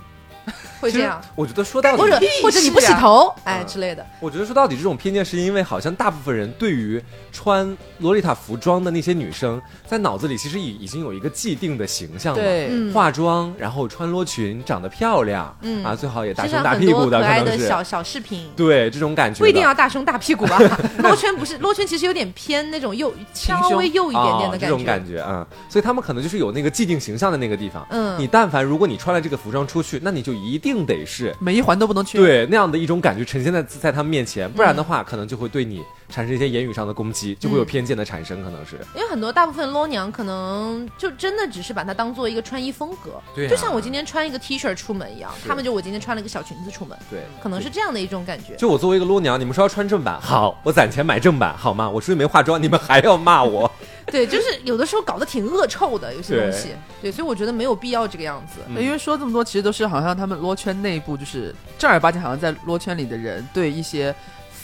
[0.81, 3.67] 会这样，我觉得说到底或者或者你不洗头，哎嗯。
[3.67, 12.43] 之类的，我觉得说到底，这种偏见是因为好像大部分人对于穿洛丽塔服装的那些女生，在脑子里其实已已经有一个既定的形象了。
[12.43, 18.51] 对，嗯，化妆，然后穿洛裙，长得漂亮，嗯啊，最好也大胸大屁股的，可爱的小小饰品。
[18.57, 20.59] 对这种感觉，不一定要大胸大屁股吧，
[20.99, 27.87] 洛圈不是洛圈，其实有点偏那种幼稍微胸幼一点点的感觉，这种感觉啊、嗯所以他们可能就是有那个既定形象的那个地方。
[27.91, 35.81] 嗯，你但凡如果你穿了这个服装出去，那你就一定得是每一环都不能缺。，对那样的一种感觉呈现在在他们面前，不然的话，可能就会对你
[36.13, 38.77] 产生一些言语上的攻击，就会有嗯偏见的产生，可能是。
[38.95, 48.55] 因为很多大部分裸娘可能就真的只是把它当做一个穿衣风格，对啊就像我今天穿一个 T 恤出门一样，他们就我今天穿了一个小裙子出门，对，可能是这样的一种感觉。
[48.57, 51.89] 就我作为一个裸娘，你们说要穿正版，好，我攒钱买正版，好吗？
[51.89, 53.71] 我出去没化妆，你们还要骂我？
[54.07, 56.71] 对，就是有的时候搞得挺恶臭的，有些东西。
[57.01, 58.61] 对，所以我觉得没有必要这个样子。
[58.67, 64.13] 嗯因为说这么多，其实都是好像他们罗圈内部就是正儿八经，好像在罗圈里的人对一些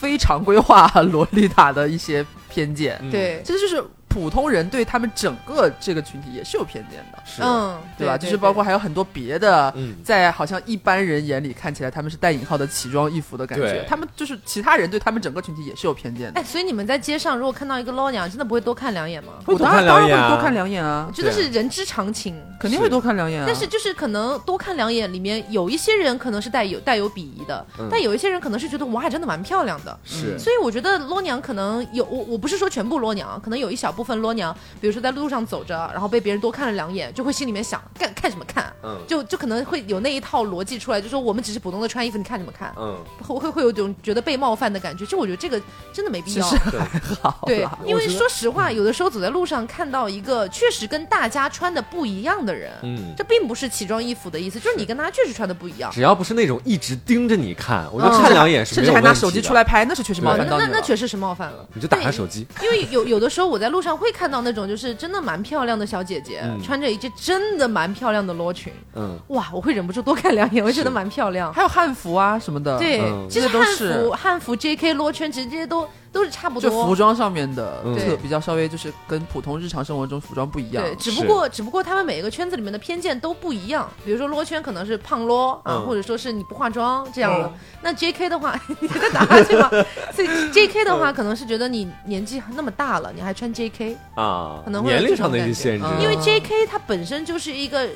[0.01, 2.99] 非常规化 洛丽塔的一些偏见。
[3.03, 8.17] 嗯，对，其实就是普通人对他们整个这个群体也是有偏见的，是，嗯，对吧？
[8.17, 9.73] 就是包括还有很多别的。
[9.77, 16.45] 嗯，在好像一般人眼里看起来他们是带引号的奇装异服的感觉，他们就是其他人对他们整个群体也是有偏见的哎，。
[16.45, 19.35] 所以你们在街上如果看到一个捞娘，真的不会多看两眼吗？
[19.45, 22.35] 会多我当然看两眼啊当然会多看两眼啊我，觉得是人之常情。
[22.59, 23.45] 肯定会多看两眼啊。
[23.47, 29.97] 但是就是可能多看两眼，里面有一些人可能是带有带有鄙夷的，嗯但有一些人可能是觉得哇，真的蛮漂亮的。
[30.05, 38.73] 是，所以我觉得捞娘可能有我我不是说全部捞娘，可能有一小部部分裸娘，比如说在路上走着，然后被别人多看了两眼，就会心里面想，干看什么看？
[38.85, 42.73] 嗯就就可能会有那一套逻辑出来，就说我们只是普通的穿衣服，你看什么看？
[42.79, 45.05] 嗯，会会会有种觉得被冒犯的感觉。
[45.05, 45.61] 就我觉得这个
[45.93, 46.49] 真的没必要。
[46.71, 55.91] 对还 好对，因为说实话，有的时候走在路上看到一个确实跟大家穿的不一样的人，嗯，这并不是奇装异服的意思，就是你跟他确实穿的不一样。
[55.93, 60.69] 只要不是那种一直盯着你看，我觉得嗯看两眼是甚没有问题至还拿手机出来拍，那是确实冒犯到你了。
[60.69, 61.67] 那那确实是冒犯了。
[61.75, 66.63] 你就打开手机， 因为有有的时候我在路上会看到那种就是真的蛮漂亮的小姐姐，嗯。
[66.63, 71.53] 穿着一件真的蛮漂亮的罗裙，嗯，哇，我会忍不住多看两眼，我觉得蛮漂亮。
[71.53, 73.27] 还有汉服啊什么的，对，嗯。
[73.31, 74.95] 其实汉这些都是服、汉服、J.K.
[74.95, 76.95] 罗圈，其实这些都都是差不就服。
[76.95, 77.83] 装上面的
[78.21, 80.83] 比较稍微就是跟普通日常生活中服装不一样。
[80.85, 83.89] 对，只不过只不过他们每个圈子里面的偏见都不一样。
[84.05, 87.47] 比如说罗圈可能是胖罗啊，嗯或者说是你不化妆这样的。
[87.47, 88.29] 嗯那 J.K.
[88.29, 89.71] 的话， 你在打哈欠吗？
[90.13, 90.85] 所以 J.K.
[90.85, 93.97] 的话，可能是觉得你年纪那么大了，你还穿 J.K.
[94.17, 96.67] 啊，可能会有年龄上的一些限制，因为嗯 J.K.
[96.67, 97.89] 它本身就是一个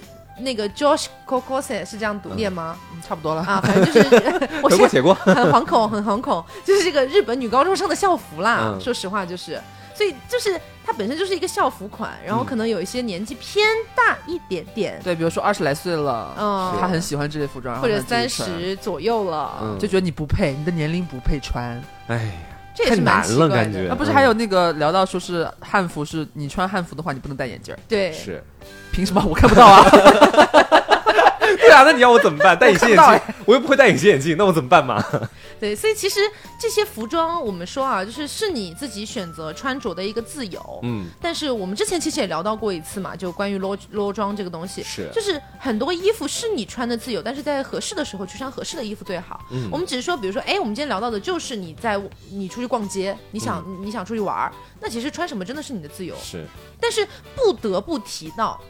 [0.43, 2.77] 那个 Josh Kokose 是这样读念吗？
[2.93, 3.43] 嗯差不多了。
[3.43, 4.09] 啊，反正就是
[4.62, 8.73] 我写过写过，很惶恐，很惶恐，就是这个日本女高中生的校服啦。
[8.74, 9.60] 嗯说实话，就是，
[9.94, 13.66] 所以就是它本身就是一个校服款，然后嗯可能有一些年纪偏
[13.97, 21.82] 大一点点，对，比如说二十来岁了，嗯，他很喜欢这类服装，或者三十左右了，嗯就觉得你不配，你的年龄不配穿。
[22.06, 22.32] 哎呀，
[22.74, 23.55] 这也是蛮太难了，奇怪的。
[23.56, 28.43] 感觉啊，不是还有那个聊到说是汉服，是你穿汉服的话，你不能戴眼镜儿，对，是。
[28.93, 29.85] 凭什么我看不到啊？
[31.59, 32.56] 对啊，那你要我怎么办？
[32.59, 35.02] 戴隐形眼镜，我又不会戴隐形眼镜，那我怎么办嘛？
[35.60, 36.19] 对，所以其实
[36.59, 40.81] 这些服装，我们说啊，就是是你自己选择穿着的一个自由。
[40.82, 49.40] 嗯，但是我们之前其实也聊到过一次嘛，就关于裸裸装这个东西，是就是很多衣服是你穿的自由，但是在合适的时候去穿合适的衣服最好。
[49.51, 52.01] 嗯我们只是说，比如说，哎，我们今天聊到的就是你在
[52.31, 56.44] 你出去逛街，你想、嗯你想出去玩儿，那其实穿什么真的是你的自由，是，
[56.81, 57.06] 但是
[57.36, 58.60] 不得不提到。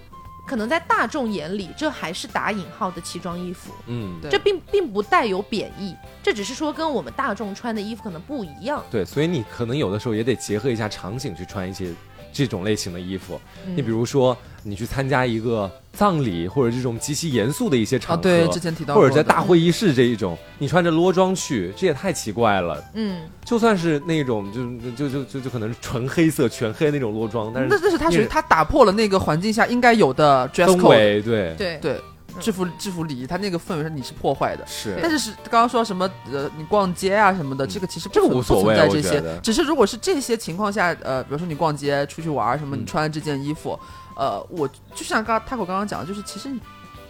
[0.47, 4.31] 可能在大众眼里，这还是打引号的奇装异服，嗯，对。
[4.31, 8.83] 这并并不带有贬义，这只是说跟我们大众穿的衣服可能不一样。
[8.91, 11.93] 对，所以你可能有的时候也得结合一下场景去穿一些
[12.33, 13.41] 这种类型的衣服。
[13.67, 22.83] 嗯你比如说，你去参加一个葬礼或者这种极其严肃的一些场啊，合，对，之前提到，或者在大会议室这一种，你穿着裸装去，这也太奇怪了。
[22.95, 32.01] 嗯，就算是那种就就就就就可能是纯黑色、全黑那种裸装，但那是这是他属于他打破了那个环境下应该有的 dress 氛围对对对。
[32.41, 34.67] 制服制服礼仪，他那个氛围上你是破坏的。
[34.67, 34.99] 是。
[35.03, 42.81] 但是是刚刚说什么呃，你逛街啊什么的，这个其实不存这个无所谓不存在这些只是如果是这些情况下，呃，比如说你逛街出去玩什么，嗯。
[42.81, 43.79] 你穿这件衣服，
[44.17, 46.51] 呃，我就像刚 Taco 刚刚讲的，就是其实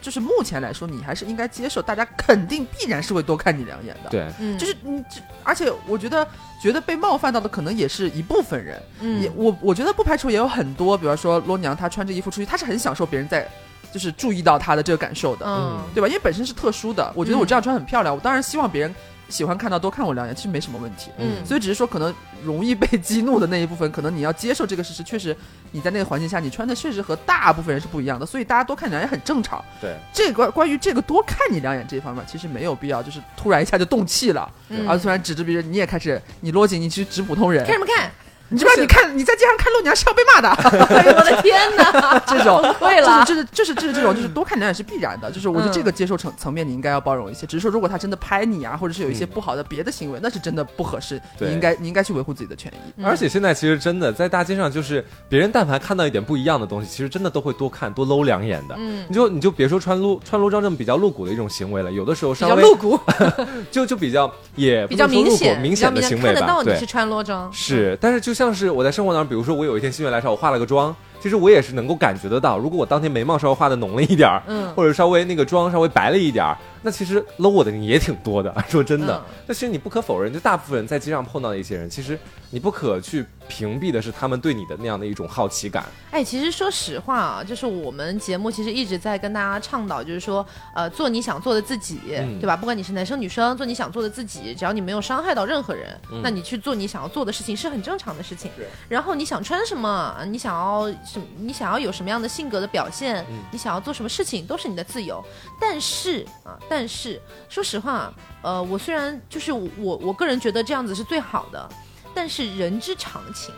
[0.00, 6.26] 就是目前来说，你还是应该接受，大家肯定必然是会多看你两眼的。，对，嗯，就是你这，而且我觉得
[6.60, 9.22] 觉得被冒犯到的可能也是一部分人，嗯。
[9.22, 13.48] 也我我觉得不排除也有很多，比方说罗娘她穿着衣服出去，她是很享受别人在
[13.92, 16.08] 就是注意到他的这个感受的，嗯对吧？
[16.08, 18.94] 因为本身是特殊的，我觉得我这样穿很漂亮，我当然希望别人
[19.28, 21.10] 喜欢看到多看我两眼，其实没什么问题。
[21.18, 22.14] 嗯，所以只是说，可能
[22.44, 25.36] 容易被 激怒的那一部分，可能你要接受这个事实，确实
[25.70, 29.62] 你在那个环境下，你穿的确实和大部分人是不一样的，所以大家多看你两眼很正常。
[29.80, 38.10] 对，这个关于这个多看你两眼这一方面，其实没有必要，就是突然一下就动气了，嗯而突然指着别人，你也开始你落井，你去指普通人看，什么看？
[38.52, 38.82] 你知不知道？
[38.82, 40.48] 你看你在街上看路娘是要被骂的，
[40.94, 42.18] 哎呦我的天哪！
[42.26, 47.46] 这种会了就是就是就是这种就是多看两眼是必然的，就是我觉得嗯这个接受层层面你应该要包容一些。
[47.46, 52.92] 只是说如果他真的拍你啊，或者是有一些嗯不好的别的行为，那是真的不合适，你应该你应该去维护自己的权益。
[52.96, 58.74] 嗯而且现在其实真的在大街上，就是别人但凡看到一点不一样的东西，其实真的都会多看多搂两眼的。
[58.78, 62.98] 嗯，你就你就别说穿露穿裸装这么比较露骨的一种行为了，有的时候比稍微露骨，
[63.70, 70.92] 就就比较也比较明显，明显的行为吧，看得到你对是，穿裸装，是，但是就像像是我在生活当中，比如说我有一天心血来潮，我化了个妆，
[71.22, 78.52] 其实我也是能够感觉得到，如果我当天眉毛稍微画的浓了一点儿，嗯或者稍微那个妆稍微白了一点儿，那其实搂我的人也挺多的。
[78.68, 82.18] 说真的嗯，那、其实你不可否认，就大部分人在街上碰到的一些人，其实
[82.50, 85.84] 你不可去屏蔽的是他们对你的那样的一种好奇感。
[86.10, 90.44] 哎，其实说实话啊，就是我们节目其实一直在跟大家倡导，就是说，
[90.74, 92.56] 呃，做你想做的自己，嗯对吧？
[92.56, 98.50] 不管你是男生女生，做你想做的自己，只要你没有伤害到任何人，嗯那你去做你想要做的事情是很正常的事情。
[98.88, 105.22] 然后你想穿什么，你想要什么，你想要有什么样的性格的表现，嗯你想要做什么事情，都是你的自由。
[105.60, 108.12] 但是啊，但是说实话，
[108.42, 111.68] 呃，我虽然就是我我个人觉得这样子是最好的，
[112.14, 113.54] 但是人之常情。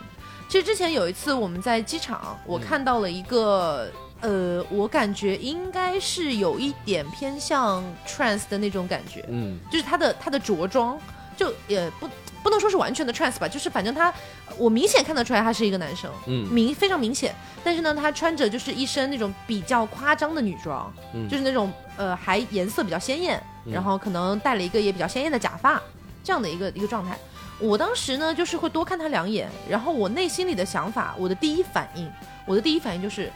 [0.47, 3.89] 其实之前有一次我们在机场，我看到了一个，
[4.21, 10.99] 呃，我感觉应该是有一点偏向 trans 的那种感觉，嗯，就是他的他的着装
[11.35, 12.07] 就也不
[12.45, 14.13] 不能说是完全的 trans 吧，就是反正他，
[14.55, 17.33] 我明显看得出来他是一个男生，嗯明非常明显。
[17.63, 25.81] 但是呢，他穿着就是一身那种比较夸张的女装，嗯就是那种呃还颜色比较鲜艳，嗯然后可能戴了一个也比较鲜艳的假发，
[26.23, 27.17] 这样的一个一个状态。
[27.57, 32.07] 我当时呢，就是会多看他两眼，然后我内心里的想法，我的第一反应，
[32.45, 33.31] 我的第一反应就是，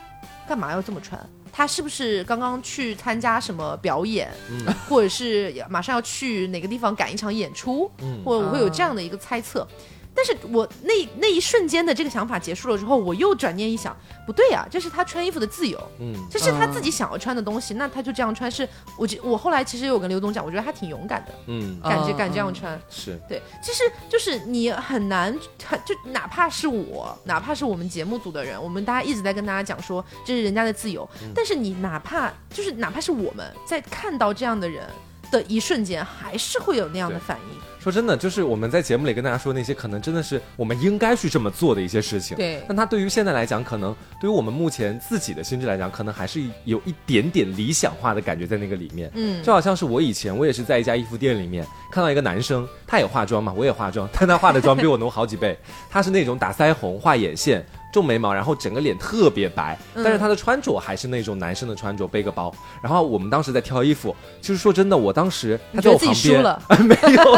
[0.48, 1.20] 干嘛要这么穿？
[1.52, 4.66] 他是不是刚刚去参加什么表演，嗯。
[4.88, 8.22] 或者是马上要去哪个地方赶一场演出，嗯。
[8.24, 9.68] 或者我会有这样的一个猜测。
[10.16, 13.96] 但是我那那一瞬间的这个想法结束了之后，我又转念一想，
[14.26, 18.68] 不对呀、这是他穿衣服的自由，嗯这是他自己想要穿的东西，那他就这样穿是。
[18.98, 22.80] 我觉我后来其实有跟刘总讲，我觉得他挺勇敢的，嗯，感觉嗯敢这样穿。
[22.90, 25.32] 是对，其实就是你很难，
[25.66, 34.86] 很就哪怕是我，哪怕是我们节目组的人，我们大家一直在跟大家讲说这是人家的自由，但是你哪怕就是哪怕是我们在看到这样的人
[35.32, 37.60] 的一瞬间，还是会有那样的反应。
[37.82, 42.36] 说真的，就是我们在节目里跟大家说那些，可能真的是我们应该去这么做的一些事情。
[42.36, 49.10] 对但它对于现在来讲，可能对于我们目前自己的心智来讲，可能还是有一点点理想化的感觉在那个里面。
[49.14, 55.58] 嗯，就好像是我以前，我也是在一家衣服店里面看到一个男生，他也化妆嘛，我也化妆， 但他化的妆比我浓好几倍。
[55.90, 62.54] 他是那种打腮红、画眼线、重眉毛，然后整个脸特别白，嗯但是他的穿着还是那种男生的穿着，背个包。
[62.82, 66.44] 然后我们当时在挑衣服，就是说真的，我当时他在我旁边，
[66.86, 67.38] 没有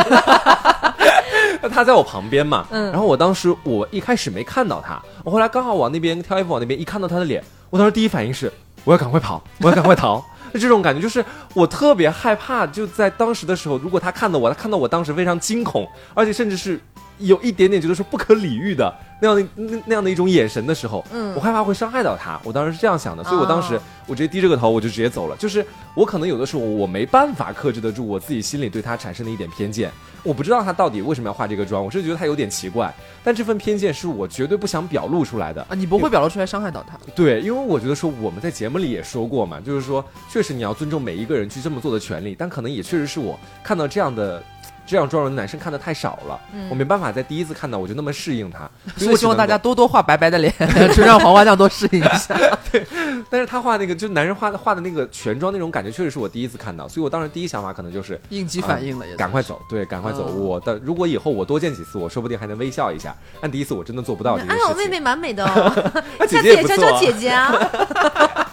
[1.69, 8.51] 他在我旁边嘛，嗯然后我当时我一开始没看到他，我后来刚好往那边挑衣服往那边一看到他的脸，我当时第一反应是
[8.83, 10.23] 我要赶快跑，我要赶快逃。
[10.53, 11.23] 就 这种感觉，就是
[11.53, 16.77] 我特别害怕，就在当时的时候，如果他看到我，他看到我当时非常惊恐，而且甚至是
[17.22, 25.38] 有一点点觉得说不可理喻的那样的那那样的一种眼神的时候，嗯我害怕会伤害到他，我当时是这样想的，所以我当时、哦我直接低着个头，我就直接走了。
[25.38, 29.89] 就是我可能有的时候我没办法克制得住我自己心里对他产生的一点偏见，
[30.22, 32.93] 我不知道他到底为什么要化这个妆，我是觉得他有点奇怪，
[33.23, 35.61] 但这份偏见是我绝对不想表露出来的。
[35.69, 36.98] 啊，你不会表露出来伤害到他。
[37.15, 44.43] 对，因为我觉得说我们在节目里也说过嘛，就是说确实你要尊重每一个人去这么做的权利，但可能也确实是我看到这样的。
[44.91, 46.38] 这样妆容的男生看的太少了，
[46.69, 50.53] 我没办法在第一次看到我就那么适应他， 所以我希望大家多多画白白的脸，
[50.93, 52.38] 就让黄花酱多适应一下。
[52.69, 52.85] 对
[53.30, 60.26] 但是他画那个就男人画的画的那个全妆那种感觉，确实是我第一次看到，所以我当时第一想法可能就是应激反应了也是，赶快走，对，赶快走。
[60.30, 63.15] 嗯我的如果以后我多见几次，我说不定还能微笑一下。
[63.39, 64.69] 但第一次我真的做不到这件哎事情。
[64.72, 68.51] 呦，妹妹蛮美的哦，那姐下次也教姐也不错啊教姐姐啊。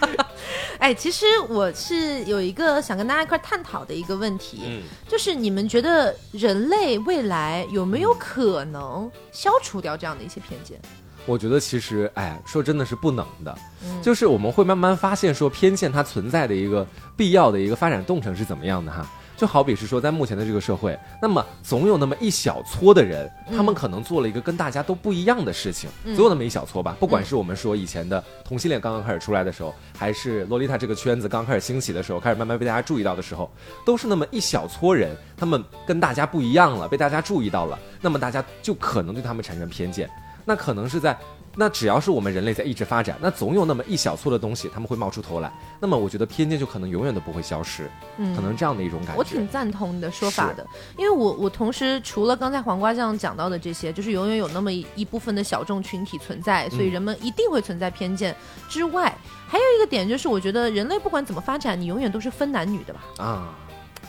[0.79, 10.81] 哎，其实我是有一个想跟大家一块探讨的一个问题，嗯，就是你们觉得人类未来有没有可能消除掉这样的一些偏见？
[11.27, 16.87] 我觉得其实，哎，说真的是不能的，嗯就是我们会慢慢发现说偏见它存在的一个
[17.17, 19.07] 必要的一个发展动程是怎么样的哈。
[19.39, 26.97] 就好比是说，在目前的这个社会，那么总有那么一小撮的人，他们可能做了一个跟大家都不一样的事情，嗯总有那么一小撮吧。
[26.99, 33.49] 不管是我们说以前的同性恋刚刚开始出来的时候，还是洛丽塔这个圈子刚开始兴起的时候，开始慢慢被大家注意到的时候，
[33.87, 40.11] 都是那么一小撮人，他们跟大家不一样了，被大家注意到了，那么大家就可能对他们产生偏见。
[40.45, 41.17] 那可能是在，
[41.57, 45.53] 那只要是我们人类在一直发展，那总有那么一小撮的东西，他们会冒出头来。
[45.81, 49.19] 那么我觉得偏见就可能永远都不会消失，嗯可能这样的一种感觉。
[49.19, 50.67] 我挺赞同你的说法的，
[50.97, 58.35] 因为我我同时除了刚才黄瓜酱讲到的这些，就是永远有那么一一部分的小众群体存在，所以人们一定会存在偏见
[58.69, 59.13] 之外，
[59.47, 63.01] 还有一个点就是，我觉得人类不管怎么发展，你永远都是分男女的吧。
[63.19, 63.55] 啊，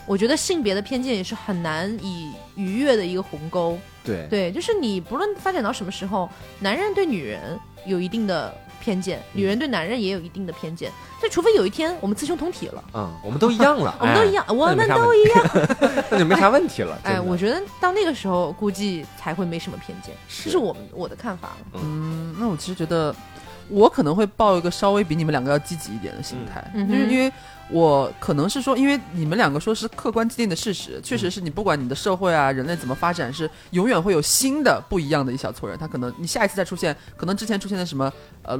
[0.10, 3.78] 我觉得性别的偏见也是很难以逾越的一个鸿沟。
[4.04, 6.28] 对，对，就是你不论发展到什么时候，
[6.60, 10.92] 男人对女人有一定的偏见，女人对男人也有一定的偏见。
[11.20, 15.46] 所以，除非有一天我们雌雄同体了，嗯，我们都一样了， 我们都一样，哎我们都一样。
[16.10, 16.98] 那就没啥问题了。
[17.06, 21.50] 哎，我觉得到那个时候，估计才会没什么偏见，是这是我们我的看法。
[21.74, 23.16] 嗯，那我其实觉得，
[23.68, 27.32] 我可能会抱一个稍微比你们两个要积极一点的心态，就是因为
[27.72, 38.60] 我可能是说，因为你们两个说是客观既定的事实，确实是你不管你的社会啊，人类怎么发展，是永远会有新的不一样的一小撮人，他可能你下一次再出现，可能之前出现的什么呃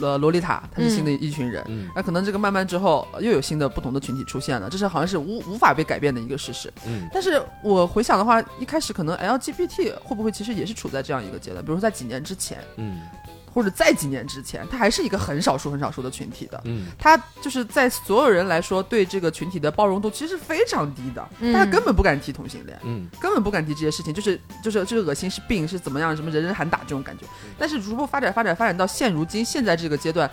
[0.00, 1.88] 呃洛丽塔，他是新的一群人，嗯。
[1.96, 6.72] 那可能这个慢慢之后呃又有新的不同的群体出现了，这是好像是无无法被改变的一个事实。
[6.86, 7.08] 嗯。
[7.12, 13.00] 但是我回想的话，一开始可能 LGBT 会不会其实也是处在这样一个阶段，比如说在几年之前，嗯
[13.54, 16.60] 或者在几年之前，它还是一个很少数很少数的群体的。
[16.64, 27.24] 嗯它就是在所有人来说，对这个群体的包容度其实是非常低的，嗯大家根本不敢提同性恋，嗯根本不敢提这些事情，就是就是这个恶心是病是怎么样，什么人人喊打这种感觉。
[27.56, 30.28] 但是逐步发展发展发展到现如今现在这个阶段。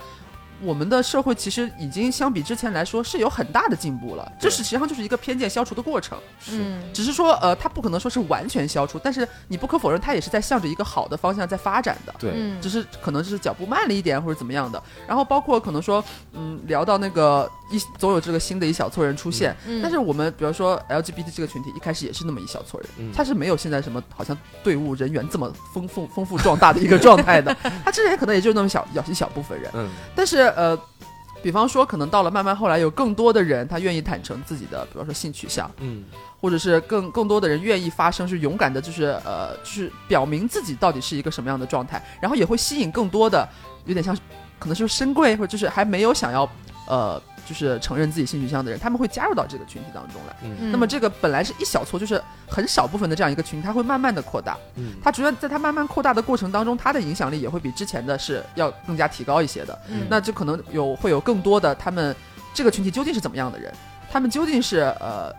[0.62, 6.18] 我们的社会其实已经相比之前来说是有很大的进步了，这是实际上就是一个偏见消除的过程。
[6.40, 12.14] 是，只是说，呃，它不可能说是完全消除，但是你不可否认，它也是在向着一个好的方向在发展的。
[12.18, 12.60] 对，嗯。
[12.60, 19.80] 只是可能就是脚步慢了一点或者怎么样的，然后包括可能说，嗯，聊到那个一总有这个新的一小撮人出现，嗯。
[19.82, 23.10] 但是我们比如说 LGBT 这个群体一开始也是那么一小撮人，嗯。
[23.12, 30.78] 他是没有现在什么好像队伍人员这么丰富丰富壮大的一个状态的， 他之前可能也就那么小小一小部分人，嗯，但是呃。
[31.42, 36.04] 比方说，可能到了慢慢后来，有更多的人他愿意坦诚自己的，比方说性取向，嗯，
[36.40, 43.44] 或者是更更多的人愿意发声，是勇敢的，就是呃，就是表明自己到底是一个什么样的状态，然后也会吸引更多的，
[43.86, 44.16] 有点像
[44.60, 46.48] 可能就是深贵或者就是还没有想要
[46.92, 50.36] 呃，就是承认自己性取向的人，他们会加入到这个群体当中来。
[50.44, 54.58] 嗯那么这个本来是一小撮，就是很少部分的这样一个群体，它会慢慢的扩大。
[54.76, 59.78] 嗯它主要在它慢慢扩大的过程当中，它的影响力也会比之前的是要更加提高一些的。
[59.88, 62.14] 嗯那就可能有会有更多的他们
[62.52, 63.72] 这个群体究竟是怎么样的人，
[64.12, 65.32] 他们究竟是呃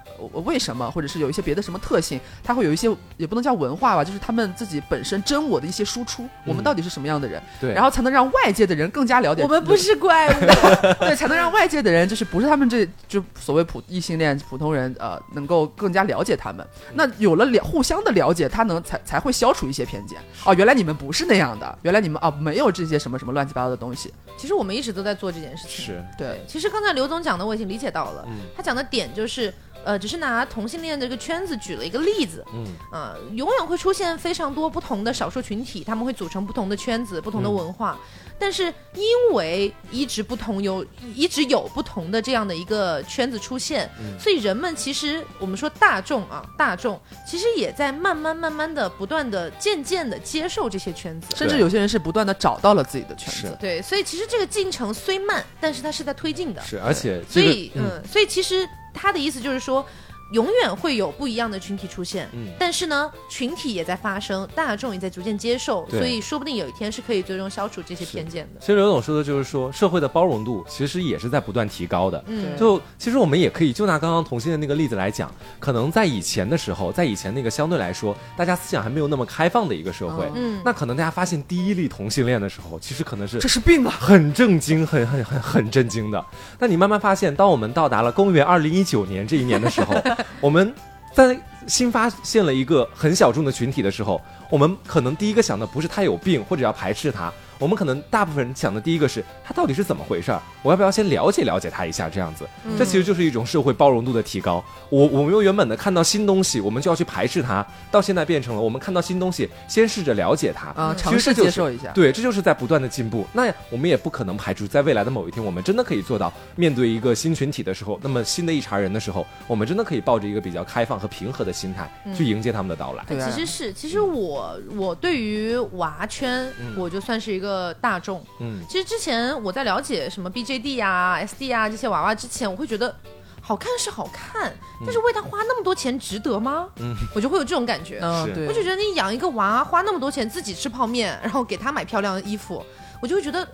[0.45, 10.40] 为什么，或者是有一些别的什么特性，他会有一些也不能叫文化吧，就是他们自己本身真我的一些输出，我们到底是什么样的人，对，然后才能让外界的人更加了解我们不是怪物，
[11.00, 16.66] 对，才能让外界的人就是不是他们这就所谓普异性恋普通人呃能够更加了解他们。
[16.94, 20.18] 那有了了互相的了解，他能才才会消除一些偏见。
[20.45, 24.12] 哦，原来你们不是那样的，原来你们啊没有这些什么什么乱七八糟的东西。
[24.38, 25.86] 其实我们一直都在做这件事情。
[25.86, 29.53] 是，对，其实刚才刘总讲的我已经理解到了，嗯他讲的点就是，
[29.84, 32.65] 呃，只是拿同性恋这个圈子举了一个例子，嗯。
[32.91, 37.53] 啊、永远会出现非常多不同的少数群体，他们会组成不同的圈子、不同的嗯。
[37.53, 37.99] 文化，
[38.44, 38.64] 但是
[38.94, 51.34] 因为一直不同有一直有不同的这样的一个圈子出现，嗯所以人们其实我们说大众啊，大众其实也在慢慢慢慢的不断的渐渐的接受这些圈子。
[51.38, 53.57] 甚至有些人是不断的找到了自己的圈子。
[53.61, 56.61] 对，所以其实这个进程虽慢，但是它是在推进的。
[56.64, 59.86] 是，而且所这个以，嗯，所以其实他的意思就是说，
[60.32, 68.60] 永远会有不一样的群体出现，嗯但是呢，群体也在发生，大众也在逐渐接受，对所以说不定有一天是可以最终消除这些偏见的。
[68.60, 72.24] 其实刘总说的就是说，社会的包容度其实也是在不断提高的。
[72.28, 83.94] 嗯，就其实我们也可以就拿刚刚同性的那个例子来讲，可能在以前的时候，在以前那个相对来说大家思想还没有那么开放的一个社会，嗯那可能大家发现第一例同性恋的时候，其实可能是这是病啊！
[84.00, 86.26] 很震惊、很很很很震惊的。
[86.58, 89.94] 但你慢慢发现，当我们到达了公元二零一九年这一年的时候，
[90.41, 90.73] 我们
[91.14, 97.31] 在新发现了一个很小众的群体的时候，我们可能第一个想的不是他有病或者要排斥他，
[97.64, 102.10] 我们可能大部分人想的第一个是他到底是怎么回事儿，我要不要先了解了解他一下？
[102.10, 102.45] 这样子，
[102.77, 104.61] 这其实就是一种社会包容度的提高。
[104.90, 111.90] 我我们由原本的看到新东西，我们就要去排斥它，到现在变成了我们看到新东西，先试着了解它啊，嗯尝试接受一下。
[111.94, 113.26] 对，这就是在不断的进步。
[113.31, 123.06] 那我们也不可能排除在未来的某一天，我们真的可以做到面对一个新群体的时候，那么新的一茬人的时候，我们真的可以抱着一个比较开放和平和的心态去迎接他们的到来。
[123.07, 128.23] 对啊其实是，其实我我对于娃圈，嗯我就算是一个大众。
[128.39, 132.95] 嗯，其实之前我在了解什么 BJD 啊、SD 啊这些娃娃之前，我会觉得
[133.41, 134.53] 好看是好看，
[134.85, 136.67] 但是为他花那么多钱值得吗？
[136.80, 137.99] 嗯，我就会有这种感觉。
[138.01, 142.63] 嗯，对，我就觉得你养一个娃，花那么多钱自己吃泡面，然后给他买漂亮的衣服，
[143.01, 143.45] 我就会觉得，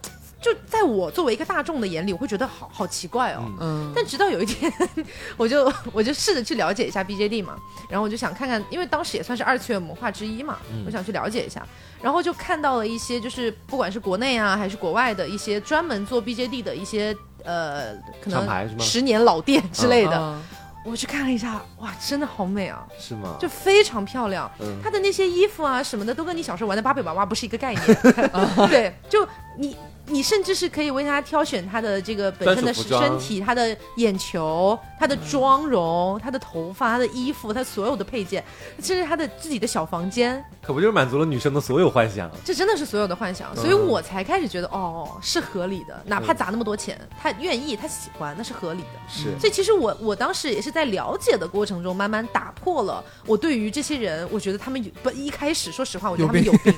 [0.41, 3.44] 就在我作为一个大众的眼里，我会觉得好好奇怪哦。
[3.60, 4.72] 嗯，但直到有一天，
[5.38, 7.56] 我就我就试着去了解一下 BJD 嘛，
[7.90, 11.66] 然后我就想看看，因为当时也算是二次元文化之一嘛，嗯我想去了解一下，
[12.02, 20.41] 然后就看到了一些就是不管是国内啊还是国外的一些专门做 BJD 的一些呃可能十年老店之类的，嗯
[20.86, 22.88] 我去看了一下，哇，真的好美啊！
[22.98, 23.36] 是吗？
[23.38, 27.86] 就非常漂亮，嗯它的那些衣服啊什么的，都跟你小时候玩的芭比娃娃不是一个概念。
[28.70, 29.76] 对，就你
[30.10, 38.44] 你甚至是可以为他挑选他的这个本身的身体、他的眼球、他的妆容、他的头发、他的衣服、他所有的配件，
[38.81, 42.30] 甚至他的自己的小房间，可不就是满足了女生的所有幻想？
[42.44, 43.56] 这真的是所有的幻想。
[43.56, 48.88] 所以我才开始觉得，哦，是合理的，哪怕砸那么多钱，他愿意，他喜欢，那是合理的。
[49.07, 56.73] 是所以其实我我当时也是在了解的过程中，慢慢打破了我对于这些人，我觉得他们有不一开始说实话，我觉得他们有病，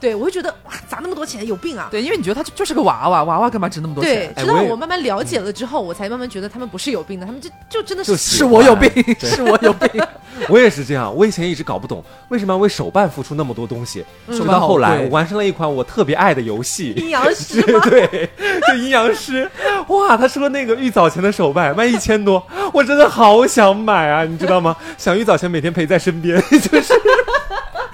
[0.00, 1.88] 对我会觉得哇砸那么多钱有病啊。
[1.90, 10.02] 对，因为你觉得他就就是个娃娃，娃娃干嘛值那么多对钱？，直到哎我慢慢了解了之后，我才慢慢觉得他们不是有病的，他们就就真的是 是我有病，是我有病。
[10.50, 16.92] 我也是这样，我以前一直搞不懂为什么要为手办付出那么多东西，直手办好到后来我完成了一款我特别爱的游戏。
[16.98, 17.62] 阴阳师？
[17.88, 18.28] 对，
[18.68, 19.50] 就阴阳师，
[19.88, 24.76] 哇，他说那个玉藻前的手办卖一千多，我真的好想买啊，你知道吗？
[24.98, 26.92] 想玉藻前每天陪在身边， 就是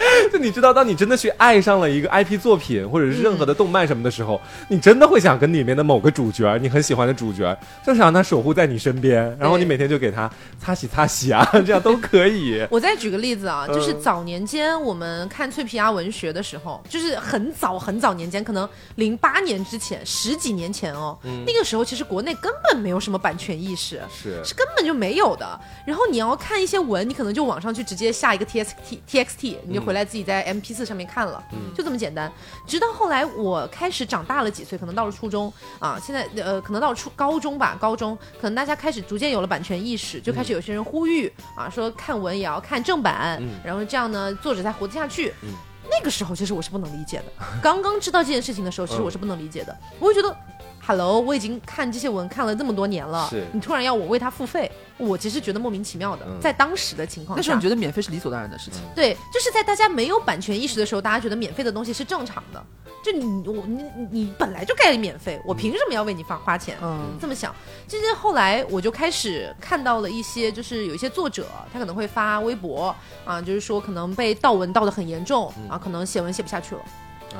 [0.32, 7.56] 就你知道，当你真的去爱上了一个 IP 作品或者是任何的动漫什么的时候，你真的会想跟里面的某个主角，你很喜欢的主角，
[7.86, 12.66] 就想让他守护在你身边，然后你每天就给他擦洗擦洗啊， 这样都可以。
[12.70, 24.00] 我再举个例子啊，嗯就是早年间我们看脆皮鸭文学的时候，就是很早很早年间，可能零八年之前，十几年前哦，嗯那个时候其实国内根本没有什么版权意识。
[24.12, 25.60] 是是根本就没有的。
[25.86, 31.42] 然后你要看一些文，你可能就网上去直接下一个 TXT TXT，你就回来自己在 MP 四上面看了，
[31.74, 32.30] 就这么简单。
[32.66, 43.60] 直到后来我开始长大了几岁，可能到了初中啊，现在呃可能到了初高中吧，高中可能大家开始逐渐有了版权意识，就开始有些人呼吁啊，说看文也要看正版，嗯。
[43.64, 45.32] 然后这样呢作者才活得下去。
[45.42, 45.50] 嗯。
[45.90, 47.24] 那个时候其实我是不能理解的，
[47.62, 50.34] 刚刚知道这件事情的时候，其实我是不能理解的，我会觉得。
[50.84, 56.26] Hello，我已经看这些文看了这么多年了是，你突然要我为他付费，我其实觉得莫名其妙的。
[56.26, 58.80] 嗯在当时的情况下那时候你，觉得免费是理所当然的事情。
[58.94, 62.64] 对，就是在大家没有版权意识的时候，大家觉得免费的东西是正常的。
[63.04, 66.76] 就你我你你你本来就该免费，我凭什么要为你花花钱？
[66.82, 67.54] 嗯，这么想，
[67.86, 72.94] 其实后来我就开始看到了一些，就是有一些作者，他可能会发微博
[73.24, 76.80] 啊，就是说可能被盗文盗得很严重啊，可能写文写不下去了。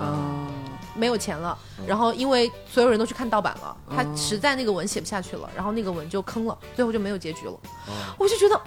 [0.00, 0.48] 啊，
[0.94, 1.56] 没有钱了，
[1.86, 7.52] 然后因为所有人都去看盗版了，他嗯实在那个文写不下去了，然后那个文就坑了，最后就没有结局了。
[7.52, 8.60] 哦我就觉得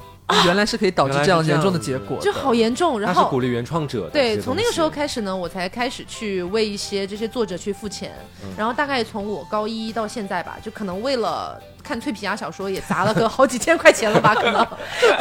[0.44, 8.50] 原来是可以导致这样严重的结果的，就好严重，然后他是鼓励原创者的对，从那个时候开始呢，我才开始去为一些这些作者去付钱，嗯。
[8.58, 14.68] 然后大概从我高一到现在吧，就可能为了看脆皮鸭小说也砸了个 好几千块钱了吧，可能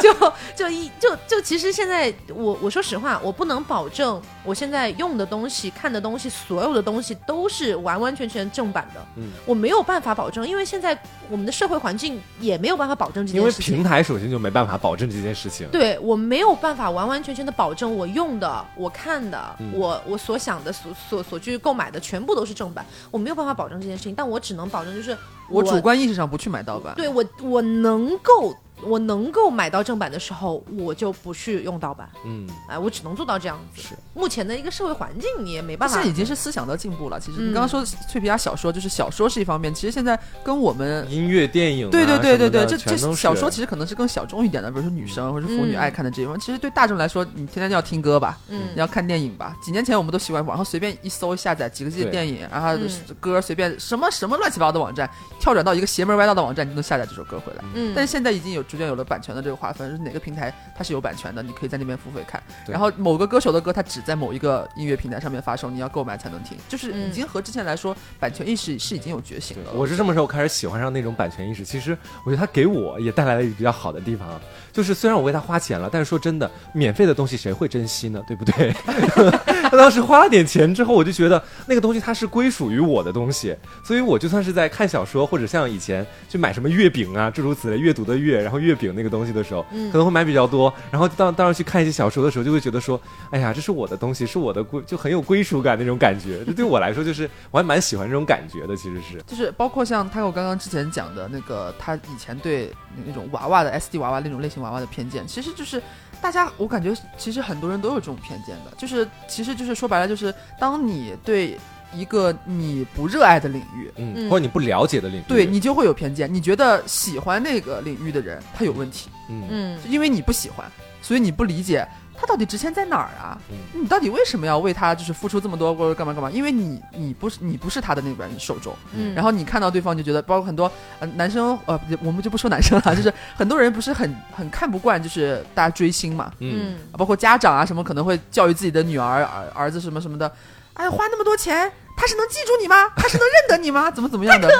[0.01, 0.13] 就
[0.55, 10.97] 就一就就其实现在我我说实话，我不能保证我现在用的东西、看的东西，所有的东西都是完完全全正版的，嗯我没有办法保证，因为现在
[11.29, 13.85] 我们的社会环境也没有办法保证这件事情因为平。
[13.85, 15.67] 台首先就没办法保证这件事情。
[15.69, 25.15] 对我没有办法完完全全的保证我用的、我看的、嗯我我所想的、所所所去购买的全部都是正版，我没有办法保证这件事情，但我只能保证就是
[25.49, 26.93] 我主观意识上不去买盗版。
[26.95, 33.81] 对我我能够我能够买到正版的时候，我就不去用盗版，嗯，哎，我只能做到这样子。
[33.81, 37.19] 是目前的一个社会环境，你也没办法现在已经是思想的进步了。
[37.19, 46.39] 其实嗯你刚刚说脆皮鸭小说，就是小说是一方面，其实现在跟我们音乐、电影啊、对对对对对，这这小说其实可能是更小众一点的，比如说女生或者是妇女嗯爱看的这一方。
[46.39, 49.55] 其实对大众来说，你天天要听歌吧，嗯你要看电影吧。
[49.61, 52.89] 几年前我们都习惯网上随便一搜下载几个 G 的电影，然后嗯
[53.19, 57.63] 歌随便什么什么乱七八糟的网站，跳转到一个邪门歪道的网站，你就能下载这首歌回来。
[57.73, 62.41] 嗯，但是现在已经有逐渐有了版权的这个划分，是哪个平台它是有版权的，你可以在那边付费看。
[62.67, 69.71] 然后某个歌手的歌，它只在某一个音乐平台上面发售，你要购买才能听，就是嗯已经和之前来说，版权意识是已经有觉醒了。
[69.73, 71.63] 我是什么时候开始喜欢上那种版权意识？
[71.63, 74.41] 其实我觉得它给我也带来了一个比较好的地方啊，
[74.75, 78.21] 就是虽然我为他花钱了，但是说真的，免费的东西谁会珍惜呢？
[78.27, 78.75] 对不对？
[79.63, 92.99] 他当时花了点钱之后，我就觉得那个东西它是归属于我的东西，所以我就算是在看小说或者像以前去买什么月饼啊诸如此类阅读的阅，然后月饼那个东西的时候，嗯可能会买比较多，然后当当时去看一些小说的时候，就会觉得说，
[93.31, 96.43] 哎呀，这是我的东西，是我的归，就很有归属感那种感觉。
[96.45, 99.21] 这对我来说，就是我还蛮喜欢这种感觉的，其实是。
[99.25, 102.71] 就是包括像他我刚刚之前讲的那个，他以前对
[103.05, 105.81] 那种娃娃的 SD 娃娃那种类型娃娃的偏见，其实就是
[106.19, 111.57] 大家我感觉其实很多人都有这种偏见的，就是其实就是说白了就是当你对
[111.93, 114.29] 一个你不热爱的领域，嗯，嗯。
[114.29, 119.43] 或者你不了解的领域，对你就会有偏见，你觉得喜欢那个领域的人他有问题，嗯。
[119.49, 119.79] 嗯。
[119.87, 120.69] 因为你不喜欢，
[121.01, 121.87] 所以你不理解
[122.17, 123.37] 他到底值钱在哪儿啊？
[123.49, 126.31] 嗯你到底为什么要为他就是付出这么多或者干嘛干嘛？
[126.31, 128.75] 因为你你不是你不是他的那边受众。
[128.95, 140.31] 嗯，然后你看到对方就觉得，包括很多呃男生呃，我们就不说男生了， 就是很多人不是很很看不惯，就是大家追星嘛，嗯，嗯包括家长啊什么可能会教育自己的女儿儿儿子什么什么的，
[140.75, 142.89] 哎花那么多钱，他是能记住你吗？
[142.95, 143.89] 他是能认得你吗？
[143.91, 144.47] 怎么怎么样的？
[144.51, 144.53] 可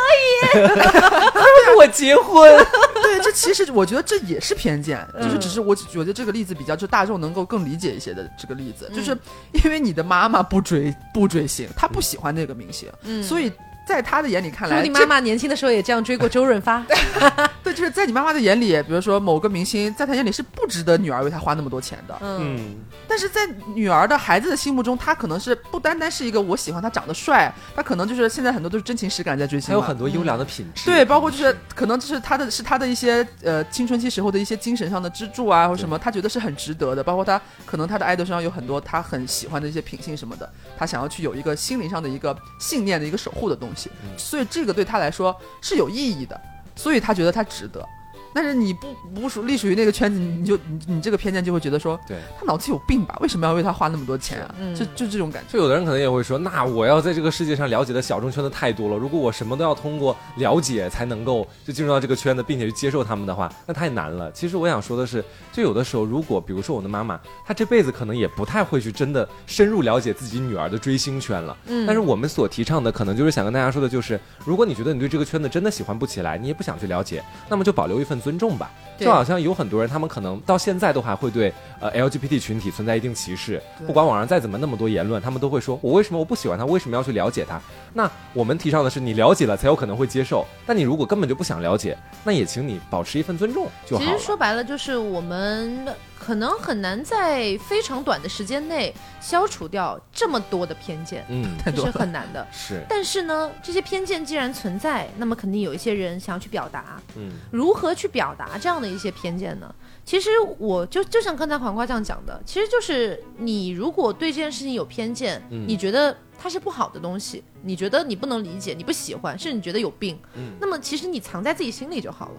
[0.64, 0.66] 以
[1.78, 2.50] 我结婚，
[3.04, 9.18] 对，这其实我觉得这也是偏见，就是嗯只是我觉得这个例子比较就大众能够更理解一些的这个例子，嗯就是
[9.52, 13.52] 因为你的妈妈不追不追星，她不喜欢那个明星，嗯所以
[13.86, 16.84] 在他的眼里看来，你妈妈年轻的时候也这样追过周润发，
[17.64, 22.18] 对，就是在你妈妈的眼里，比如说某个明星，在她眼里是不值得女儿为他花那么多钱的。
[22.22, 22.58] 嗯。
[22.58, 22.76] 嗯，
[23.08, 23.42] 但是在
[23.74, 37.04] 女儿的孩子的心目中，他可能是不单单是一个我喜欢他长得帅，他可能就是现在很多都是真情实感在追星还有很多优良的品质，对，包括就是可能就是他的是他的一些呃青春期时候的一些精神上的支柱啊，或什么，他觉得是很值得的。
[37.04, 46.40] 包括他可能他的爱豆身上有很多他很喜欢的一些品性什么的，他想要去有一个心灵上的一个信念的一个守护的东西，嗯所以这个对他来说是有意义的，
[46.76, 47.88] 所以他觉得他值得。
[48.36, 52.18] 但是你不不属隶属于那个圈子，你就你你这个偏见就会觉得说对。
[52.38, 53.18] 他脑子有病吧？
[53.22, 54.54] 为什么要为他花那么多钱啊？
[54.60, 55.54] 嗯就就这种感觉。
[55.54, 64.30] 就有的人可能也会说，那我要在这个世界上了解的小众圈子太多了，如果我什么都要通过了解才能够就进入到这个圈子，并且去接受他们的话，那太难了。
[64.34, 71.56] 其实我想说的是，就有的时候，如果比如说我的妈妈，她这辈子可能也不太会去真的深入了解自己女儿的追星圈了。
[71.68, 78.72] 嗯但是我们所提倡的，可能就是想跟大家说的，就是如果你觉得你对这个圈子真的喜欢不起来，你也不想去了解，那么就保留一份尊重吧。
[78.98, 87.62] 就好像有很多人，他们可能到现在都还会对呃 LGBT 群体存在一定歧视，不管网上再怎么那么多言论，他们都会说我为什么我不喜欢他，为什么要去了解他？
[87.94, 94.04] 那我们提倡的是你了解了才有可能会接受，但你如果根本就不想了解，那也请你保持一份尊重就好。
[94.06, 95.86] 其实说白了，就是我们
[96.18, 102.46] 可能很难在非常短的时间内消除掉这么多的偏见，嗯，这是很难的。
[102.52, 107.02] 是，但是呢，这些偏见既然存在，那么肯定有一些人想要去表达。
[107.16, 109.74] 嗯如何去表达这样的一些偏见呢？
[110.04, 122.34] 其实我就就像刚才黄瓜酱讲的，其实就是你如果对这件事情有偏见，嗯你觉得它是不好的东西，你觉得你不能理解，你不喜欢，甚至你觉得有病，嗯那么其实你藏在自己心里就好了，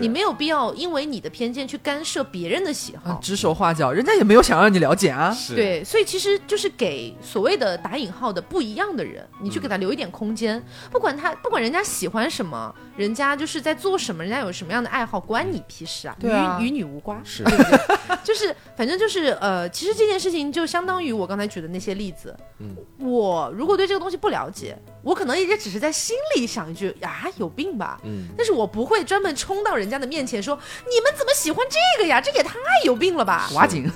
[0.00, 3.12] 你没有必要因为你的偏见去干涉别人的喜好。
[3.12, 5.34] 啊，指手画脚，人家也没有想让你了解啊。
[5.48, 16.16] 对，所以其实就是给所谓的打引号的不一样的人，你去给他留一点空间，不管他不管人家喜欢什么，人家就是在做什么，人家有什么样的爱好，关你屁事啊，
[16.58, 17.78] 与与你无关，是对不对？
[18.24, 24.82] 就是反正就是呃，其实这件事情就相当于我刚才举的那些例子，嗯，我如果对这个东西不了解，dia.
[25.02, 28.00] 我可能也只是在心里想一句啊，有病吧。
[28.04, 30.56] 嗯，但是我不会专门冲到人家的面前说
[30.88, 32.20] ：“你们怎么喜欢这个呀？
[32.20, 32.54] 这也太
[32.84, 33.90] 有病了吧！”挖井，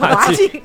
[0.00, 0.62] 挖井，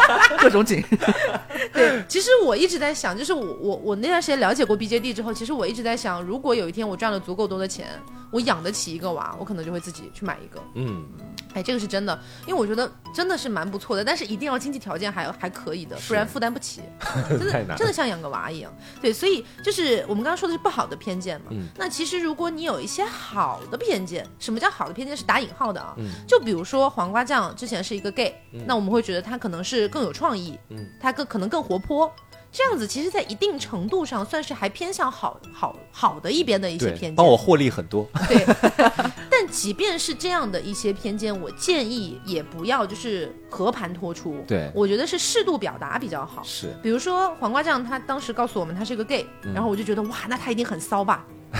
[0.38, 0.82] 各种井，
[1.72, 7.88] 对，其实我一直在想，就是我我我那段时间了解过 BJD 之后，其实我一直在想，如果有一天我赚了足够多的钱，
[8.30, 10.62] 我养得起一个娃，我可能就会自己去买一个。
[10.74, 11.04] 嗯，
[11.54, 16.80] 哎，这个是真的，因为我觉得真的是蛮不错的，但是一定要经济条件还还可以的，不然负担不起，
[17.28, 18.72] 真的真的像养个娃一样。
[19.00, 21.46] 对，所以就是我们刚刚说的是不好的偏见嘛。
[21.50, 25.16] 嗯那其实如果你有一些好的偏见，什么叫好的偏见？
[25.16, 25.94] 是打引号的啊。
[25.96, 32.12] 嗯就比如说黄瓜酱之前是一个 gay，、嗯那我们会觉得他可能是更有创意，嗯他更可能更活泼。
[32.56, 37.14] 这样子，其实，在一定程度上算是还偏向好好好的一边的一些偏，见。
[37.14, 38.08] 帮我获利很多。
[38.26, 38.42] 对，
[39.28, 44.42] 但即便是这样的一些偏见，我建议也不要就是和盘托出。
[44.48, 46.42] 对我觉得是适度表达比较好。
[46.42, 51.26] 是，比如说黄瓜酱，他当时告诉我们他是个 gay，、嗯然后我就觉得哇，那他一定很骚吧？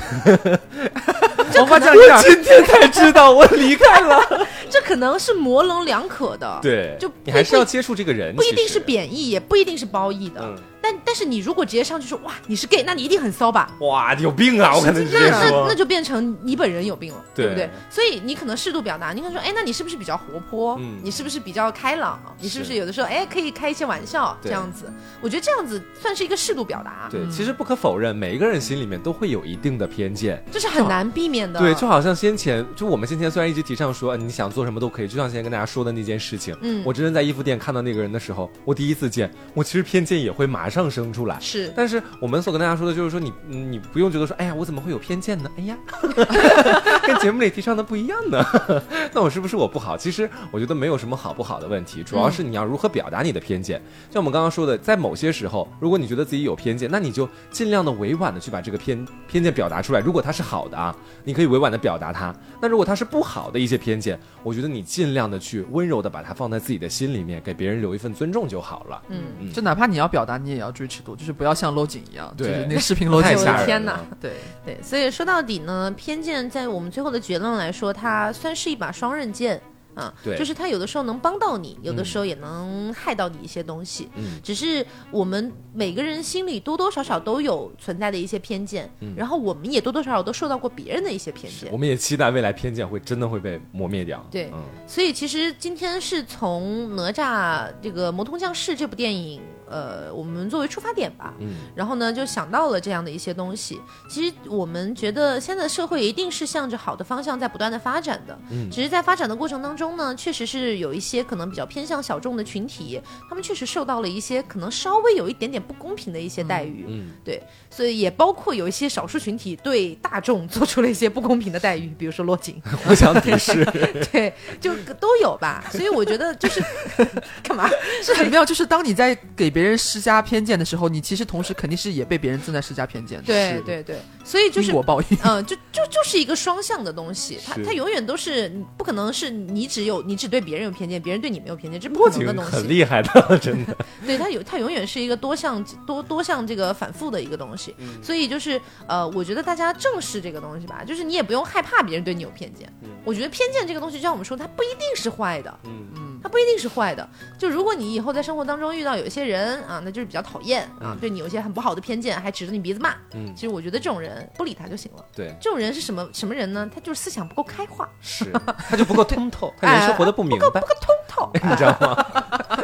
[1.55, 4.19] 黄瓜酱今天才知道我离开了。
[4.69, 10.41] 这可能是模棱两可的，，对，就你还是要接触这个人，不一定是贬义，也不一定是褒义的。
[10.43, 10.57] 嗯，
[10.87, 13.69] 但但是你如果直接上去说哇你是 gay，那你一定很骚吧？
[13.81, 14.73] 哇，你有病啊！
[14.73, 17.71] 我可能直接那那那，就变成你本人有病了，对不对对？
[17.91, 20.77] 所以你可能适度表达，你可能说，哎，那你是不是比较活泼？
[20.81, 22.21] 嗯你是不是比较开朗？
[22.41, 24.93] 你是不是是有的时候，哎，可以开一些玩笑这样子？
[25.21, 30.43] 我觉得这样子算是一个适度表达，对，其实不可否认，每一个人心里面都会有一定的偏见。
[30.53, 31.59] 这是很难避免的。
[31.59, 41.39] 对，就好像先前就我们先前虽然一直提倡说、呃你想做什么都可以，就像先前跟大家说的那件事情，嗯我真正在衣服店看到那个人的时候，我第一次见，我其实偏见也会马上生出来。
[41.41, 45.51] 是但是我们所跟大家说的就是说你，嗯你不用觉得说，哎呀，我怎么会有偏见呢？
[45.57, 45.77] 哎呀，
[47.07, 48.45] 跟节目里提倡的不一样呢。
[49.15, 49.97] 那我是不是我不好？
[49.97, 53.81] 其实我觉得没有什么好不好的问题，主要是你要如何表达你的偏见。
[54.11, 60.01] 像我们刚刚说的，在某些时候，如果你觉得自己有偏见，那你就尽量的委婉的去把这个偏偏见表达出来。
[60.01, 60.95] 如果它是好的啊，
[61.25, 69.03] 你可以委婉的表达它；那如果它是不好的一些偏见，我觉得你尽量的去温柔的把它放在自己的心里面，给别人留一份尊重就好了。
[69.09, 74.01] 嗯，嗯就哪怕你要表达，你也要注意尺度，就是不要像搂紧一样，就对是那个视频搂紧我太吓人的天哪！
[74.21, 74.33] 对，
[74.65, 79.61] 对，所以说到底呢，偏见在我们最后的结论来说，它算是一把双刃剑。
[79.97, 84.11] 啊，对就是它有的时候能帮到你，有的嗯时候也能害到你一些东西。
[84.15, 91.79] 嗯只是我们每个人心里多多少少都有存在的一些偏见，嗯然后我们也多多少少都受到过别人的一些偏见我。
[91.79, 94.23] 们也期待未来偏见会真的会被磨灭掉。
[94.31, 103.81] 对嗯，所以其实今天是从哪吒这个《魔童降世》这部电影，呃，我们作为出发点吧，嗯，然后呢就想到了这样的一些东西。
[104.09, 116.85] 其实我们觉得现在社会一定是向着好的方向在不断的发展的，嗯只是在发展的过程当中呢，确实是有一些可能比较偏向小众的群体，他们确实受到了一些可能稍微有一点点不公平的一些待遇。
[116.89, 123.65] 嗯，对，所以也包括有一些少数群体对大众做出了一些不公平的待遇，比如说落井， 互相敌视。
[124.13, 125.65] 对，就都有吧。
[125.71, 126.63] 所以我觉得就是
[127.43, 127.69] 干嘛？
[128.03, 128.45] 是很妙。
[128.45, 133.25] 就是当你在给别人施加偏见的时候，你其实同时肯定是也被别人正在施加偏见的。
[133.25, 133.97] 对对对，
[134.27, 135.07] 所以就是因果报应。
[135.23, 142.69] 嗯，就就就是一个双向的东西，它是它永远都是不可能是你只有你只对别人有偏见，别人对你没有偏见，这不可能的东西很。
[142.69, 143.77] 厉害的， 真的。
[144.05, 147.75] 对，它有它永远是一个多项多多项这个反复的一个东西。
[147.79, 152.71] 嗯所以就是呃，我觉得大家正视这个东西吧，就是你也不用害怕别人对你有偏见。
[153.05, 155.61] 我觉得偏见这个东西，就像我们说，它不一定是坏的。
[155.65, 157.09] 嗯嗯，它不一定是坏的。
[157.39, 165.05] 就如果你以后在生活当中遇到有一些人啊，那就是比较讨厌啊，嗯对你有一些很不好的偏见，还指着你鼻子骂，嗯其实我觉得这种人不理他就行了。
[165.15, 166.69] 对，这种人是什么什么人呢？
[166.73, 168.31] 他就是思想不够开化，是，
[168.69, 171.31] 他就不够通透， 他人生活得不明白，不够通透。
[171.43, 172.56] 你知道吗？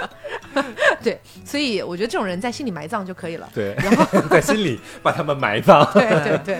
[1.02, 3.48] 对，所以我觉得这种人在心里埋葬就可以了。
[3.54, 5.84] 对，然后在心里把他们埋葬。
[5.92, 6.58] 对对对，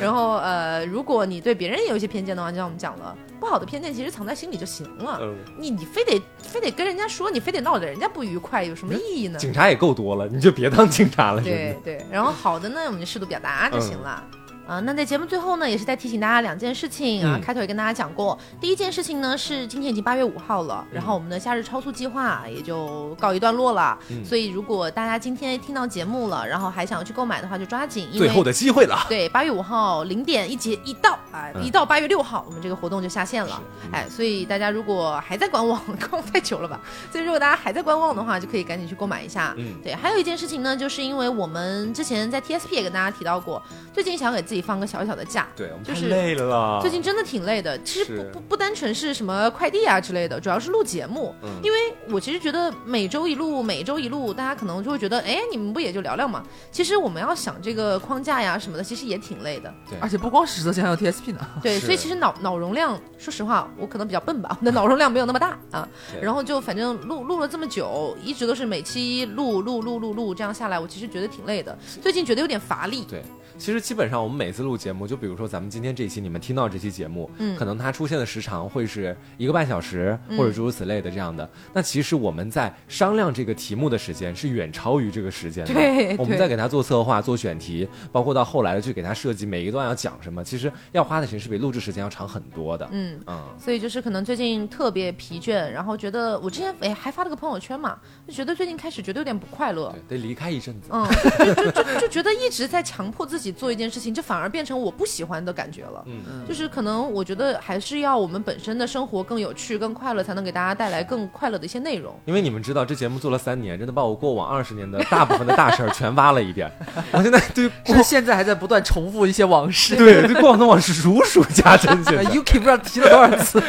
[0.00, 5.18] 然后呃，如果你对别人有一些偏见的话，就像我们讲了，不好的偏见其实藏在心里就行了。
[5.22, 9.38] 嗯，你你非得非得跟人家说，你非得闹得人家不愉快，有什么意义呢？
[9.38, 11.42] 警察也够多了，你就别当警察了。
[11.42, 14.22] 对对，然后好的呢，我们就适度表达就行了。
[14.66, 17.36] 啊、那在节目最后呢，也是在提醒大家两件事情啊。
[17.36, 23.98] 嗯开头也跟大家讲过，第一件事情呢是今天已经八月五号了，然后我们的夏日超速计划也就告一段落了。
[24.10, 29.04] 嗯所以如果大家今天听到节目了，然后还想要去购买的话，就抓紧，因为最后的机会了。
[29.08, 33.60] 对八月五号零点一节一到啊、嗯一到八月六号，我们这个活动就下线了。
[33.84, 35.78] 嗯哎，所以大家如果还在观望，
[36.08, 36.80] 观望太久了吧？
[37.12, 39.54] 所以如果大家还在观望的话，就可以赶紧去购买一下。
[39.58, 43.62] 嗯对，还有一件事情呢，就是因为我们之前在 TSP 也跟大家提到过，
[43.92, 45.48] 最近想给自己放个小小的假。
[45.56, 46.80] 对，我们就是累了。
[46.80, 51.34] 最近真的挺累的，其实不不不单纯是什么快递啊之类的，主要是录节目。
[51.42, 51.78] 嗯因为
[52.10, 56.42] 我其实觉得每周一录，每周一录，大家可能就会觉得，哎，你们不也就聊聊嘛？
[56.70, 59.72] 其实我们要想这个框架呀什么的，其实也挺累的。
[59.88, 61.40] 对而且不光是实则线，还有 TSP 呢。
[61.62, 65.88] 对，所以其实脑脑容量，说实话，我可能比较笨吧，我的脑容量没有那么大啊。
[66.20, 71.76] 然后就反正录录了这么久，一直都是每期录录录录录，这样下来，我其实觉得挺累的。
[72.02, 73.04] 最近觉得有点乏力。
[73.08, 73.22] 对，
[73.58, 81.48] 其实基本上我们每次录节目，就比如说咱们今天这期，你们听到这期节目，嗯可能它出现的时长会是一个半小时，嗯或者诸如此类的这样的。
[81.72, 85.72] 那其实我们在商量这个题目的时间是远超于这个时间的。
[85.72, 92.88] 对对我们在给他做策划、做选题，包括到后来的去给他设计每一段要讲什么，其实要花的时间是比录制时间要长很多的。
[92.92, 93.20] 嗯。
[93.26, 100.88] 嗯，所以就是可能最近特别疲倦，然后觉得我之前哎还发了个朋友圈嘛，就觉得最近开始觉得有点不快乐，对，得离开一阵子。
[100.90, 101.06] 嗯，
[101.38, 106.02] 就就就就觉得一直在强迫自己做一件事情，就反而变成我不喜欢的感觉了。
[106.06, 112.14] 嗯就是可能我觉得还是要我们本身的生活更有趣、更快乐，才能给大家带来更快乐的一些内容。
[112.24, 116.70] 因为你们知道，这节目做了三年，真的把我过往二十年的大部分的大事儿全挖了一遍。
[117.12, 119.96] 我现在对过现在还在不断重复一些往事。
[119.96, 123.62] 对对过往的往事如数家珍，现在 UK 不知道提了多少次。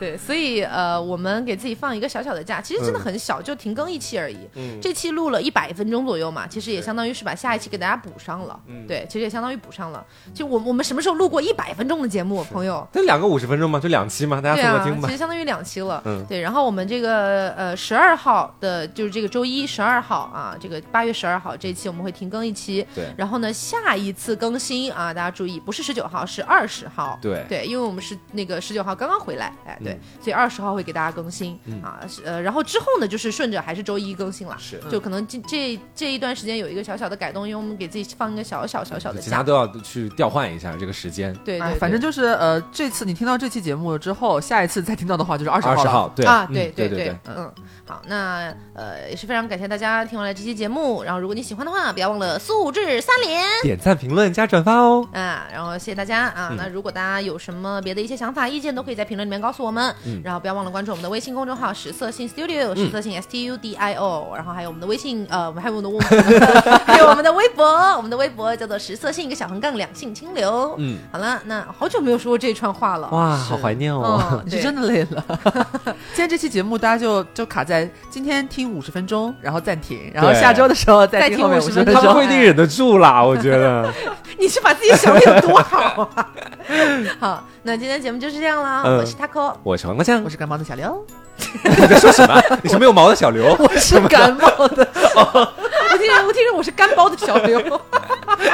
[0.00, 4.38] 对，所以呃，我们给自己放一个小小的假，其实真的很小，就停更一期而已。
[4.56, 8.58] 嗯这期录了一百分钟左右嘛，其实也相当于是把下一期给大家补上了。
[8.66, 10.02] 嗯对，其实也相当于补上了。
[10.32, 12.88] 就我我们什么时候录过一百分钟的节目，朋友？
[12.94, 15.12] 那两个五十分钟嘛，就两期嘛，大对啊家凑合听，吧其。
[15.12, 16.02] 实相当于两期了。
[16.06, 22.86] 嗯对，然后我们这个呃十二号的，就是这个周一十二号啊，这个八月十二号这一期我们会停更一期。
[22.94, 27.18] 对然后呢，下一次更新啊，大家注意，不是十九号，是二十号。
[27.20, 41.32] 对对，因为我们是那个十九号刚刚回来，哎，对，嗯所以二十号会给大家更新、嗯啊，是呃，然后之后呢，就是顺着还是周一更新了，是就可能这这这一段时间有一个小小的改动，因为我们给自己放一个小小小小的假，其他都要去调换一下这个时间。
[41.44, 45.72] 对对哎，反正就是呃，这次你听到这期节目之后，下一次再听到的话就是二十号。
[45.72, 47.50] 二十号，对啊，嗯对对对，嗯，
[47.86, 53.42] 好，那呃也是非常感谢大家听完了这期节目，然后如果你喜欢的话，不要忘了素质三连。
[53.62, 55.08] 点赞、评论加转发哦。
[55.12, 56.48] 啊，然后谢谢大家啊！
[56.50, 59.79] 嗯那如果大家有什么别的一些想法、意见，都可以在评论里面告诉我们。
[60.04, 66.04] 嗯然后不要忘了关注我们的微信公众号“实色性 Studio”，实色性 S T U D I O，、然后还有我们的微信，呃，我们还有我们的微，
[66.86, 67.64] 还有我们的微博，
[67.96, 70.74] 我们的微博叫做“实色性一个小横杠两性清流”。
[70.78, 73.08] 嗯，好了，那好久没有说过这串话了。
[73.10, 74.42] 哇，好怀念哦。
[74.50, 75.24] 是真的累了。
[76.12, 83.90] 今天这期节目大家就就卡在今天听五十分钟，然后暂停，然后下周的时候再再听听后面50 50分分钟他们不一定忍得住啦，我觉得。
[84.38, 86.30] 你是把自己想的有多好啊？
[87.20, 88.82] 好，那今天节目就是这样啦。
[88.86, 91.04] 嗯我是 Taco，我是黄瓜酱我，是感冒的小刘，
[91.62, 92.42] 你在说什么？
[92.62, 93.54] 你是没有毛的小刘？
[93.60, 97.60] 我是感冒的， 我听着我听着我是干包的小刘。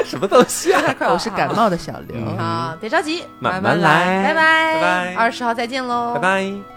[0.05, 0.83] 什么东西啊？
[1.11, 2.17] 我是感冒的小刘。
[2.17, 6.76] 嗯好，别着急，慢慢慢来，拜拜拜拜二十号再见喽，拜拜。